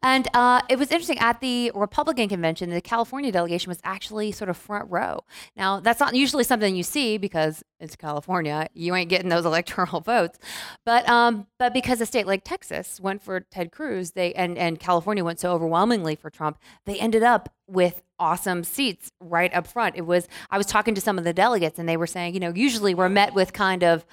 And 0.03 0.27
uh, 0.33 0.61
it 0.67 0.79
was 0.79 0.89
interesting 0.89 1.19
at 1.19 1.41
the 1.41 1.71
Republican 1.75 2.27
convention, 2.27 2.71
the 2.71 2.81
California 2.81 3.31
delegation 3.31 3.69
was 3.69 3.79
actually 3.83 4.31
sort 4.31 4.49
of 4.49 4.57
front 4.57 4.89
row. 4.89 5.23
Now, 5.55 5.79
that's 5.79 5.99
not 5.99 6.15
usually 6.15 6.43
something 6.43 6.75
you 6.75 6.81
see 6.83 7.19
because 7.19 7.63
it's 7.79 7.95
California. 7.95 8.67
You 8.73 8.95
ain't 8.95 9.09
getting 9.09 9.29
those 9.29 9.45
electoral 9.51 9.99
votes. 10.01 10.39
But 10.85 11.07
um, 11.07 11.47
but 11.59 11.73
because 11.73 12.01
a 12.01 12.05
state 12.07 12.25
like 12.25 12.43
Texas 12.43 12.99
went 12.99 13.21
for 13.21 13.41
Ted 13.41 13.71
Cruz, 13.71 14.11
they 14.11 14.33
and, 14.33 14.57
and 14.57 14.79
California 14.79 15.23
went 15.23 15.39
so 15.39 15.51
overwhelmingly 15.51 16.15
for 16.15 16.31
Trump, 16.31 16.57
they 16.85 16.99
ended 16.99 17.21
up 17.23 17.53
with 17.67 18.01
awesome 18.17 18.63
seats 18.63 19.11
right 19.19 19.53
up 19.53 19.67
front. 19.67 19.95
It 19.95 20.05
was 20.05 20.27
I 20.49 20.57
was 20.57 20.65
talking 20.65 20.95
to 20.95 21.01
some 21.01 21.19
of 21.19 21.23
the 21.23 21.33
delegates 21.33 21.77
and 21.77 21.87
they 21.87 21.97
were 21.97 22.07
saying, 22.07 22.33
you 22.33 22.39
know, 22.39 22.53
usually 22.55 22.95
we're 22.95 23.09
met 23.09 23.35
with 23.35 23.53
kind 23.53 23.83
of 23.83 24.05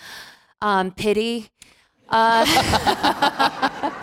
um, 0.61 0.91
pity. 0.91 1.49
Uh, 2.11 2.45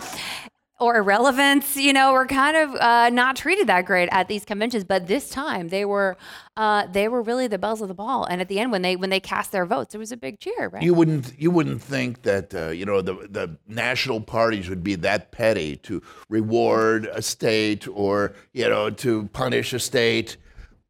or 0.78 0.96
irrelevance, 0.96 1.76
you 1.76 1.92
know, 1.92 2.12
were 2.12 2.26
kind 2.26 2.56
of 2.56 2.74
uh, 2.74 3.08
not 3.08 3.34
treated 3.34 3.66
that 3.66 3.86
great 3.86 4.08
at 4.12 4.28
these 4.28 4.44
conventions. 4.44 4.84
But 4.84 5.06
this 5.06 5.30
time, 5.30 5.68
they 5.68 5.84
were 5.84 6.16
uh, 6.56 6.86
they 6.86 7.08
were 7.08 7.22
really 7.22 7.46
the 7.46 7.58
belles 7.58 7.80
of 7.80 7.88
the 7.88 7.94
ball. 7.94 8.24
And 8.24 8.40
at 8.40 8.48
the 8.48 8.58
end, 8.58 8.72
when 8.72 8.82
they 8.82 8.94
when 8.96 9.10
they 9.10 9.20
cast 9.20 9.52
their 9.52 9.64
votes, 9.64 9.94
it 9.94 9.98
was 9.98 10.12
a 10.12 10.16
big 10.16 10.38
cheer, 10.38 10.68
right? 10.68 10.82
You 10.82 10.92
wouldn't 10.92 11.38
you 11.38 11.50
wouldn't 11.50 11.82
think 11.82 12.22
that 12.22 12.54
uh, 12.54 12.68
you 12.68 12.84
know 12.84 13.00
the 13.00 13.14
the 13.30 13.56
national 13.66 14.20
parties 14.20 14.68
would 14.68 14.84
be 14.84 14.96
that 14.96 15.32
petty 15.32 15.76
to 15.76 16.02
reward 16.28 17.06
a 17.06 17.22
state 17.22 17.88
or 17.88 18.34
you 18.52 18.68
know 18.68 18.90
to 18.90 19.28
punish 19.32 19.72
a 19.72 19.78
state, 19.78 20.36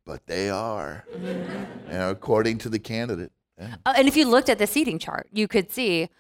but 0.05 0.27
they 0.27 0.51
are, 0.51 1.05
you 1.23 1.93
know, 1.93 2.11
according 2.11 2.59
to 2.59 2.69
the 2.69 2.81
candidate. 2.81 3.31
Yeah. 3.59 3.77
Uh, 3.87 3.95
and 3.97 4.09
if 4.09 4.17
you 4.17 4.27
looked 4.27 4.49
at 4.49 4.59
the 4.59 4.67
seating 4.67 4.99
chart, 4.99 5.29
you 5.33 5.49
could 5.49 5.73
see 5.73 6.11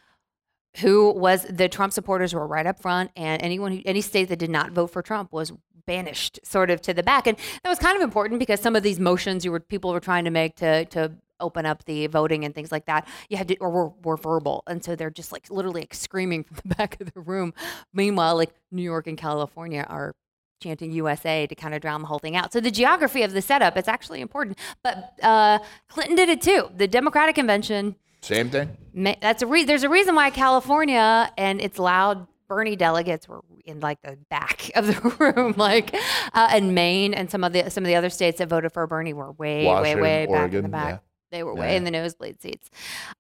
who 0.79 1.11
was 1.13 1.45
the 1.45 1.69
Trump 1.69 1.93
supporters 1.93 2.35
were 2.35 2.47
right 2.47 2.67
up 2.67 2.81
front, 2.81 3.11
and 3.17 3.43
anyone 3.43 3.73
who, 3.73 3.83
any 3.85 4.01
state 4.01 4.29
that 4.29 4.39
did 4.39 4.51
not 4.51 4.73
vote 4.73 4.89
for 4.89 5.03
Trump 5.03 5.33
was 5.33 5.53
banished 5.87 6.41
sort 6.43 6.71
of 6.71 6.81
to 6.83 6.93
the 6.93 7.03
back. 7.03 7.27
And 7.27 7.37
that 7.63 7.69
was 7.69 7.79
kind 7.79 7.97
of 7.97 8.03
important 8.03 8.41
because 8.41 8.61
some 8.61 8.77
of 8.77 8.83
these 8.83 8.99
motions 8.99 9.45
you 9.45 9.53
were 9.53 9.61
people 9.61 9.93
were 9.93 10.01
trying 10.01 10.25
to 10.25 10.31
make 10.31 10.57
to 10.57 10.85
to 10.87 11.13
open 11.39 11.67
up 11.67 11.85
the 11.85 12.07
voting 12.07 12.45
and 12.45 12.55
things 12.55 12.73
like 12.73 12.87
that, 12.87 13.07
you 13.29 13.37
had 13.37 13.49
to 13.49 13.57
or 13.59 13.71
were, 13.71 13.93
were 14.03 14.17
verbal, 14.17 14.63
and 14.67 14.85
so 14.85 14.97
they're 14.97 15.11
just 15.11 15.33
like 15.33 15.51
literally 15.51 15.83
like 15.83 15.95
screaming 15.95 16.45
from 16.45 16.57
the 16.65 16.75
back 16.75 17.01
of 17.01 17.13
the 17.13 17.21
room. 17.21 17.55
Meanwhile, 17.93 18.37
like 18.37 18.55
New 18.71 18.83
York 18.83 19.07
and 19.07 19.19
California 19.19 19.87
are 19.89 20.15
chanting 20.63 20.91
USA 20.93 21.47
to 21.47 21.55
kind 21.55 21.75
of 21.75 21.81
drown 21.83 22.01
the 22.01 22.09
whole 22.09 22.19
thing 22.19 22.37
out. 22.37 22.53
So 22.53 22.61
the 22.61 22.71
geography 22.71 23.23
of 23.23 23.33
the 23.33 23.43
setup 23.43 23.77
is 23.77 23.89
actually 23.89 24.21
important. 24.21 24.59
But 24.83 25.13
uh, 25.23 25.59
Clinton 25.89 26.17
did 26.17 26.29
it 26.29 26.41
too. 26.41 26.71
The 26.75 26.89
Democratic 26.89 27.35
convention. 27.35 27.97
Same 28.27 28.51
thing. 28.51 28.77
That's 29.23 29.43
a 29.43 29.47
re- 29.47 29.65
there's 29.65 29.85
a 29.85 29.89
reason 29.89 30.15
why 30.17 30.31
California 30.31 31.31
and 31.39 31.61
its 31.61 31.79
loud 31.79 32.27
Bernie 32.49 32.75
delegates 32.77 33.29
were 33.29 33.41
in 33.65 33.79
like 33.81 34.01
the 34.03 34.19
back 34.31 34.71
of 34.77 34.87
the 34.89 35.01
room, 35.19 35.55
like 35.57 35.95
uh, 36.35 36.49
and 36.51 36.75
Maine 36.75 37.15
and 37.15 37.31
some 37.31 37.45
of 37.45 37.53
the 37.53 37.71
some 37.71 37.85
of 37.85 37.89
the 37.89 37.95
other 37.95 38.11
states 38.11 38.39
that 38.39 38.49
voted 38.49 38.73
for 38.73 38.87
Bernie 38.89 39.13
were 39.13 39.31
way 39.33 39.65
Washington, 39.65 40.03
way 40.03 40.27
way 40.27 40.33
back 40.33 40.53
in 40.53 40.63
the 40.65 40.69
back. 40.69 40.89
yeah. 40.95 40.99
They 41.33 41.43
were 41.45 41.55
Yeah, 41.55 41.61
way 41.61 41.77
in 41.77 41.85
the 41.85 41.91
nosebleed 41.91 42.41
seats. 42.41 42.71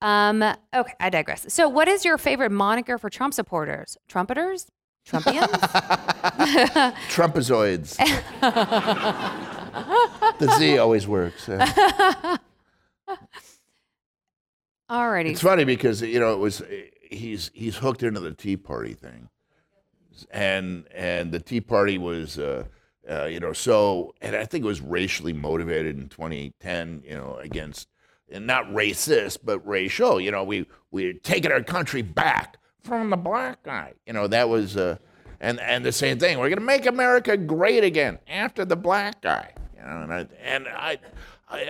Um, 0.00 0.42
okay, 0.74 0.92
I 1.00 1.10
digress. 1.10 1.44
So, 1.52 1.68
what 1.68 1.86
is 1.88 2.04
your 2.04 2.18
favorite 2.18 2.50
moniker 2.52 2.98
for 2.98 3.08
Trump 3.10 3.34
supporters? 3.34 3.96
Trumpeters? 4.08 4.66
Trumpians? 5.08 5.50
Trumpazoids. 7.10 7.96
the 10.38 10.54
Z 10.58 10.78
always 10.78 11.06
works. 11.06 11.46
yeah. 11.48 12.36
Alrighty. 14.90 15.30
It's 15.30 15.40
funny 15.40 15.64
because 15.64 16.00
you 16.02 16.20
know 16.20 16.32
it 16.32 16.38
was 16.38 16.62
he's 17.10 17.50
he's 17.54 17.76
hooked 17.76 18.02
into 18.02 18.20
the 18.20 18.32
Tea 18.32 18.56
Party 18.56 18.94
thing, 18.94 19.28
and 20.30 20.86
and 20.94 21.32
the 21.32 21.40
Tea 21.40 21.60
Party 21.60 21.98
was 21.98 22.38
uh, 22.38 22.64
uh, 23.10 23.24
you 23.24 23.40
know 23.40 23.52
so 23.52 24.14
and 24.20 24.36
I 24.36 24.44
think 24.44 24.64
it 24.64 24.68
was 24.68 24.80
racially 24.80 25.32
motivated 25.32 25.96
in 25.96 26.08
2010 26.08 27.02
you 27.04 27.14
know 27.14 27.36
against 27.36 27.88
and 28.30 28.46
not 28.46 28.66
racist 28.66 29.38
but 29.42 29.66
racial. 29.66 30.20
You 30.20 30.30
know 30.30 30.44
we 30.44 30.66
we're 30.92 31.14
taking 31.14 31.50
our 31.50 31.62
country 31.62 32.02
back 32.02 32.58
from 32.84 33.10
the 33.10 33.16
black 33.16 33.64
guy. 33.64 33.94
You 34.06 34.12
know 34.12 34.28
that 34.28 34.48
was 34.48 34.76
uh, 34.76 34.98
and 35.40 35.58
and 35.58 35.84
the 35.84 35.92
same 35.92 36.20
thing. 36.20 36.38
We're 36.38 36.48
gonna 36.48 36.60
make 36.60 36.86
America 36.86 37.36
great 37.36 37.82
again 37.82 38.20
after 38.28 38.64
the 38.64 38.76
black 38.76 39.20
guy. 39.20 39.52
You 39.74 39.82
know 39.82 40.02
and 40.02 40.12
I 40.12 40.28
and 40.44 40.68
I 40.68 40.98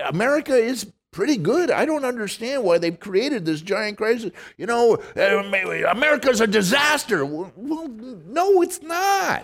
America 0.05 0.55
is 0.55 0.91
pretty 1.17 1.35
good. 1.35 1.71
I 1.71 1.83
don't 1.83 2.05
understand 2.05 2.63
why 2.63 2.77
they've 2.77 2.99
created 2.99 3.43
this 3.43 3.61
giant 3.61 3.97
crisis. 3.97 4.31
You 4.55 4.67
know, 4.67 4.99
uh, 5.17 5.89
America's 5.89 6.41
a 6.41 6.45
disaster. 6.45 7.25
Well, 7.25 7.51
no, 7.57 8.61
it's 8.61 8.83
not. 8.83 9.43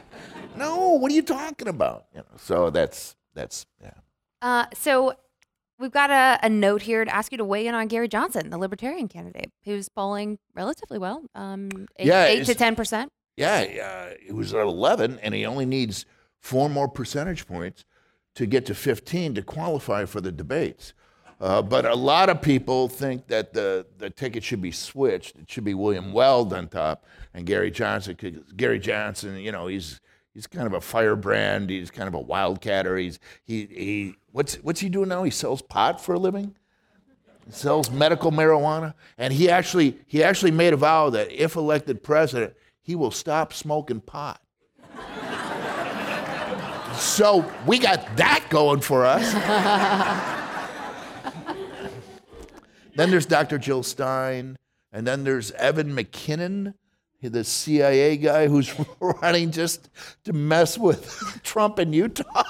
No, 0.55 0.89
what 0.91 1.11
are 1.11 1.15
you 1.15 1.23
talking 1.23 1.67
about? 1.67 2.05
You 2.13 2.19
know, 2.19 2.37
so 2.37 2.69
that's 2.69 3.15
that's 3.33 3.65
yeah. 3.81 3.95
Uh, 4.39 4.67
so 4.75 5.15
we've 5.79 5.89
got 5.91 6.11
a, 6.11 6.45
a 6.45 6.49
note 6.49 6.83
here 6.83 7.03
to 7.03 7.13
ask 7.13 7.31
you 7.31 7.39
to 7.39 7.43
weigh 7.43 7.65
in 7.65 7.73
on 7.73 7.87
Gary 7.87 8.07
Johnson, 8.07 8.51
the 8.51 8.59
Libertarian 8.59 9.07
candidate, 9.07 9.51
who's 9.65 9.89
polling 9.89 10.37
relatively 10.53 10.99
well, 10.99 11.23
um, 11.33 11.69
eight, 11.97 12.05
Yeah, 12.05 12.25
eight 12.25 12.45
to 12.45 12.53
ten 12.53 12.75
percent. 12.75 13.11
Yeah, 13.35 14.11
uh, 14.11 14.13
it 14.27 14.35
was 14.35 14.53
at 14.53 14.61
11, 14.61 15.17
and 15.23 15.33
he 15.33 15.43
only 15.43 15.65
needs 15.65 16.05
four 16.39 16.69
more 16.69 16.87
percentage 16.87 17.47
points 17.47 17.83
to 18.35 18.45
get 18.45 18.67
to 18.67 18.75
15 18.75 19.33
to 19.33 19.41
qualify 19.41 20.05
for 20.05 20.21
the 20.21 20.31
debates. 20.31 20.93
Uh, 21.43 21.61
but 21.61 21.85
a 21.85 21.93
lot 21.93 22.29
of 22.29 22.41
people 22.41 22.87
think 22.87 23.27
that 23.27 23.51
the, 23.51 23.85
the 23.97 24.09
ticket 24.09 24.45
should 24.45 24.61
be 24.61 24.71
switched. 24.71 25.35
It 25.35 25.51
should 25.51 25.65
be 25.65 25.73
William 25.73 26.13
Weld 26.13 26.53
on 26.53 26.69
top 26.69 27.05
and 27.33 27.45
Gary 27.45 27.69
Johnson. 27.69 28.45
Gary 28.55 28.79
Johnson, 28.79 29.35
you 29.35 29.51
know, 29.51 29.67
he's 29.67 29.99
he's 30.33 30.47
kind 30.47 30.65
of 30.65 30.71
a 30.71 30.79
firebrand. 30.79 31.69
He's 31.69 31.91
kind 31.91 32.07
of 32.07 32.13
a 32.13 32.23
wildcatter. 32.23 32.97
He's 32.97 33.19
he 33.43 33.65
he. 33.65 34.15
What's 34.31 34.55
what's 34.55 34.79
he 34.79 34.87
doing 34.87 35.09
now? 35.09 35.23
He 35.23 35.31
sells 35.31 35.61
pot 35.61 35.99
for 35.99 36.15
a 36.15 36.17
living 36.17 36.55
He 37.45 37.51
sells 37.51 37.91
medical 37.91 38.31
marijuana, 38.31 38.93
and 39.17 39.33
he 39.33 39.49
actually 39.49 39.97
he 40.07 40.23
actually 40.23 40.51
made 40.51 40.71
a 40.71 40.77
vow 40.77 41.09
that 41.09 41.29
if 41.29 41.57
elected 41.57 42.03
president, 42.03 42.53
he 42.81 42.95
will 42.95 43.11
stop 43.11 43.51
smoking 43.51 43.99
pot. 43.99 44.41
so 46.95 47.43
we 47.67 47.79
got 47.79 48.15
that 48.15 48.45
going 48.49 48.79
for 48.79 49.05
us. 49.05 50.33
then 52.95 53.11
there's 53.11 53.25
Dr. 53.25 53.57
Jill 53.57 53.83
Stein, 53.83 54.57
and 54.91 55.05
then 55.07 55.23
there's 55.23 55.51
Evan 55.51 55.95
McMullin, 55.95 56.73
the 57.21 57.43
CIA 57.43 58.17
guy 58.17 58.47
who's 58.47 58.73
running 58.99 59.51
just 59.51 59.89
to 60.25 60.33
mess 60.33 60.77
with 60.77 61.39
Trump 61.43 61.79
in 61.79 61.93
Utah. 61.93 62.43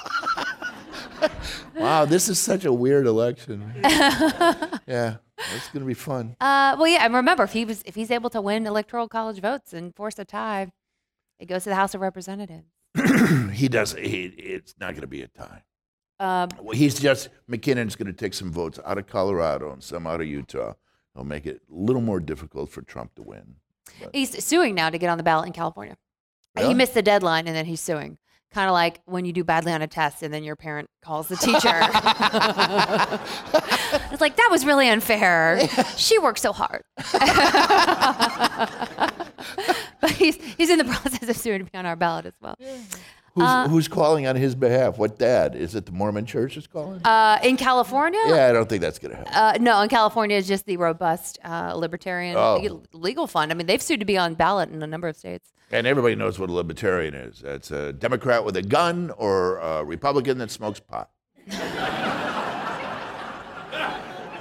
wow, 1.75 2.05
this 2.05 2.27
is 2.27 2.39
such 2.39 2.65
a 2.65 2.73
weird 2.73 3.05
election. 3.05 3.71
yeah, 3.83 5.17
it's 5.55 5.67
going 5.69 5.81
to 5.81 5.85
be 5.85 5.93
fun. 5.93 6.35
Uh, 6.39 6.75
well, 6.77 6.87
yeah, 6.87 7.05
and 7.05 7.13
remember, 7.13 7.43
if 7.43 7.53
he 7.53 7.65
was, 7.65 7.83
if 7.85 7.95
he's 7.95 8.11
able 8.11 8.29
to 8.31 8.41
win 8.41 8.65
electoral 8.65 9.07
college 9.07 9.39
votes 9.39 9.73
and 9.73 9.95
force 9.95 10.17
a 10.17 10.25
tie, 10.25 10.71
it 11.39 11.45
goes 11.45 11.63
to 11.63 11.69
the 11.69 11.75
House 11.75 11.93
of 11.93 12.01
Representatives. 12.01 12.65
he 13.53 13.67
does. 13.67 13.93
He, 13.93 14.25
it's 14.25 14.75
not 14.79 14.91
going 14.91 15.01
to 15.01 15.07
be 15.07 15.21
a 15.21 15.27
tie. 15.27 15.63
Um, 16.23 16.49
Well, 16.61 16.75
he's 16.75 16.99
just 16.99 17.29
McMullin's 17.49 17.95
going 17.95 18.07
to 18.07 18.13
take 18.13 18.33
some 18.33 18.51
votes 18.51 18.79
out 18.85 18.97
of 18.97 19.07
Colorado 19.07 19.71
and 19.73 19.83
some 19.83 20.07
out 20.07 20.21
of 20.21 20.27
Utah. 20.27 20.73
He'll 21.13 21.25
make 21.25 21.45
it 21.45 21.61
a 21.69 21.73
little 21.75 22.01
more 22.01 22.19
difficult 22.19 22.69
for 22.69 22.81
Trump 22.81 23.13
to 23.15 23.21
win. 23.21 23.55
he's 24.13 24.43
suing 24.43 24.73
now 24.73 24.89
to 24.89 24.97
get 24.97 25.09
on 25.09 25.17
the 25.17 25.23
ballot 25.23 25.47
in 25.47 25.53
California. 25.53 25.97
Really? 26.55 26.69
He 26.69 26.73
missed 26.73 26.93
the 26.93 27.01
deadline, 27.01 27.47
and 27.47 27.55
then 27.55 27.65
he's 27.65 27.81
suing. 27.81 28.17
Kind 28.51 28.67
of 28.69 28.73
like 28.73 29.01
when 29.05 29.25
you 29.25 29.33
do 29.33 29.43
badly 29.43 29.71
on 29.73 29.81
a 29.81 29.87
test, 29.87 30.23
and 30.23 30.33
then 30.33 30.43
your 30.43 30.55
parent 30.55 30.89
calls 31.03 31.27
the 31.27 31.35
teacher. 31.35 31.57
it's 34.11 34.21
like 34.21 34.35
that 34.37 34.47
was 34.51 34.63
really 34.65 34.87
unfair. 34.87 35.67
She 35.97 36.19
worked 36.19 36.39
so 36.39 36.53
hard. 36.53 36.83
but 40.01 40.11
he's 40.11 40.35
he's 40.55 40.69
in 40.69 40.77
the 40.77 40.85
process 40.85 41.27
of 41.27 41.35
suing 41.35 41.59
to 41.59 41.65
be 41.65 41.75
on 41.77 41.85
our 41.87 41.95
ballot 41.95 42.25
as 42.27 42.35
well. 42.41 42.55
Who's, 43.35 43.43
Uh, 43.45 43.67
who's 43.67 43.87
calling 43.87 44.27
on 44.27 44.35
his 44.35 44.53
behalf? 44.53 44.99
What 44.99 45.17
dad? 45.17 45.55
Is 45.55 45.73
it 45.73 45.87
the 45.87 45.91
Mormon 45.91 46.27
Church 46.27 46.55
is 46.55 46.67
calling? 46.67 47.01
Uh, 47.03 47.39
in 47.43 47.57
California, 47.57 48.19
yeah, 48.27 48.47
I 48.47 48.51
don't 48.51 48.69
think 48.69 48.81
that's 48.81 48.99
going 48.99 49.09
to 49.11 49.17
happen. 49.17 49.33
Uh, 49.33 49.57
no, 49.59 49.81
in 49.81 49.89
California, 49.89 50.37
it's 50.37 50.47
just 50.47 50.67
the 50.67 50.77
robust 50.77 51.39
uh, 51.43 51.73
libertarian 51.75 52.35
Oh. 52.37 52.57
legal- 52.61 52.83
legal 52.93 53.25
fund. 53.25 53.51
I 53.51 53.55
mean, 53.55 53.65
they've 53.65 53.81
sued 53.81 54.01
to 54.01 54.05
be 54.05 54.19
on 54.19 54.35
ballot 54.35 54.69
in 54.69 54.83
a 54.83 54.87
number 54.87 55.07
of 55.07 55.15
states. 55.17 55.51
And 55.71 55.87
everybody 55.87 56.13
knows 56.13 56.37
what 56.37 56.49
a 56.49 56.53
libertarian 56.53 57.15
is. 57.15 57.41
It's 57.43 57.71
a 57.71 57.91
Democrat 57.91 58.45
with 58.45 58.55
a 58.55 58.61
gun 58.61 59.09
or 59.17 59.57
a 59.57 59.83
Republican 59.83 60.37
that 60.37 60.51
smokes 60.51 60.79
pot. 60.79 61.09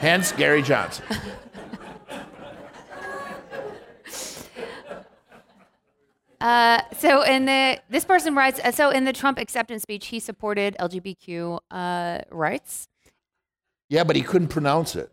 Hence, 0.01 0.33
Gary 0.33 0.61
Johnson. 0.63 1.05
Uh, 6.43 6.83
so 6.99 7.23
in 7.23 7.45
the 7.45 7.79
this 7.89 8.05
person 8.05 8.35
writes, 8.35 8.59
uh, 8.65 8.73
so 8.73 8.91
in 8.91 9.05
the 9.05 9.13
Trump 9.13 9.39
acceptance 9.39 9.83
speech, 9.83 10.09
he 10.09 10.19
supported 10.19 10.75
LGBTQ 10.81 11.61
uh, 11.71 12.19
rights. 12.33 12.89
Yeah, 13.89 14.03
but 14.03 14.17
he 14.17 14.23
couldn't 14.23 14.49
pronounce 14.49 14.97
it. 14.97 15.13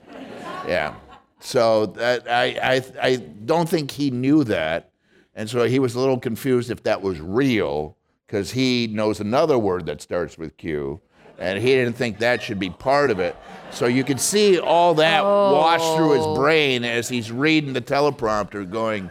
Yeah. 0.66 0.94
So 1.40 1.84
that, 1.86 2.30
I, 2.30 2.44
I, 2.62 2.82
I 3.02 3.16
don't 3.16 3.68
think 3.68 3.90
he 3.90 4.10
knew 4.10 4.44
that. 4.44 4.92
And 5.34 5.50
so 5.50 5.64
he 5.64 5.78
was 5.78 5.94
a 5.94 6.00
little 6.00 6.18
confused 6.18 6.70
if 6.70 6.82
that 6.84 7.02
was 7.02 7.20
real 7.20 7.98
because 8.26 8.52
he 8.52 8.86
knows 8.88 9.20
another 9.20 9.58
word 9.58 9.86
that 9.86 10.00
starts 10.02 10.36
with 10.38 10.56
Q. 10.56 11.00
And 11.38 11.58
he 11.58 11.66
didn't 11.74 11.94
think 11.94 12.18
that 12.18 12.42
should 12.42 12.60
be 12.60 12.70
part 12.70 13.10
of 13.10 13.18
it. 13.18 13.34
So 13.72 13.86
you 13.86 14.04
could 14.04 14.20
see 14.20 14.58
all 14.60 14.94
that 14.94 15.24
wash 15.24 15.80
through 15.96 16.12
his 16.12 16.22
Oh. 16.24 16.36
brain 16.36 16.84
as 16.84 17.08
he's 17.08 17.32
reading 17.32 17.72
the 17.72 17.80
teleprompter 17.80 18.70
going, 18.70 19.10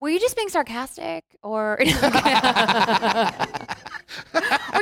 Were 0.00 0.10
you 0.10 0.20
just 0.20 0.36
being 0.36 0.48
sarcastic, 0.50 1.24
or 1.42 1.78
or 1.80 1.86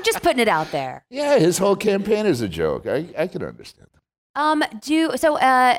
just 0.01 0.23
putting 0.23 0.41
it 0.41 0.49
out 0.49 0.71
there? 0.73 1.05
yeah, 1.09 1.39
his 1.39 1.57
whole 1.59 1.77
campaign 1.77 2.27
is 2.27 2.41
a 2.41 2.49
joke. 2.49 2.87
I, 2.87 3.07
I 3.17 3.27
can 3.29 3.43
understand. 3.45 3.87
Um, 4.35 4.63
do 4.81 5.13
so. 5.17 5.37
Uh, 5.39 5.79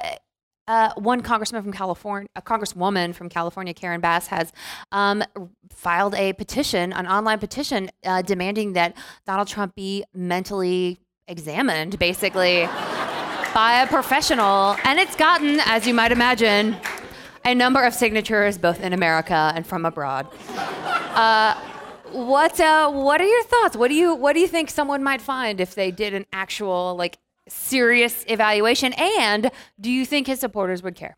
uh, 0.68 0.92
one 0.96 1.22
congressman 1.22 1.62
from 1.62 1.72
California, 1.72 2.28
a 2.36 2.42
congresswoman 2.42 3.14
from 3.14 3.30
California, 3.30 3.74
Karen 3.74 4.02
Bass, 4.02 4.28
has 4.28 4.52
um, 4.92 5.24
filed 5.70 6.16
a 6.16 6.34
petition, 6.34 6.92
an 6.94 7.06
online 7.06 7.38
petition, 7.38 7.92
uh, 8.04 8.24
demanding 8.24 8.74
that 8.74 8.98
Donald 9.28 9.48
Trump 9.48 9.76
be 9.76 10.04
mentally 10.16 11.00
examined, 11.28 12.00
basically, 12.00 12.66
by 13.54 13.82
a 13.84 13.88
professional. 13.88 14.76
And 14.84 15.00
it's 15.00 15.16
gotten, 15.16 15.60
as 15.66 15.86
you 15.86 15.94
might 15.94 16.12
imagine, 16.12 16.76
a 17.46 17.54
number 17.54 17.84
of 17.84 17.94
signatures, 17.94 18.58
both 18.58 18.82
in 18.82 18.92
America 18.92 19.52
and 19.56 19.66
from 19.66 19.86
abroad. 19.86 20.28
Uh, 21.16 21.58
what 22.12 22.60
uh, 22.60 22.92
What 22.92 23.22
are 23.22 23.26
your 23.26 23.44
thoughts? 23.44 23.78
What 23.78 23.88
do 23.88 23.94
you 23.94 24.16
What 24.16 24.34
do 24.34 24.42
you 24.42 24.50
think 24.50 24.70
someone 24.70 25.02
might 25.02 25.22
find 25.22 25.62
if 25.62 25.76
they 25.76 25.92
did 25.92 26.14
an 26.14 26.26
actual 26.34 26.94
like 26.98 27.18
serious 27.48 28.24
evaluation? 28.28 28.94
And 28.94 29.52
do 29.80 29.92
you 29.92 30.06
think 30.06 30.28
his 30.28 30.40
supporters 30.40 30.84
would 30.84 30.96
care? 30.96 31.18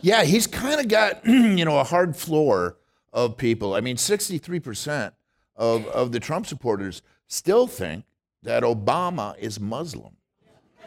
Yeah, 0.00 0.24
he's 0.24 0.46
kind 0.46 0.80
of 0.80 0.88
got 0.88 1.26
you 1.26 1.64
know 1.64 1.78
a 1.78 1.84
hard 1.84 2.16
floor 2.16 2.76
of 3.12 3.36
people. 3.36 3.74
I 3.74 3.80
mean, 3.80 3.96
sixty-three 3.96 4.60
percent 4.60 5.14
of 5.56 5.86
of 5.86 6.12
the 6.12 6.20
Trump 6.20 6.46
supporters 6.46 7.02
still 7.26 7.66
think 7.66 8.04
that 8.42 8.62
Obama 8.62 9.36
is 9.38 9.58
Muslim, 9.58 10.16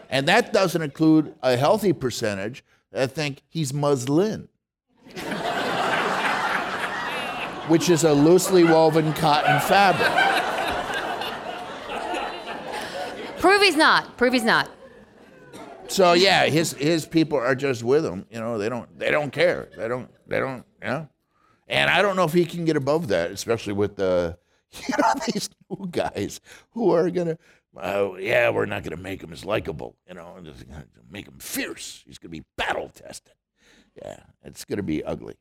and 0.09 0.27
that 0.27 0.53
doesn't 0.53 0.81
include 0.81 1.33
a 1.41 1.57
healthy 1.57 1.91
percentage 1.91 2.63
that 2.91 3.11
think 3.11 3.41
he's 3.49 3.73
Muslin, 3.73 4.47
which 7.67 7.89
is 7.89 8.03
a 8.03 8.13
loosely 8.13 8.63
woven 8.63 9.11
cotton 9.13 9.59
fabric. 9.59 10.28
Prove 13.39 13.61
he's 13.61 13.75
not. 13.75 14.17
Prove 14.17 14.33
he's 14.33 14.43
not. 14.43 14.69
So 15.87 16.13
yeah, 16.13 16.45
his 16.45 16.73
his 16.73 17.05
people 17.05 17.37
are 17.39 17.55
just 17.55 17.83
with 17.83 18.05
him. 18.05 18.25
You 18.29 18.39
know, 18.39 18.57
they 18.57 18.69
don't 18.69 18.97
they 18.99 19.09
don't 19.11 19.31
care. 19.31 19.69
They 19.75 19.87
don't 19.87 20.09
they 20.27 20.39
don't. 20.39 20.63
Yeah. 20.81 21.05
And 21.67 21.89
I 21.89 22.01
don't 22.01 22.15
know 22.15 22.23
if 22.25 22.33
he 22.33 22.45
can 22.45 22.65
get 22.65 22.75
above 22.75 23.07
that, 23.09 23.31
especially 23.31 23.73
with 23.73 23.95
the 23.95 24.37
you 24.71 24.95
know 24.97 25.13
these 25.25 25.49
new 25.69 25.87
guys 25.87 26.39
who 26.71 26.91
are 26.91 27.09
gonna. 27.09 27.37
Uh, 27.77 28.13
yeah, 28.19 28.49
we're 28.49 28.65
not 28.65 28.83
gonna 28.83 28.97
make 28.97 29.23
him 29.23 29.31
as 29.31 29.45
likable. 29.45 29.95
You 30.07 30.15
know, 30.15 30.35
and 30.37 30.45
just 30.45 30.67
gonna 30.67 30.85
make 31.09 31.27
him 31.27 31.39
fierce. 31.39 32.03
He's 32.05 32.17
gonna 32.17 32.31
be 32.31 32.43
battle 32.57 32.89
tested. 32.89 33.33
Yeah, 33.95 34.19
it's 34.43 34.65
gonna 34.65 34.83
be 34.83 35.03
ugly. 35.03 35.35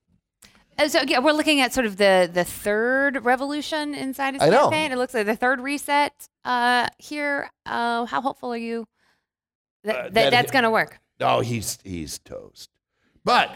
Uh, 0.78 0.88
So 0.88 1.03
yeah, 1.03 1.18
we're 1.18 1.32
looking 1.32 1.61
at 1.61 1.72
sort 1.74 1.86
of 1.86 1.96
the 1.96 2.30
the 2.32 2.44
third 2.44 3.24
revolution 3.24 3.94
inside 3.94 4.34
his 4.34 4.42
campaign. 4.42 4.92
It 4.92 4.96
looks 4.99 5.12
like 5.14 5.26
the 5.26 5.36
third 5.36 5.61
reset 5.61 6.28
uh, 6.49 6.88
here. 6.99 7.49
Uh, 7.66 8.07
how 8.07 8.20
hopeful 8.20 8.53
are 8.53 8.57
you 8.57 8.86
that, 9.84 9.94
Uh, 9.96 10.03
that, 10.03 10.14
that- 10.14 10.30
that's 10.30 10.51
going 10.51 10.64
to 10.64 10.70
work? 10.70 10.99
Oh, 11.20 11.40
he's 11.40 11.78
he's 11.84 12.18
toast. 12.18 12.70
But 13.24 13.51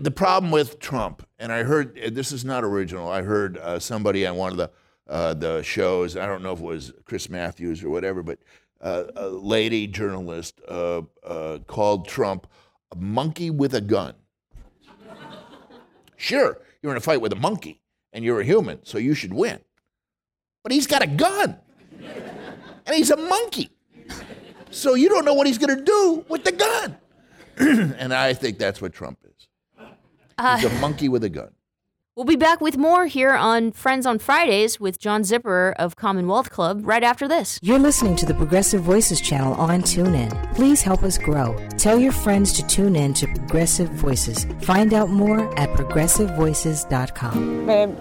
the 0.00 0.10
problem 0.10 0.50
with 0.52 0.78
Trump, 0.78 1.26
and 1.38 1.52
I 1.52 1.62
heard 1.64 1.98
uh, 1.98 2.10
this 2.12 2.32
is 2.32 2.44
not 2.44 2.64
original. 2.64 3.08
I 3.10 3.22
heard 3.22 3.58
uh, 3.58 3.78
somebody 3.78 4.26
on 4.26 4.36
one 4.36 4.52
of 4.52 4.56
the 4.56 4.70
uh, 5.08 5.34
the 5.34 5.62
shows. 5.62 6.16
I 6.16 6.26
don't 6.26 6.42
know 6.42 6.52
if 6.52 6.60
it 6.60 6.64
was 6.64 6.92
Chris 7.04 7.28
Matthews 7.28 7.82
or 7.84 7.90
whatever, 7.90 8.22
but 8.22 8.38
uh, 8.80 9.04
a 9.16 9.28
lady 9.28 9.86
journalist 9.88 10.60
uh, 10.68 11.02
uh, 11.24 11.58
called 11.66 12.06
Trump 12.08 12.46
a 12.92 12.96
monkey 12.96 13.50
with 13.50 13.74
a 13.74 13.80
gun. 13.80 14.14
Sure, 16.16 16.60
you're 16.82 16.92
in 16.92 16.98
a 16.98 17.00
fight 17.00 17.20
with 17.20 17.32
a 17.32 17.36
monkey, 17.36 17.80
and 18.12 18.24
you're 18.24 18.40
a 18.40 18.44
human, 18.44 18.84
so 18.84 18.98
you 18.98 19.14
should 19.14 19.32
win. 19.32 19.58
But 20.62 20.72
he's 20.72 20.86
got 20.86 21.02
a 21.02 21.06
gun, 21.06 21.58
and 22.88 22.96
he's 22.96 23.10
a 23.10 23.16
monkey. 23.16 23.70
So 24.70 24.94
you 24.94 25.08
don't 25.08 25.24
know 25.24 25.34
what 25.34 25.46
he's 25.46 25.58
going 25.58 25.76
to 25.76 25.84
do 25.84 26.24
with 26.28 26.44
the 26.44 26.52
gun. 26.52 26.96
and 27.98 28.12
I 28.12 28.34
think 28.34 28.58
that's 28.58 28.80
what 28.80 28.92
Trump 28.92 29.18
is. 29.24 29.48
Uh, 30.36 30.56
he's 30.56 30.70
a 30.70 30.74
monkey 30.80 31.08
with 31.08 31.22
a 31.24 31.28
gun. 31.28 31.50
We'll 32.14 32.24
be 32.24 32.36
back 32.36 32.60
with 32.60 32.76
more 32.76 33.06
here 33.06 33.34
on 33.34 33.70
Friends 33.70 34.04
on 34.04 34.18
Fridays 34.18 34.80
with 34.80 34.98
John 34.98 35.22
Zipperer 35.22 35.72
of 35.78 35.94
Commonwealth 35.94 36.50
Club 36.50 36.80
right 36.82 37.04
after 37.04 37.28
this. 37.28 37.60
You're 37.62 37.78
listening 37.78 38.16
to 38.16 38.26
the 38.26 38.34
Progressive 38.34 38.82
Voices 38.82 39.20
channel 39.20 39.54
on 39.54 39.82
TuneIn. 39.82 40.54
Please 40.56 40.82
help 40.82 41.04
us 41.04 41.16
grow. 41.16 41.56
Tell 41.76 41.96
your 41.96 42.10
friends 42.10 42.52
to 42.54 42.66
tune 42.66 42.96
in 42.96 43.14
to 43.14 43.28
Progressive 43.28 43.90
Voices. 43.90 44.46
Find 44.62 44.94
out 44.94 45.10
more 45.10 45.56
at 45.58 45.68
progressivevoices.com. 45.70 47.66
Babe, 47.66 47.96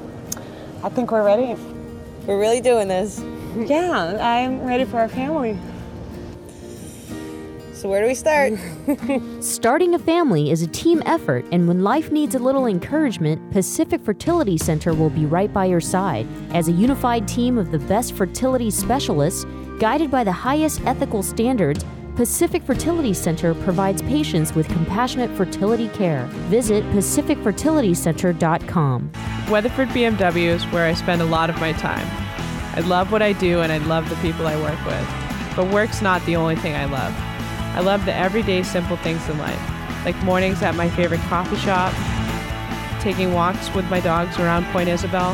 I 0.83 0.89
think 0.89 1.11
we're 1.11 1.23
ready. 1.23 1.55
We're 2.25 2.39
really 2.39 2.61
doing 2.61 2.87
this. 2.87 3.23
Yeah, 3.65 4.17
I'm 4.21 4.63
ready 4.63 4.85
for 4.85 4.97
our 4.97 5.09
family. 5.09 5.57
So 7.73 7.89
where 7.89 8.01
do 8.01 8.07
we 8.07 8.15
start? 8.15 8.53
Starting 9.43 9.93
a 9.93 9.99
family 9.99 10.49
is 10.49 10.63
a 10.63 10.67
team 10.67 11.03
effort, 11.05 11.45
and 11.51 11.67
when 11.67 11.83
life 11.83 12.11
needs 12.11 12.33
a 12.33 12.39
little 12.39 12.65
encouragement, 12.65 13.51
Pacific 13.51 14.01
Fertility 14.01 14.57
Center 14.57 14.95
will 14.95 15.11
be 15.11 15.25
right 15.25 15.53
by 15.53 15.65
your 15.65 15.79
side. 15.79 16.27
As 16.55 16.67
a 16.67 16.71
unified 16.71 17.27
team 17.27 17.55
of 17.57 17.71
the 17.71 17.79
best 17.79 18.13
fertility 18.13 18.71
specialists, 18.71 19.45
guided 19.79 20.09
by 20.09 20.23
the 20.23 20.31
highest 20.31 20.81
ethical 20.85 21.21
standards, 21.21 21.85
Pacific 22.15 22.63
Fertility 22.63 23.13
Center 23.13 23.53
provides 23.53 24.01
patients 24.01 24.55
with 24.55 24.67
compassionate 24.69 25.29
fertility 25.37 25.89
care. 25.89 26.25
Visit 26.49 26.83
pacificfertilitycenter.com. 26.85 29.11
Weatherford 29.51 29.89
BMW 29.89 30.47
is 30.47 30.63
where 30.65 30.87
I 30.87 30.93
spend 30.93 31.21
a 31.21 31.25
lot 31.25 31.51
of 31.51 31.59
my 31.59 31.73
time. 31.73 32.26
I 32.77 32.81
love 32.81 33.11
what 33.11 33.23
I 33.23 33.33
do 33.33 33.61
and 33.61 33.71
I 33.71 33.79
love 33.79 34.07
the 34.07 34.15
people 34.17 34.45
I 34.45 34.55
work 34.61 34.77
with. 34.85 35.55
But 35.55 35.73
work's 35.73 35.99
not 35.99 36.23
the 36.27 36.35
only 36.35 36.55
thing 36.55 36.75
I 36.75 36.85
love. 36.85 37.11
I 37.75 37.79
love 37.79 38.05
the 38.05 38.13
everyday 38.13 38.61
simple 38.61 38.97
things 38.97 39.27
in 39.27 39.39
life, 39.39 39.59
like 40.05 40.15
mornings 40.23 40.61
at 40.61 40.75
my 40.75 40.87
favorite 40.87 41.21
coffee 41.21 41.55
shop, 41.55 41.91
taking 43.01 43.33
walks 43.33 43.73
with 43.73 43.89
my 43.89 43.99
dogs 43.99 44.37
around 44.37 44.65
Point 44.65 44.89
Isabel, 44.89 45.31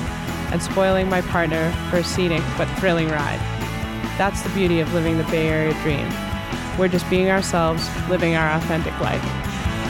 and 0.53 0.63
spoiling 0.63 1.09
my 1.09 1.19
partner 1.19 1.69
for 1.89 1.97
a 1.97 2.03
scenic 2.05 2.41
but 2.57 2.69
thrilling 2.79 3.09
ride. 3.09 3.39
That's 4.17 4.41
the 4.41 4.49
beauty 4.51 4.79
of 4.79 4.93
living 4.93 5.17
the 5.17 5.25
Bay 5.25 5.49
Area 5.49 5.73
dream. 5.81 6.07
We're 6.79 6.87
just 6.87 7.09
being 7.09 7.29
ourselves, 7.29 7.89
living 8.07 8.35
our 8.35 8.53
authentic 8.53 8.97
life. 9.01 9.21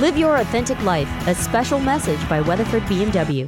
Live 0.01 0.17
your 0.17 0.37
authentic 0.37 0.81
life. 0.81 1.27
A 1.27 1.35
special 1.35 1.79
message 1.79 2.27
by 2.27 2.41
Weatherford 2.41 2.81
BMW. 2.83 3.47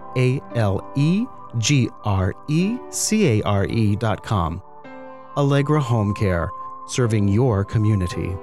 E 0.15 0.41
com. 4.23 4.61
Allegra 5.37 5.79
Home 5.79 6.13
Care, 6.13 6.49
serving 6.87 7.29
your 7.29 7.63
community. 7.63 8.35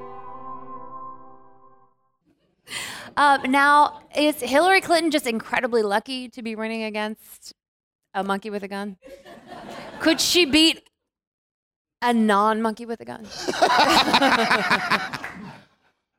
Uh, 3.16 3.39
now, 3.49 4.01
is 4.16 4.37
Hillary 4.41 4.81
Clinton 4.81 5.11
just 5.11 5.27
incredibly 5.27 5.83
lucky 5.83 6.29
to 6.29 6.41
be 6.43 6.55
running 6.55 6.85
against 6.85 7.53
a 8.14 8.23
monkey 8.23 8.49
with 8.49 8.62
a 8.62 8.69
gun? 8.69 8.97
Could 10.01 10.21
she 10.21 10.45
beat 10.45 10.83
a 12.01 12.12
non 12.12 12.62
monkey 12.62 12.87
with 12.87 13.01
a 13.01 13.05
gun? 13.05 13.27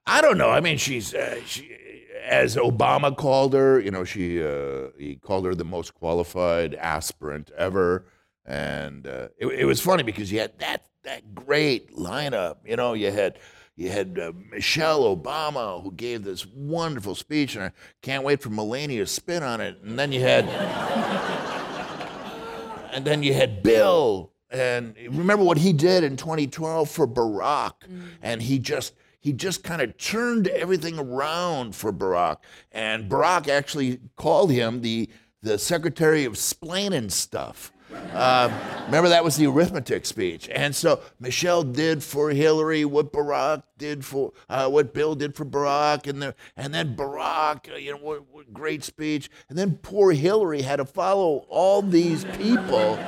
I 0.05 0.21
don't 0.21 0.37
know. 0.37 0.49
I 0.49 0.59
mean, 0.59 0.77
she's 0.77 1.13
uh, 1.13 1.39
she, 1.45 1.75
as 2.23 2.55
Obama 2.55 3.15
called 3.15 3.53
her. 3.53 3.79
You 3.79 3.91
know, 3.91 4.03
she 4.03 4.43
uh, 4.43 4.89
he 4.97 5.15
called 5.15 5.45
her 5.45 5.55
the 5.55 5.65
most 5.65 5.93
qualified 5.93 6.75
aspirant 6.75 7.51
ever, 7.57 8.05
and 8.45 9.07
uh, 9.07 9.29
it, 9.37 9.47
it 9.47 9.65
was 9.65 9.81
funny 9.81 10.03
because 10.03 10.31
you 10.31 10.39
had 10.39 10.57
that 10.59 10.85
that 11.03 11.33
great 11.33 11.95
lineup. 11.95 12.57
You 12.65 12.75
know, 12.75 12.93
you 12.93 13.11
had 13.11 13.39
you 13.75 13.89
had 13.89 14.19
uh, 14.19 14.31
Michelle 14.51 15.15
Obama 15.15 15.81
who 15.81 15.91
gave 15.91 16.23
this 16.23 16.45
wonderful 16.45 17.15
speech, 17.15 17.55
and 17.55 17.65
I 17.65 17.71
can't 18.01 18.23
wait 18.23 18.41
for 18.41 18.49
Melania's 18.49 19.11
spin 19.11 19.43
on 19.43 19.61
it. 19.61 19.79
And 19.83 19.97
then 19.97 20.11
you 20.11 20.21
had 20.21 20.45
and 22.93 23.05
then 23.05 23.23
you 23.23 23.33
had 23.33 23.63
Bill, 23.63 24.31
and 24.49 24.95
remember 25.09 25.43
what 25.43 25.57
he 25.57 25.73
did 25.73 26.03
in 26.03 26.17
2012 26.17 26.89
for 26.89 27.07
Barack, 27.07 27.73
and 28.21 28.41
he 28.41 28.59
just 28.59 28.93
he 29.19 29.33
just 29.33 29.63
kind 29.63 29.81
of 29.81 29.97
turned 29.97 30.47
everything 30.47 30.97
around 30.97 31.75
for 31.75 31.91
Barack, 31.91 32.37
and 32.71 33.09
Barack 33.09 33.47
actually 33.47 33.99
called 34.15 34.51
him 34.51 34.81
the 34.81 35.09
the 35.41 35.57
Secretary 35.57 36.25
of 36.25 36.33
Splaining 36.33 37.09
Stuff. 37.11 37.71
Uh, 38.13 38.51
remember 38.85 39.09
that 39.09 39.23
was 39.23 39.35
the 39.35 39.47
arithmetic 39.47 40.05
speech, 40.05 40.47
and 40.49 40.75
so 40.75 41.01
Michelle 41.19 41.63
did 41.63 42.03
for 42.03 42.29
Hillary 42.29 42.85
what 42.85 43.11
Barack 43.11 43.63
did 43.77 44.05
for 44.05 44.31
uh, 44.47 44.69
what 44.69 44.93
Bill 44.93 45.15
did 45.15 45.35
for 45.35 45.45
Barack, 45.45 46.07
and 46.07 46.21
the, 46.21 46.35
and 46.55 46.71
then 46.71 46.95
Barack, 46.95 47.71
uh, 47.71 47.77
you 47.77 47.91
know, 47.91 47.97
what, 47.97 48.25
what 48.31 48.53
great 48.53 48.83
speech, 48.83 49.31
and 49.49 49.57
then 49.57 49.79
poor 49.81 50.11
Hillary 50.11 50.61
had 50.61 50.75
to 50.75 50.85
follow 50.85 51.45
all 51.49 51.81
these 51.81 52.25
people, 52.25 52.99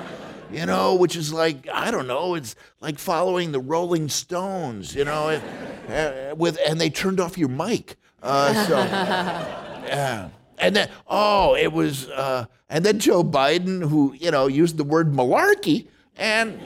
you 0.51 0.65
know, 0.65 0.95
which 0.95 1.15
is 1.15 1.31
like 1.33 1.67
I 1.71 1.91
don't 1.91 2.07
know, 2.07 2.35
it's 2.35 2.55
like 2.79 2.99
following 2.99 3.51
the 3.51 3.59
Rolling 3.59 4.09
Stones, 4.09 4.95
you 4.95 5.05
know, 5.05 5.41
uh, 5.89 6.35
with 6.35 6.57
and 6.67 6.79
they 6.79 6.89
turned 6.89 7.19
off 7.19 7.37
your 7.37 7.49
mic, 7.49 7.97
uh, 8.21 8.65
so 8.65 8.77
yeah. 8.77 10.29
And 10.61 10.75
then, 10.75 10.89
oh, 11.07 11.55
it 11.55 11.73
was, 11.73 12.07
uh, 12.09 12.45
and 12.69 12.85
then 12.85 12.99
Joe 12.99 13.23
Biden, 13.23 13.89
who, 13.89 14.13
you 14.13 14.29
know, 14.29 14.45
used 14.45 14.77
the 14.77 14.83
word 14.83 15.11
malarkey, 15.11 15.87
and 16.15 16.59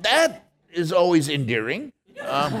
that 0.00 0.48
is 0.72 0.92
always 0.92 1.28
endearing. 1.28 1.92
Um, 2.22 2.54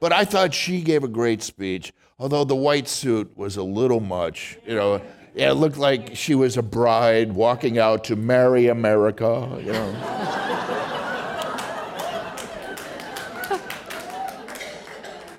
but 0.00 0.12
I 0.12 0.24
thought 0.24 0.54
she 0.54 0.80
gave 0.80 1.04
a 1.04 1.08
great 1.08 1.40
speech, 1.40 1.92
although 2.18 2.42
the 2.42 2.56
white 2.56 2.88
suit 2.88 3.36
was 3.36 3.56
a 3.56 3.62
little 3.62 4.00
much. 4.00 4.58
You 4.66 4.74
know, 4.74 5.02
yeah, 5.34 5.50
it 5.50 5.54
looked 5.54 5.76
like 5.76 6.16
she 6.16 6.34
was 6.34 6.56
a 6.56 6.62
bride 6.62 7.32
walking 7.32 7.78
out 7.78 8.04
to 8.04 8.16
marry 8.16 8.68
America, 8.68 9.60
you 9.64 9.72
know. 9.72 10.20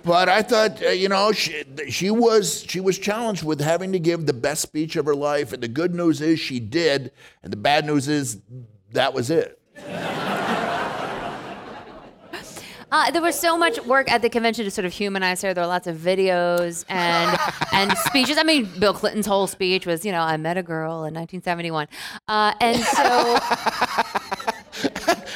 But 0.04 0.30
I 0.30 0.42
thought, 0.42 0.84
uh, 0.84 0.90
you 0.90 1.10
know, 1.10 1.32
she, 1.32 1.64
she 1.90 2.10
was 2.10 2.66
she 2.68 2.80
was 2.80 2.98
challenged 2.98 3.44
with 3.44 3.62
having 3.62 3.92
to 3.92 4.00
give 4.00 4.26
the 4.26 4.34
best 4.34 4.62
speech 4.62 4.96
of 4.96 5.06
her 5.06 5.16
life, 5.16 5.54
and 5.54 5.62
the 5.62 5.68
good 5.68 5.94
news 5.94 6.22
is 6.22 6.40
she 6.40 6.60
did, 6.60 7.12
and 7.44 7.54
the 7.54 7.58
bad 7.58 7.86
news 7.86 8.08
is 8.08 8.40
that 8.94 9.14
was 9.14 9.30
it. 9.30 9.60
Uh, 12.92 13.10
there 13.12 13.22
was 13.22 13.40
so 13.40 13.58
much 13.58 13.80
work 13.86 14.12
at 14.12 14.22
the 14.22 14.30
convention 14.30 14.66
to 14.66 14.72
sort 14.72 14.84
of 14.86 14.92
humanize 14.92 15.42
her. 15.42 15.54
There 15.54 15.64
were 15.64 15.68
lots 15.68 15.88
of 15.88 15.96
videos 15.98 16.84
and 16.90 17.40
and 17.74 17.98
speeches. 18.00 18.38
I 18.38 18.44
mean, 18.44 18.68
Bill 18.80 18.94
Clinton's 18.94 19.26
whole 19.26 19.48
speech 19.48 19.86
was, 19.86 20.06
you 20.06 20.12
know, 20.12 20.20
I 20.22 20.36
met 20.38 20.58
a 20.58 20.64
girl 20.64 21.06
in 21.06 21.14
1971, 21.14 21.88
uh, 22.28 22.54
and 22.60 22.82
so. 22.82 23.40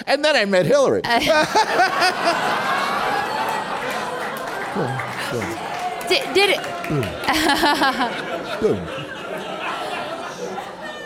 and 0.07 0.25
then 0.25 0.35
I 0.35 0.45
met 0.45 0.65
Hillary. 0.65 1.01
did, 6.09 6.33
did 6.33 6.49
it? 6.49 6.59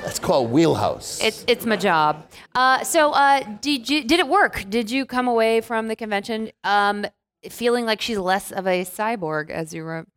That's 0.10 0.18
called 0.18 0.50
wheelhouse. 0.50 1.22
It's 1.22 1.46
it's 1.48 1.68
my 1.68 1.76
job. 1.76 2.26
Uh, 2.56 2.84
so 2.84 3.12
uh, 3.12 3.44
did 3.62 3.88
you 3.88 4.04
did 4.04 4.20
it 4.20 4.28
work? 4.28 4.66
Did 4.68 4.90
you 4.90 5.06
come 5.06 5.28
away 5.28 5.62
from 5.62 5.88
the 5.88 5.96
convention 5.96 6.50
um, 6.64 7.06
feeling 7.48 7.86
like 7.86 8.02
she's 8.02 8.18
less 8.18 8.52
of 8.52 8.66
a 8.66 8.86
cyborg, 8.86 9.52
as 9.52 9.72
you 9.72 9.84
wrote? 9.84 10.08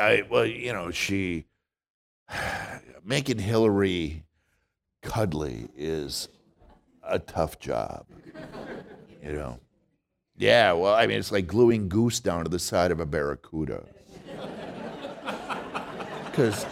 I, 0.00 0.22
well, 0.30 0.46
you 0.46 0.72
know, 0.72 0.90
she 0.90 1.44
making 3.04 3.38
Hillary 3.38 4.24
cuddly 5.02 5.68
is 5.76 6.30
a 7.06 7.18
tough 7.18 7.58
job. 7.58 8.06
You 9.22 9.34
know. 9.34 9.60
Yeah, 10.38 10.72
well, 10.72 10.94
I 10.94 11.06
mean, 11.06 11.18
it's 11.18 11.30
like 11.30 11.46
gluing 11.46 11.90
goose 11.90 12.18
down 12.18 12.44
to 12.44 12.50
the 12.50 12.58
side 12.58 12.92
of 12.92 12.98
a 12.98 13.04
barracuda. 13.04 13.84
Because 16.30 16.64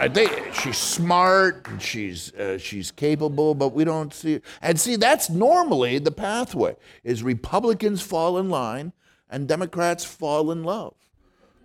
I 0.00 0.08
think 0.08 0.54
she's 0.54 0.78
smart 0.78 1.68
and 1.68 1.80
she's 1.80 2.32
uh, 2.32 2.56
she's 2.56 2.90
capable, 2.90 3.54
but 3.54 3.74
we 3.74 3.84
don't 3.84 4.14
see. 4.14 4.40
And 4.62 4.80
see, 4.80 4.96
that's 4.96 5.28
normally 5.28 5.98
the 5.98 6.10
pathway: 6.10 6.76
is 7.04 7.22
Republicans 7.22 8.00
fall 8.00 8.38
in 8.38 8.48
line 8.48 8.94
and 9.28 9.46
Democrats 9.46 10.02
fall 10.04 10.50
in 10.50 10.64
love. 10.64 10.94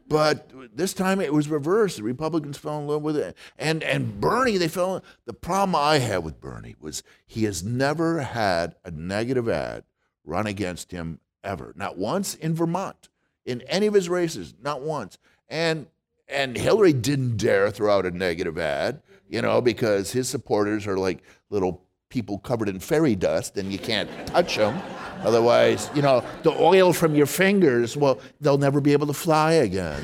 But 0.09 0.51
this 0.75 0.93
time 0.93 1.21
it 1.21 1.33
was 1.33 1.47
reversed. 1.47 1.95
The 1.95 2.03
Republicans 2.03 2.57
fell 2.57 2.77
in 2.79 2.87
love 2.87 3.03
with 3.03 3.15
it, 3.15 3.37
and 3.57 3.81
and 3.83 4.19
Bernie 4.19 4.57
they 4.57 4.67
fell. 4.67 4.97
In, 4.97 5.01
the 5.25 5.33
problem 5.33 5.73
I 5.73 5.99
had 5.99 6.25
with 6.25 6.41
Bernie 6.41 6.75
was 6.77 7.03
he 7.25 7.45
has 7.45 7.63
never 7.63 8.19
had 8.19 8.75
a 8.83 8.91
negative 8.91 9.47
ad 9.47 9.85
run 10.25 10.45
against 10.45 10.91
him 10.91 11.21
ever, 11.41 11.71
not 11.77 11.97
once 11.97 12.35
in 12.35 12.53
Vermont, 12.53 13.07
in 13.45 13.61
any 13.61 13.87
of 13.87 13.93
his 13.93 14.09
races, 14.09 14.53
not 14.61 14.81
once. 14.81 15.17
And 15.47 15.87
and 16.27 16.57
Hillary 16.57 16.93
didn't 16.93 17.37
dare 17.37 17.69
throw 17.71 17.95
out 17.95 18.05
a 18.05 18.11
negative 18.11 18.57
ad, 18.57 19.01
you 19.29 19.41
know, 19.41 19.61
because 19.61 20.11
his 20.11 20.27
supporters 20.27 20.87
are 20.87 20.97
like 20.97 21.23
little 21.49 21.83
people 22.09 22.37
covered 22.39 22.69
in 22.69 22.79
fairy 22.79 23.15
dust 23.15 23.57
and 23.57 23.71
you 23.71 23.77
can't 23.77 24.09
touch 24.27 24.55
them. 24.57 24.81
Otherwise, 25.23 25.89
you 25.93 26.01
know, 26.01 26.23
the 26.43 26.51
oil 26.51 26.93
from 26.93 27.15
your 27.15 27.25
fingers, 27.25 27.97
well, 27.97 28.19
they'll 28.41 28.57
never 28.57 28.79
be 28.79 28.93
able 28.93 29.07
to 29.07 29.13
fly 29.13 29.53
again. 29.53 30.03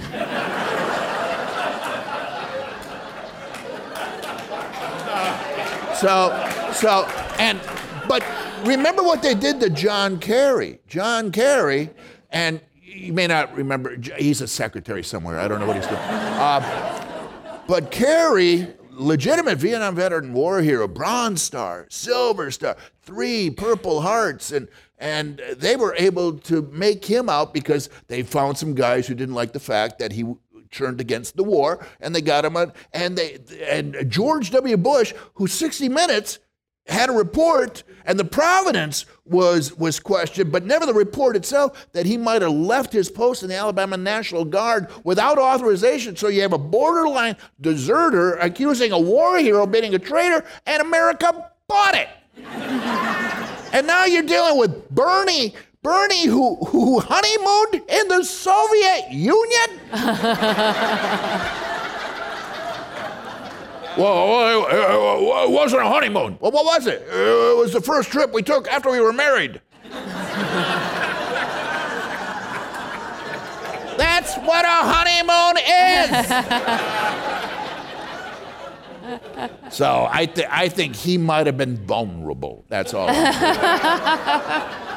so, 5.96 6.72
so, 6.74 7.06
and, 7.38 7.60
but 8.08 8.24
remember 8.66 9.04
what 9.04 9.22
they 9.22 9.36
did 9.36 9.60
to 9.60 9.70
John 9.70 10.20
Kerry. 10.20 10.80
John 10.88 11.32
Kerry, 11.32 11.90
and 12.32 12.62
you 12.94 13.14
may 13.14 13.28
not 13.28 13.56
remember, 13.56 13.96
he's 14.18 14.42
a 14.42 14.48
secretary 14.48 15.04
somewhere. 15.04 15.40
I 15.40 15.48
don't 15.48 15.60
know 15.60 15.66
what 15.66 15.76
he's 15.76 15.88
doing. 15.88 16.00
Uh, 16.00 17.64
but 17.68 17.92
Kerry, 17.92 18.68
legitimate 18.92 19.58
Vietnam 19.58 19.96
veteran 19.96 20.34
war 20.34 20.62
hero, 20.62 20.88
Bronze 20.88 21.42
Star, 21.42 21.88
Silver 21.90 22.52
Star, 22.52 22.76
three 23.02 23.50
Purple 23.50 24.02
Hearts, 24.02 24.52
and 24.52 24.68
and 24.98 25.42
they 25.58 25.76
were 25.76 25.96
able 25.98 26.34
to 26.40 26.62
make 26.72 27.04
him 27.04 27.28
out 27.28 27.54
because 27.54 27.90
they 28.08 28.22
found 28.22 28.58
some 28.58 28.76
guys 28.76 29.08
who 29.08 29.16
didn't 29.16 29.34
like 29.34 29.52
the 29.52 29.60
fact 29.60 29.98
that 29.98 30.12
he 30.12 30.26
turned 30.70 31.02
against 31.02 31.36
the 31.36 31.44
war, 31.44 31.86
and 32.00 32.14
they 32.14 32.22
got 32.22 32.46
him 32.46 32.56
on. 32.56 32.74
And 32.94 33.18
they 33.18 33.40
and 33.68 33.96
George 34.10 34.52
W. 34.52 34.78
Bush, 34.78 35.14
who 35.36 35.48
60 35.48 35.90
Minutes 35.90 36.40
had 36.88 37.10
a 37.10 37.14
report, 37.14 37.84
and 38.06 38.20
the 38.20 38.26
providence 38.26 39.06
was 39.26 39.78
was 39.78 40.00
questioned, 40.00 40.52
but 40.52 40.66
never 40.66 40.86
the 40.86 40.94
report 40.94 41.36
itself 41.36 41.88
that 41.94 42.06
he 42.06 42.18
might 42.18 42.42
have 42.42 42.52
left 42.52 42.92
his 42.92 43.10
post 43.10 43.44
in 43.44 43.50
the 43.50 43.56
Alabama 43.56 43.98
National 43.98 44.46
Guard 44.46 44.88
without 45.04 45.38
authorization. 45.38 46.16
So 46.16 46.28
you 46.28 46.42
have 46.42 46.54
a 46.54 46.58
borderline 46.58 47.38
deserter 47.60 48.34
accusing 48.36 48.92
a 48.92 49.00
war 49.00 49.38
hero 49.38 49.66
being 49.66 49.94
a 49.94 50.00
traitor, 50.00 50.44
and 50.66 50.82
America 50.82 51.52
bought 51.68 51.96
it. 51.96 52.10
and 53.74 53.88
now 53.88 54.06
you're 54.06 54.24
dealing 54.24 54.58
with 54.58 54.90
Bernie. 54.90 55.54
Bernie, 55.84 56.28
who, 56.28 56.58
who 56.58 57.00
honeymooned 57.00 57.90
in 57.90 58.08
the 58.08 58.24
Soviet 58.24 59.12
Union? 59.12 59.80
Well, 63.98 65.46
it 65.46 65.52
wasn't 65.52 65.82
a 65.84 65.88
honeymoon. 65.88 66.38
Well, 66.40 66.52
what 66.52 66.66
was 66.66 66.88
it? 66.88 67.02
It 67.02 67.58
was 67.58 67.74
the 67.74 67.82
first 67.82 68.10
trip 68.12 68.32
we 68.34 68.42
took 68.42 68.68
after 68.68 68.90
we 68.90 69.02
were 69.02 69.14
married. 69.14 69.60
That's 73.98 74.36
what 74.38 74.66
a 74.66 74.82
honeymoon 74.94 75.58
is. 79.68 79.76
so 79.76 80.08
I, 80.10 80.26
th- 80.26 80.48
I 80.50 80.70
think 80.70 80.96
he 80.96 81.18
might 81.18 81.46
have 81.46 81.58
been 81.58 81.78
vulnerable. 81.86 82.64
That's 82.70 82.94
all. 82.94 83.08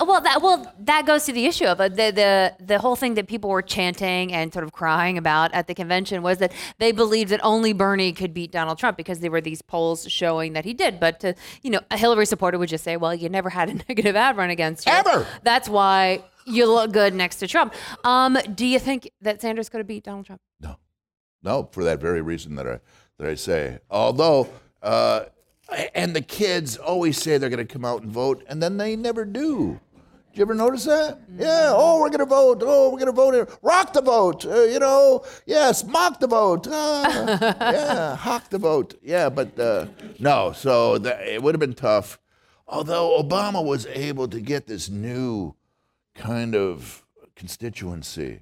well, 0.00 0.20
that 0.20 0.42
well 0.42 0.72
that 0.80 1.06
goes 1.06 1.24
to 1.24 1.32
the 1.32 1.46
issue 1.46 1.64
of 1.64 1.80
it. 1.80 1.96
the 1.96 2.10
the 2.10 2.64
the 2.64 2.78
whole 2.78 2.96
thing 2.96 3.14
that 3.14 3.26
people 3.26 3.50
were 3.50 3.62
chanting 3.62 4.32
and 4.32 4.52
sort 4.52 4.64
of 4.64 4.72
crying 4.72 5.18
about 5.18 5.52
at 5.52 5.66
the 5.66 5.74
convention 5.74 6.22
was 6.22 6.38
that 6.38 6.52
they 6.78 6.92
believed 6.92 7.30
that 7.30 7.40
only 7.42 7.72
Bernie 7.72 8.12
could 8.12 8.32
beat 8.32 8.52
Donald 8.52 8.78
Trump 8.78 8.96
because 8.96 9.20
there 9.20 9.30
were 9.30 9.40
these 9.40 9.62
polls 9.62 10.10
showing 10.10 10.52
that 10.54 10.64
he 10.64 10.74
did. 10.74 11.00
But 11.00 11.20
to, 11.20 11.34
you 11.62 11.70
know, 11.70 11.80
a 11.90 11.96
Hillary 11.96 12.26
supporter 12.26 12.58
would 12.58 12.68
just 12.68 12.84
say, 12.84 12.96
"Well, 12.96 13.14
you 13.14 13.28
never 13.28 13.50
had 13.50 13.68
a 13.68 13.74
negative 13.88 14.16
ad 14.16 14.36
run 14.36 14.50
against 14.50 14.86
you. 14.86 14.92
Ever. 14.92 15.26
That's 15.42 15.68
why 15.68 16.24
you 16.46 16.66
look 16.66 16.92
good 16.92 17.14
next 17.14 17.36
to 17.36 17.46
Trump." 17.46 17.74
Um, 18.04 18.38
do 18.54 18.66
you 18.66 18.78
think 18.78 19.10
that 19.20 19.40
Sanders 19.40 19.68
could 19.68 19.78
have 19.78 19.86
beat 19.86 20.04
Donald 20.04 20.26
Trump? 20.26 20.40
No, 20.60 20.76
no, 21.42 21.68
for 21.72 21.84
that 21.84 22.00
very 22.00 22.22
reason 22.22 22.54
that 22.56 22.66
I 22.66 22.80
that 23.18 23.28
I 23.28 23.34
say. 23.34 23.78
Although. 23.90 24.48
Uh, 24.82 25.26
and 25.94 26.14
the 26.14 26.20
kids 26.20 26.76
always 26.76 27.20
say 27.20 27.38
they're 27.38 27.50
going 27.50 27.66
to 27.66 27.72
come 27.72 27.84
out 27.84 28.02
and 28.02 28.10
vote, 28.10 28.44
and 28.48 28.62
then 28.62 28.76
they 28.76 28.96
never 28.96 29.24
do. 29.24 29.80
Did 30.32 30.38
you 30.38 30.42
ever 30.44 30.54
notice 30.54 30.84
that? 30.84 31.20
Yeah. 31.36 31.72
Oh, 31.74 32.00
we're 32.00 32.08
gonna 32.08 32.24
vote. 32.24 32.62
Oh, 32.64 32.90
we're 32.90 32.98
gonna 32.98 33.12
vote. 33.12 33.34
Here. 33.34 33.46
Rock 33.60 33.92
the 33.92 34.00
vote. 34.00 34.46
Uh, 34.46 34.62
you 34.62 34.78
know. 34.78 35.26
Yes. 35.44 35.84
Mock 35.84 36.20
the 36.20 36.26
vote. 36.26 36.66
Ah, 36.70 37.38
yeah. 37.60 38.16
Hawk 38.16 38.48
the 38.48 38.56
vote. 38.56 38.94
Yeah. 39.02 39.28
But 39.28 39.58
uh, 39.58 39.88
no. 40.18 40.52
So 40.52 40.96
that, 40.96 41.20
it 41.20 41.42
would 41.42 41.54
have 41.54 41.60
been 41.60 41.74
tough. 41.74 42.18
Although 42.66 43.22
Obama 43.22 43.62
was 43.62 43.84
able 43.84 44.26
to 44.28 44.40
get 44.40 44.66
this 44.66 44.88
new 44.88 45.54
kind 46.14 46.54
of 46.54 47.04
constituency, 47.36 48.40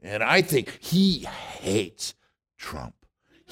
and 0.00 0.22
I 0.22 0.42
think 0.42 0.78
he 0.80 1.26
hates 1.58 2.14
Trump. 2.56 2.94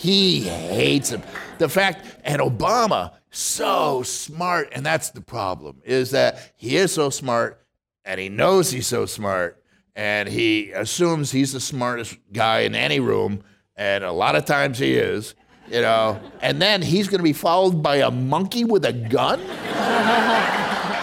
He 0.01 0.40
hates 0.40 1.11
him. 1.11 1.22
The 1.59 1.68
fact, 1.68 2.07
and 2.24 2.40
Obama, 2.40 3.12
so 3.30 4.03
smart, 4.03 4.70
and 4.72 4.84
that's 4.84 5.11
the 5.11 5.20
problem, 5.20 5.82
is 5.84 6.12
that 6.12 6.55
he 6.57 6.76
is 6.76 6.94
so 6.94 7.11
smart 7.11 7.61
and 8.07 8.18
he 8.18 8.30
knows 8.30 8.70
he's 8.70 8.86
so 8.86 9.05
smart 9.05 9.62
and 9.94 10.26
he 10.26 10.70
assumes 10.70 11.32
he's 11.32 11.53
the 11.53 11.61
smartest 11.61 12.16
guy 12.32 12.61
in 12.61 12.74
any 12.74 12.98
room 12.98 13.44
and 13.76 14.03
a 14.03 14.11
lot 14.11 14.36
of 14.36 14.46
times 14.46 14.78
he 14.78 14.94
is 14.94 15.34
you 15.70 15.82
know 15.82 16.18
and 16.40 16.62
then 16.62 16.80
he's 16.80 17.09
to 17.09 17.18
be 17.18 17.34
followed 17.34 17.82
by 17.82 17.96
a 17.96 18.11
monkey 18.11 18.64
with 18.64 18.86
a 18.86 18.92
gun 18.94 19.38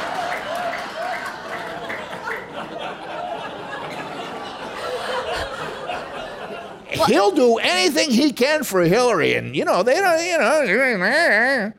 he'll 7.05 7.31
do 7.31 7.57
anything 7.57 8.09
he 8.09 8.31
can 8.31 8.63
for 8.63 8.83
hillary 8.83 9.35
and 9.35 9.55
you 9.55 9.63
know 9.63 9.83
they 9.83 9.95
don't 9.95 10.25
you 10.25 10.37
know 10.37 11.73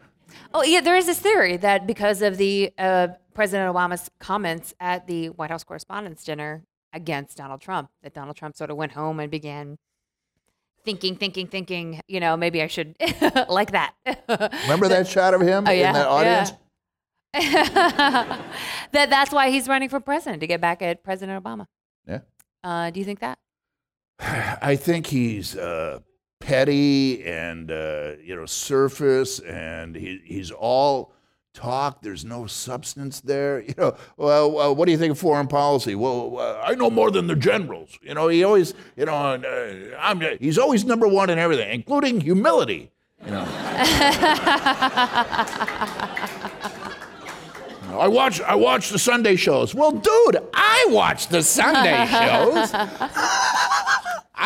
Oh 0.54 0.62
yeah, 0.62 0.80
there 0.80 0.96
is 0.96 1.06
this 1.06 1.18
theory 1.18 1.56
that 1.58 1.86
because 1.86 2.22
of 2.22 2.38
the 2.38 2.72
uh, 2.78 3.08
President 3.34 3.72
Obama's 3.74 4.10
comments 4.18 4.74
at 4.80 5.06
the 5.06 5.28
White 5.28 5.50
House 5.50 5.62
Correspondents' 5.62 6.24
Dinner 6.24 6.64
against 6.92 7.36
Donald 7.36 7.60
Trump, 7.60 7.90
that 8.02 8.14
Donald 8.14 8.36
Trump 8.36 8.56
sort 8.56 8.70
of 8.70 8.76
went 8.76 8.92
home 8.92 9.20
and 9.20 9.30
began 9.30 9.76
thinking, 10.84 11.16
thinking, 11.16 11.46
thinking. 11.48 12.00
You 12.08 12.20
know, 12.20 12.36
maybe 12.36 12.62
I 12.62 12.66
should 12.66 12.96
like 13.48 13.72
that. 13.72 13.94
Remember 14.62 14.88
that 14.88 15.06
shot 15.16 15.34
of 15.34 15.42
him 15.42 15.64
Oh, 15.68 15.70
yeah, 15.70 15.88
in 15.88 15.94
that 15.94 16.08
audience? 16.08 16.52
that 17.34 19.10
that's 19.10 19.32
why 19.32 19.50
he's 19.50 19.68
running 19.68 19.90
for 19.90 20.00
president 20.00 20.40
to 20.40 20.46
get 20.46 20.60
back 20.62 20.80
at 20.80 21.04
President 21.04 21.42
Obama. 21.44 21.66
Yeah. 22.06 22.20
Uh, 22.64 22.90
do 22.90 23.00
you 23.00 23.04
think 23.04 23.20
that? 23.20 23.38
I 24.20 24.76
think 24.76 25.06
he's 25.06 25.56
uh, 25.56 26.00
petty 26.40 27.24
and 27.24 27.70
uh, 27.70 28.12
you 28.22 28.36
know 28.36 28.46
surface, 28.46 29.38
and 29.40 29.94
he, 29.94 30.20
he's 30.24 30.50
all 30.50 31.12
talk. 31.54 32.02
There's 32.02 32.24
no 32.24 32.46
substance 32.46 33.20
there. 33.20 33.60
You 33.68 33.74
know, 33.76 33.96
well, 34.16 34.58
uh, 34.58 34.72
what 34.72 34.86
do 34.86 34.92
you 34.92 34.98
think 34.98 35.12
of 35.12 35.18
foreign 35.18 35.46
policy? 35.46 35.94
Well, 35.94 36.38
uh, 36.38 36.60
I 36.64 36.74
know 36.74 36.90
more 36.90 37.10
than 37.10 37.26
the 37.26 37.36
generals. 37.36 37.98
You 38.02 38.14
know, 38.14 38.28
he 38.28 38.42
always, 38.42 38.74
you 38.96 39.04
know, 39.04 39.14
uh, 39.14 39.96
I'm, 40.00 40.20
he's 40.40 40.58
always 40.58 40.84
number 40.84 41.06
one 41.06 41.30
in 41.30 41.38
everything, 41.38 41.70
including 41.70 42.20
humility. 42.20 42.90
You 43.24 43.32
know. 43.32 43.46
I 47.96 48.06
watch 48.06 48.40
I 48.42 48.54
watch 48.54 48.90
the 48.90 48.98
Sunday 48.98 49.36
shows. 49.36 49.74
Well, 49.74 49.92
dude, 49.92 50.38
I 50.54 50.86
watch 50.90 51.28
the 51.28 51.42
Sunday 51.42 52.06
shows. 52.10 52.70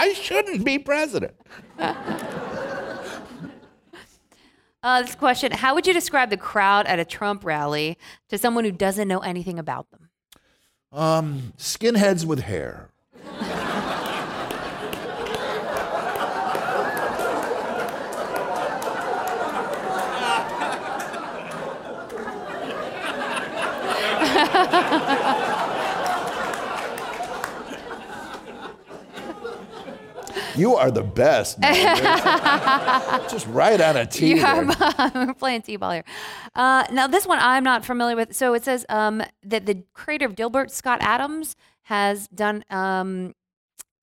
I 0.02 0.14
shouldn't 0.14 0.64
be 0.64 0.78
president. 0.78 1.34
Uh, 4.84 5.00
this 5.00 5.14
question 5.14 5.52
How 5.52 5.76
would 5.76 5.86
you 5.86 5.92
describe 5.92 6.28
the 6.28 6.36
crowd 6.36 6.86
at 6.86 6.98
a 6.98 7.04
Trump 7.04 7.44
rally 7.44 7.96
to 8.28 8.36
someone 8.36 8.64
who 8.64 8.72
doesn't 8.72 9.06
know 9.06 9.20
anything 9.20 9.60
about 9.60 9.86
them? 9.92 10.10
Um, 10.90 11.52
skinheads 11.56 12.24
with 12.24 12.40
hair. 12.40 12.91
You 30.56 30.76
are 30.76 30.90
the 30.90 31.02
best. 31.02 31.60
Just 33.30 33.46
right 33.48 33.80
on 33.80 33.96
a 33.96 34.06
tee. 34.06 34.36
You 34.36 34.44
are, 34.44 34.64
we're 35.14 35.34
playing 35.38 35.62
t-ball 35.62 35.90
here. 35.92 36.04
Uh, 36.54 36.84
now, 36.92 37.06
this 37.06 37.26
one 37.26 37.38
I'm 37.40 37.64
not 37.64 37.84
familiar 37.84 38.16
with. 38.16 38.34
So 38.34 38.54
it 38.54 38.64
says 38.64 38.84
um, 38.88 39.22
that 39.44 39.66
the 39.66 39.82
creator 39.94 40.26
of 40.26 40.34
Dilbert, 40.34 40.70
Scott 40.70 40.98
Adams, 41.02 41.56
has 41.82 42.28
done 42.28 42.64
um, 42.70 43.34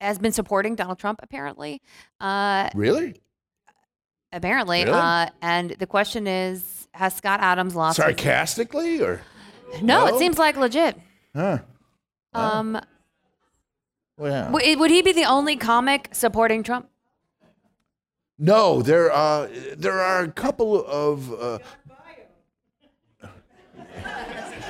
has 0.01 0.17
been 0.19 0.31
supporting 0.31 0.75
Donald 0.75 0.99
Trump. 0.99 1.19
Apparently, 1.21 1.81
uh, 2.19 2.69
Really? 2.73 3.21
apparently, 4.31 4.83
Really? 4.85 4.97
uh, 4.97 5.27
and 5.41 5.71
the 5.71 5.87
question 5.87 6.27
is, 6.27 6.87
has 6.93 7.15
Scott 7.15 7.39
Adams 7.41 7.75
lost? 7.75 7.97
Sarcastically 7.97 9.01
or? 9.01 9.21
no, 9.81 10.07
it 10.07 10.17
seems 10.17 10.37
like 10.39 10.57
legit. 10.57 10.97
Huh. 11.35 11.59
Um, 12.33 12.79
Well, 14.19 14.31
yeah. 14.31 14.45
w- 14.51 14.77
would 14.77 14.91
he 14.91 15.01
be 15.01 15.13
the 15.13 15.23
only 15.23 15.55
comic 15.55 16.09
supporting 16.11 16.61
Trump? 16.61 16.89
No, 18.37 18.81
there 18.81 19.11
uh, 19.11 19.47
there 19.77 19.99
are 19.99 20.23
a 20.23 20.31
couple 20.31 20.85
of 20.85 21.33
uh, 21.33 21.59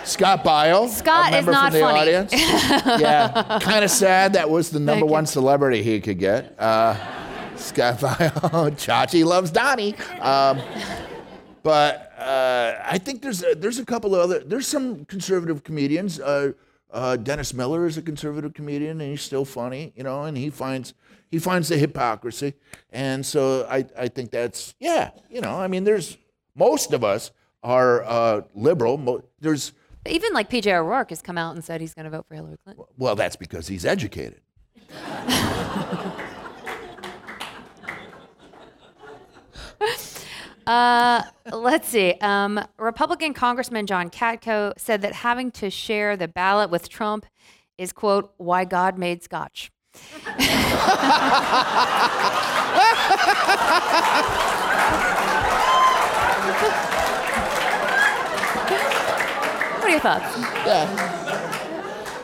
Scott 0.04 0.43
Baio, 0.43 0.88
Scott 0.88 1.34
is 1.34 1.45
not 1.45 1.72
from 1.72 1.74
the 1.74 1.80
funny. 1.80 2.00
audience. 2.00 2.32
yeah, 3.02 3.60
kind 3.62 3.84
of 3.84 3.91
sad. 3.91 4.34
That 4.34 4.50
was 4.50 4.70
the 4.70 4.80
number 4.80 5.02
Thank 5.02 5.10
you. 5.10 5.14
one 5.14 5.26
celebrity 5.26 5.84
he 5.84 6.00
could 6.00 6.18
get. 6.20 6.56
Uh, 6.60 6.95
Scott 7.56 7.97
Baio, 8.00 8.72
Chachi 8.72 9.24
loves 9.26 9.52
Donnie. 9.52 9.95
Um, 10.20 10.62
but 11.62 12.14
uh, 12.18 12.82
I 12.86 12.97
think 12.97 13.22
there's 13.22 13.43
a, 13.43 13.54
there's 13.56 13.78
a 13.80 13.86
couple 13.86 14.16
of 14.16 14.22
other 14.22 14.39
there's 14.39 14.68
some 14.68 15.06
conservative 15.06 15.64
comedians. 15.64 16.20
Uh, 16.20 16.54
uh, 16.92 17.16
Dennis 17.16 17.54
Miller 17.54 17.86
is 17.86 17.98
a 17.98 18.02
conservative 18.02 18.54
comedian, 18.54 19.00
and 19.02 19.12
he's 19.12 19.22
still 19.22 19.46
funny, 19.46 19.94
you 19.96 20.04
know, 20.04 20.24
and 20.24 20.38
he 20.38 20.50
finds 20.50 20.94
he 21.30 21.38
finds 21.40 21.70
the 21.70 21.78
hypocrisy, 21.78 22.54
and 22.92 23.26
so 23.26 23.68
I 23.70 23.86
I 23.98 24.08
think 24.08 24.32
that's 24.32 24.74
yeah, 24.80 25.12
you 25.30 25.42
know, 25.42 25.56
I 25.60 25.68
mean, 25.68 25.84
there's 25.84 26.18
most 26.56 26.94
of 26.94 27.04
us 27.04 27.32
are 27.64 28.04
uh, 28.04 28.42
liberal. 28.56 28.98
Mo- 28.98 29.24
there's 29.40 29.74
Even 30.08 30.34
like 30.34 30.50
PJ 30.50 30.72
O'Rourke 30.74 31.10
has 31.10 31.22
come 31.22 31.38
out 31.38 31.56
and 31.56 31.64
said 31.64 31.82
he's 31.82 31.94
going 31.94 32.06
to 32.06 32.10
vote 32.12 32.26
for 32.28 32.36
Hillary 32.36 32.58
Clinton. 32.64 32.86
well, 32.98 33.16
that's 33.16 33.36
because 33.36 33.68
he's 33.68 33.86
educated. 33.86 34.42
Uh, 40.68 41.24
let's 41.60 41.88
see. 41.88 42.14
Um, 42.22 42.60
Republican 42.78 43.34
Congressman 43.34 43.86
John 43.86 44.10
Katko 44.10 44.74
said 44.78 45.01
that 45.01 45.14
having 45.14 45.51
to 45.51 45.70
share 45.70 46.18
the 46.18 46.28
ballot 46.28 46.70
with 46.70 46.89
Trump 46.89 47.26
is, 47.78 47.93
quote, 47.93 48.34
why 48.38 48.66
God 48.66 48.97
made 48.97 49.24
scotch. 49.24 49.72
what 59.78 59.84
are 59.84 59.89
your 59.89 59.99
thoughts? 59.99 61.19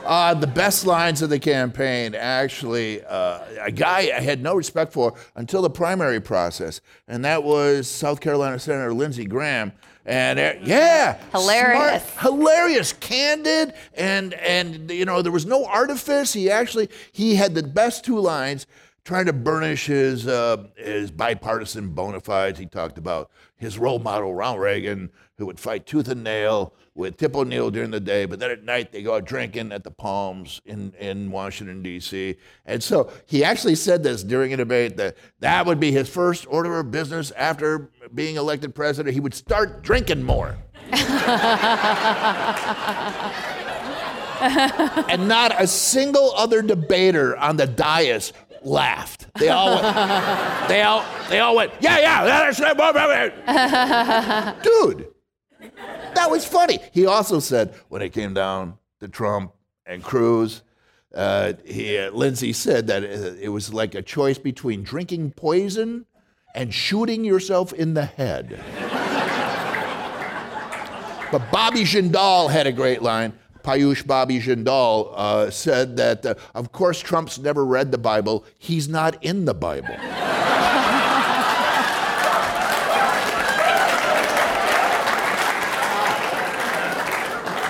Uh, 0.06 0.36
the 0.36 0.48
best 0.48 0.86
lines 0.86 1.24
of 1.24 1.32
the 1.32 1.40
campaign, 1.40 2.14
actually, 2.14 3.04
uh, 3.06 3.40
a 3.60 3.72
guy 3.72 4.12
I 4.16 4.22
had 4.22 4.42
no 4.42 4.54
respect 4.56 4.94
for 4.94 5.16
until 5.36 5.64
the 5.64 5.70
primary 5.70 6.22
process, 6.22 6.80
and 7.08 7.26
that 7.26 7.44
was 7.44 7.88
South 7.90 8.22
Carolina 8.22 8.60
Senator 8.60 8.94
Lindsey 8.94 9.26
Graham. 9.26 9.72
And 10.06 10.38
uh, 10.38 10.54
yeah, 10.62 11.18
Hilarious. 11.32 12.04
smart, 12.04 12.22
hilarious, 12.22 12.94
candid, 12.94 13.74
and 13.96 14.36
and 14.36 14.92
you 14.92 15.06
know 15.06 15.24
there 15.24 15.32
was 15.32 15.48
no 15.48 15.66
artifice. 15.66 16.34
He 16.34 16.52
actually 16.52 16.90
he 17.12 17.34
had 17.36 17.56
the 17.56 17.64
best 17.64 18.06
two 18.06 18.20
lines, 18.20 18.68
trying 19.04 19.26
to 19.26 19.34
burnish 19.34 19.88
his 19.88 20.28
uh, 20.28 20.68
his 20.76 21.10
bipartisan 21.10 21.90
bona 21.90 22.20
fides. 22.20 22.60
He 22.60 22.68
talked 22.68 23.00
about 23.00 23.32
his 23.58 23.80
role 23.80 23.98
model 23.98 24.36
Ronald 24.36 24.62
Reagan, 24.62 25.10
who 25.40 25.48
would 25.48 25.60
fight 25.60 25.88
tooth 25.88 26.08
and 26.08 26.24
nail 26.24 26.76
with 26.96 27.18
Tip 27.18 27.36
O'Neill 27.36 27.70
during 27.70 27.92
the 27.92 28.00
day, 28.00 28.26
but 28.26 28.40
then 28.40 28.50
at 28.52 28.64
night 28.64 28.94
they 28.94 29.04
go 29.04 29.16
out 29.16 29.26
drinking 29.26 29.74
at 29.74 29.84
the 29.84 29.92
Palms 29.92 30.62
in, 30.66 30.94
in 30.98 31.30
Washington, 31.30 31.84
D.C. 31.84 32.38
And 32.66 32.82
so 32.82 33.12
he 33.26 33.44
actually 33.44 33.76
said 33.76 34.02
this 34.02 34.24
during 34.24 34.54
a 34.54 34.58
debate 34.58 34.96
that 34.98 35.18
that 35.42 35.66
would 35.66 35.80
be 35.80 35.92
his 35.92 36.08
first 36.08 36.48
order 36.48 36.80
of 36.80 36.92
business 36.92 37.32
after 37.32 37.90
being 38.14 38.38
elected 38.38 38.74
president. 38.74 39.14
He 39.14 39.20
would 39.20 39.34
start 39.34 39.84
drinking 39.84 40.24
more. 40.24 40.58
and 45.10 45.28
not 45.28 45.62
a 45.62 45.68
single 45.68 46.32
other 46.36 46.62
debater 46.62 47.36
on 47.38 47.58
the 47.58 47.68
dais 47.68 48.32
laughed. 48.62 49.28
They 49.36 49.50
all 49.50 49.82
went, 49.82 50.68
they 50.70 50.82
all 50.82 51.06
they 51.30 51.40
all 51.40 51.56
went, 51.56 51.74
yeah, 51.82 52.00
yeah, 52.00 52.24
that's 52.24 52.60
dude. 54.64 55.15
That 56.16 56.30
was 56.30 56.46
funny. 56.46 56.80
He 56.92 57.06
also 57.06 57.40
said 57.40 57.74
when 57.90 58.02
it 58.02 58.14
came 58.14 58.34
down 58.34 58.78
to 59.00 59.08
Trump 59.08 59.54
and 59.86 60.04
Cruz, 60.04 60.64
uh, 61.14 61.54
he, 61.64 61.98
uh, 61.98 62.12
Lindsey 62.12 62.54
said 62.54 62.88
that 62.88 63.04
it, 63.04 63.40
it 63.44 63.50
was 63.50 63.74
like 63.74 63.96
a 63.96 64.02
choice 64.02 64.38
between 64.38 64.84
drinking 64.84 65.32
poison 65.32 66.06
and 66.54 66.74
shooting 66.74 67.24
yourself 67.24 67.74
in 67.74 67.94
the 67.94 68.06
head. 68.06 68.62
but 71.32 71.52
Bobby 71.52 71.82
Jindal 71.82 72.50
had 72.50 72.68
a 72.68 72.72
great 72.72 73.02
line. 73.02 73.34
Piyush 73.64 74.06
Bobby 74.06 74.40
Jindal 74.40 75.12
uh, 75.16 75.50
said 75.50 75.98
that, 75.98 76.26
uh, 76.26 76.36
of 76.54 76.72
course, 76.72 77.00
Trump's 77.00 77.40
never 77.40 77.66
read 77.66 77.92
the 77.92 77.98
Bible. 77.98 78.46
He's 78.60 78.88
not 78.88 79.24
in 79.24 79.46
the 79.46 79.56
Bible. 79.56 79.96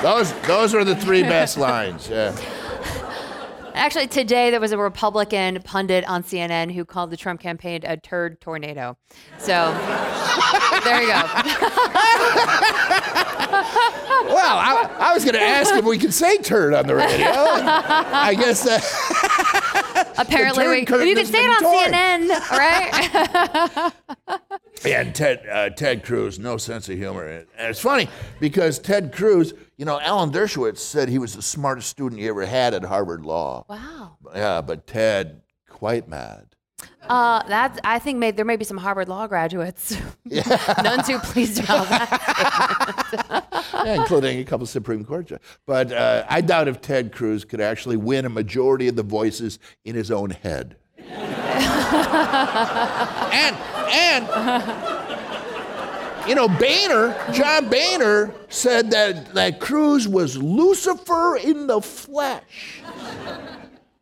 Those, 0.05 0.31
those 0.41 0.75
are 0.75 0.83
the 0.83 0.95
three 0.95 1.23
best 1.33 1.57
lines. 1.57 2.07
Yeah. 2.07 2.37
Actually, 3.73 4.05
today 4.05 4.51
there 4.51 4.59
was 4.59 4.71
a 4.71 4.77
Republican 4.77 5.59
pundit 5.63 6.07
on 6.07 6.21
CNN 6.21 6.71
who 6.71 6.85
called 6.85 7.09
the 7.09 7.17
Trump 7.17 7.41
campaign 7.41 7.81
a 7.83 7.97
turd 7.97 8.39
tornado. 8.39 8.99
So 9.39 9.73
there 10.83 11.01
you 11.01 11.07
go. 11.07 11.23
Well, 14.27 14.57
I, 14.57 14.95
I 14.99 15.13
was 15.13 15.23
going 15.23 15.35
to 15.35 15.41
ask 15.41 15.73
if 15.73 15.85
we 15.85 15.97
could 15.97 16.13
say 16.13 16.37
turd 16.37 16.73
on 16.73 16.87
the 16.87 16.95
radio. 16.95 17.25
I 17.27 18.35
guess 18.35 18.63
that. 18.63 18.83
Apparently, 20.17 20.67
we, 20.67 20.85
curtain 20.85 21.07
you 21.07 21.15
can 21.15 21.25
say 21.25 21.45
it 21.45 21.49
on 21.49 21.61
torn. 21.61 21.93
CNN, 21.93 22.49
right? 22.51 23.93
Yeah, 24.83 25.01
and 25.01 25.15
Ted, 25.15 25.47
uh, 25.51 25.69
Ted 25.69 26.03
Cruz, 26.03 26.37
no 26.37 26.57
sense 26.57 26.89
of 26.89 26.97
humor. 26.97 27.25
And 27.25 27.47
it's 27.57 27.79
funny 27.79 28.07
because 28.39 28.77
Ted 28.77 29.11
Cruz, 29.11 29.53
you 29.77 29.85
know, 29.85 29.99
Alan 29.99 30.31
Dershowitz 30.31 30.77
said 30.77 31.09
he 31.09 31.17
was 31.17 31.33
the 31.35 31.41
smartest 31.41 31.89
student 31.89 32.21
he 32.21 32.27
ever 32.27 32.45
had 32.45 32.73
at 32.73 32.83
Harvard 32.83 33.25
Law. 33.25 33.65
wow. 33.67 34.17
Yeah, 34.35 34.61
but 34.61 34.85
Ted, 34.85 35.41
quite 35.69 36.07
mad. 36.07 36.54
Uh, 37.07 37.43
that's. 37.47 37.79
I 37.83 37.99
think 37.99 38.17
may, 38.17 38.31
there 38.31 38.45
may 38.45 38.55
be 38.55 38.65
some 38.65 38.77
Harvard 38.77 39.07
Law 39.07 39.27
graduates. 39.27 39.95
None 40.83 41.03
too 41.03 41.19
pleased 41.19 41.63
about 41.63 41.87
that. 41.89 43.45
yeah, 43.85 43.93
including 43.93 44.39
a 44.39 44.43
couple 44.43 44.65
Supreme 44.65 45.05
Court 45.05 45.27
judges. 45.27 45.45
But 45.65 45.91
uh, 45.91 46.25
I 46.27 46.41
doubt 46.41 46.67
if 46.67 46.81
Ted 46.81 47.11
Cruz 47.11 47.45
could 47.45 47.61
actually 47.61 47.97
win 47.97 48.25
a 48.25 48.29
majority 48.29 48.87
of 48.87 48.95
the 48.95 49.03
voices 49.03 49.59
in 49.83 49.95
his 49.95 50.09
own 50.09 50.31
head. 50.31 50.77
and 50.97 51.15
and 53.91 54.27
you 56.27 56.33
know, 56.33 56.47
Boehner, 56.47 57.15
John 57.31 57.69
Boehner 57.69 58.33
said 58.49 58.89
that, 58.91 59.33
that 59.35 59.59
Cruz 59.59 60.07
was 60.07 60.37
Lucifer 60.37 61.37
in 61.37 61.67
the 61.67 61.79
flesh. 61.81 62.81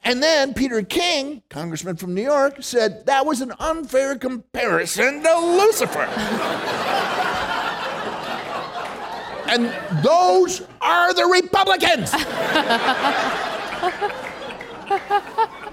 And 0.06 0.22
then 0.22 0.54
Peter 0.54 0.82
King, 0.82 1.44
congressman 1.50 1.96
from 1.96 2.14
New 2.14 2.24
York, 2.24 2.58
said 2.60 3.06
that 3.06 3.26
was 3.26 3.40
an 3.42 3.54
unfair 3.60 4.18
comparison 4.18 5.24
to 5.24 5.40
Lucifer. 5.40 6.00
and 9.48 9.74
those 10.04 10.62
are 10.82 11.14
the 11.14 11.26
Republicans. 11.26 12.14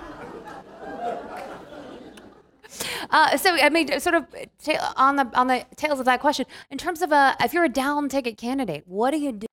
Uh, 3.13 3.37
so 3.37 3.53
I 3.55 3.71
mean, 3.71 3.99
sort 3.99 4.15
of 4.15 4.25
ta- 4.63 4.95
on 4.97 5.17
the 5.17 5.29
on 5.35 5.49
the 5.49 5.65
tails 5.75 5.99
of 5.99 6.05
that 6.05 6.21
question, 6.21 6.47
in 6.71 6.79
terms 6.79 7.03
of 7.03 7.11
a 7.11 7.35
if 7.41 7.53
you're 7.53 7.65
a 7.65 7.69
down 7.69 8.09
ticket 8.09 8.39
candidate, 8.39 8.85
what 8.87 9.11
do 9.11 9.19
you 9.19 9.33
do? 9.33 9.47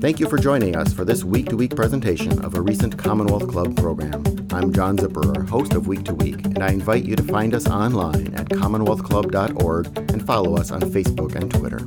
Thank 0.00 0.20
you 0.20 0.28
for 0.28 0.38
joining 0.38 0.76
us 0.76 0.92
for 0.92 1.04
this 1.04 1.24
week 1.24 1.46
to 1.46 1.56
week 1.56 1.74
presentation 1.74 2.44
of 2.44 2.54
a 2.54 2.60
recent 2.60 2.96
Commonwealth 2.96 3.48
Club 3.48 3.76
program. 3.76 4.22
I'm 4.52 4.72
John 4.72 4.96
Zipperer, 4.96 5.48
host 5.48 5.74
of 5.74 5.88
Week 5.88 6.04
to 6.04 6.14
Week, 6.14 6.36
and 6.36 6.62
I 6.62 6.70
invite 6.70 7.04
you 7.04 7.16
to 7.16 7.22
find 7.24 7.52
us 7.52 7.66
online 7.66 8.32
at 8.34 8.48
commonwealthclub.org 8.48 9.98
and 9.98 10.24
follow 10.24 10.56
us 10.56 10.70
on 10.70 10.82
Facebook 10.82 11.34
and 11.34 11.50
Twitter. 11.52 11.80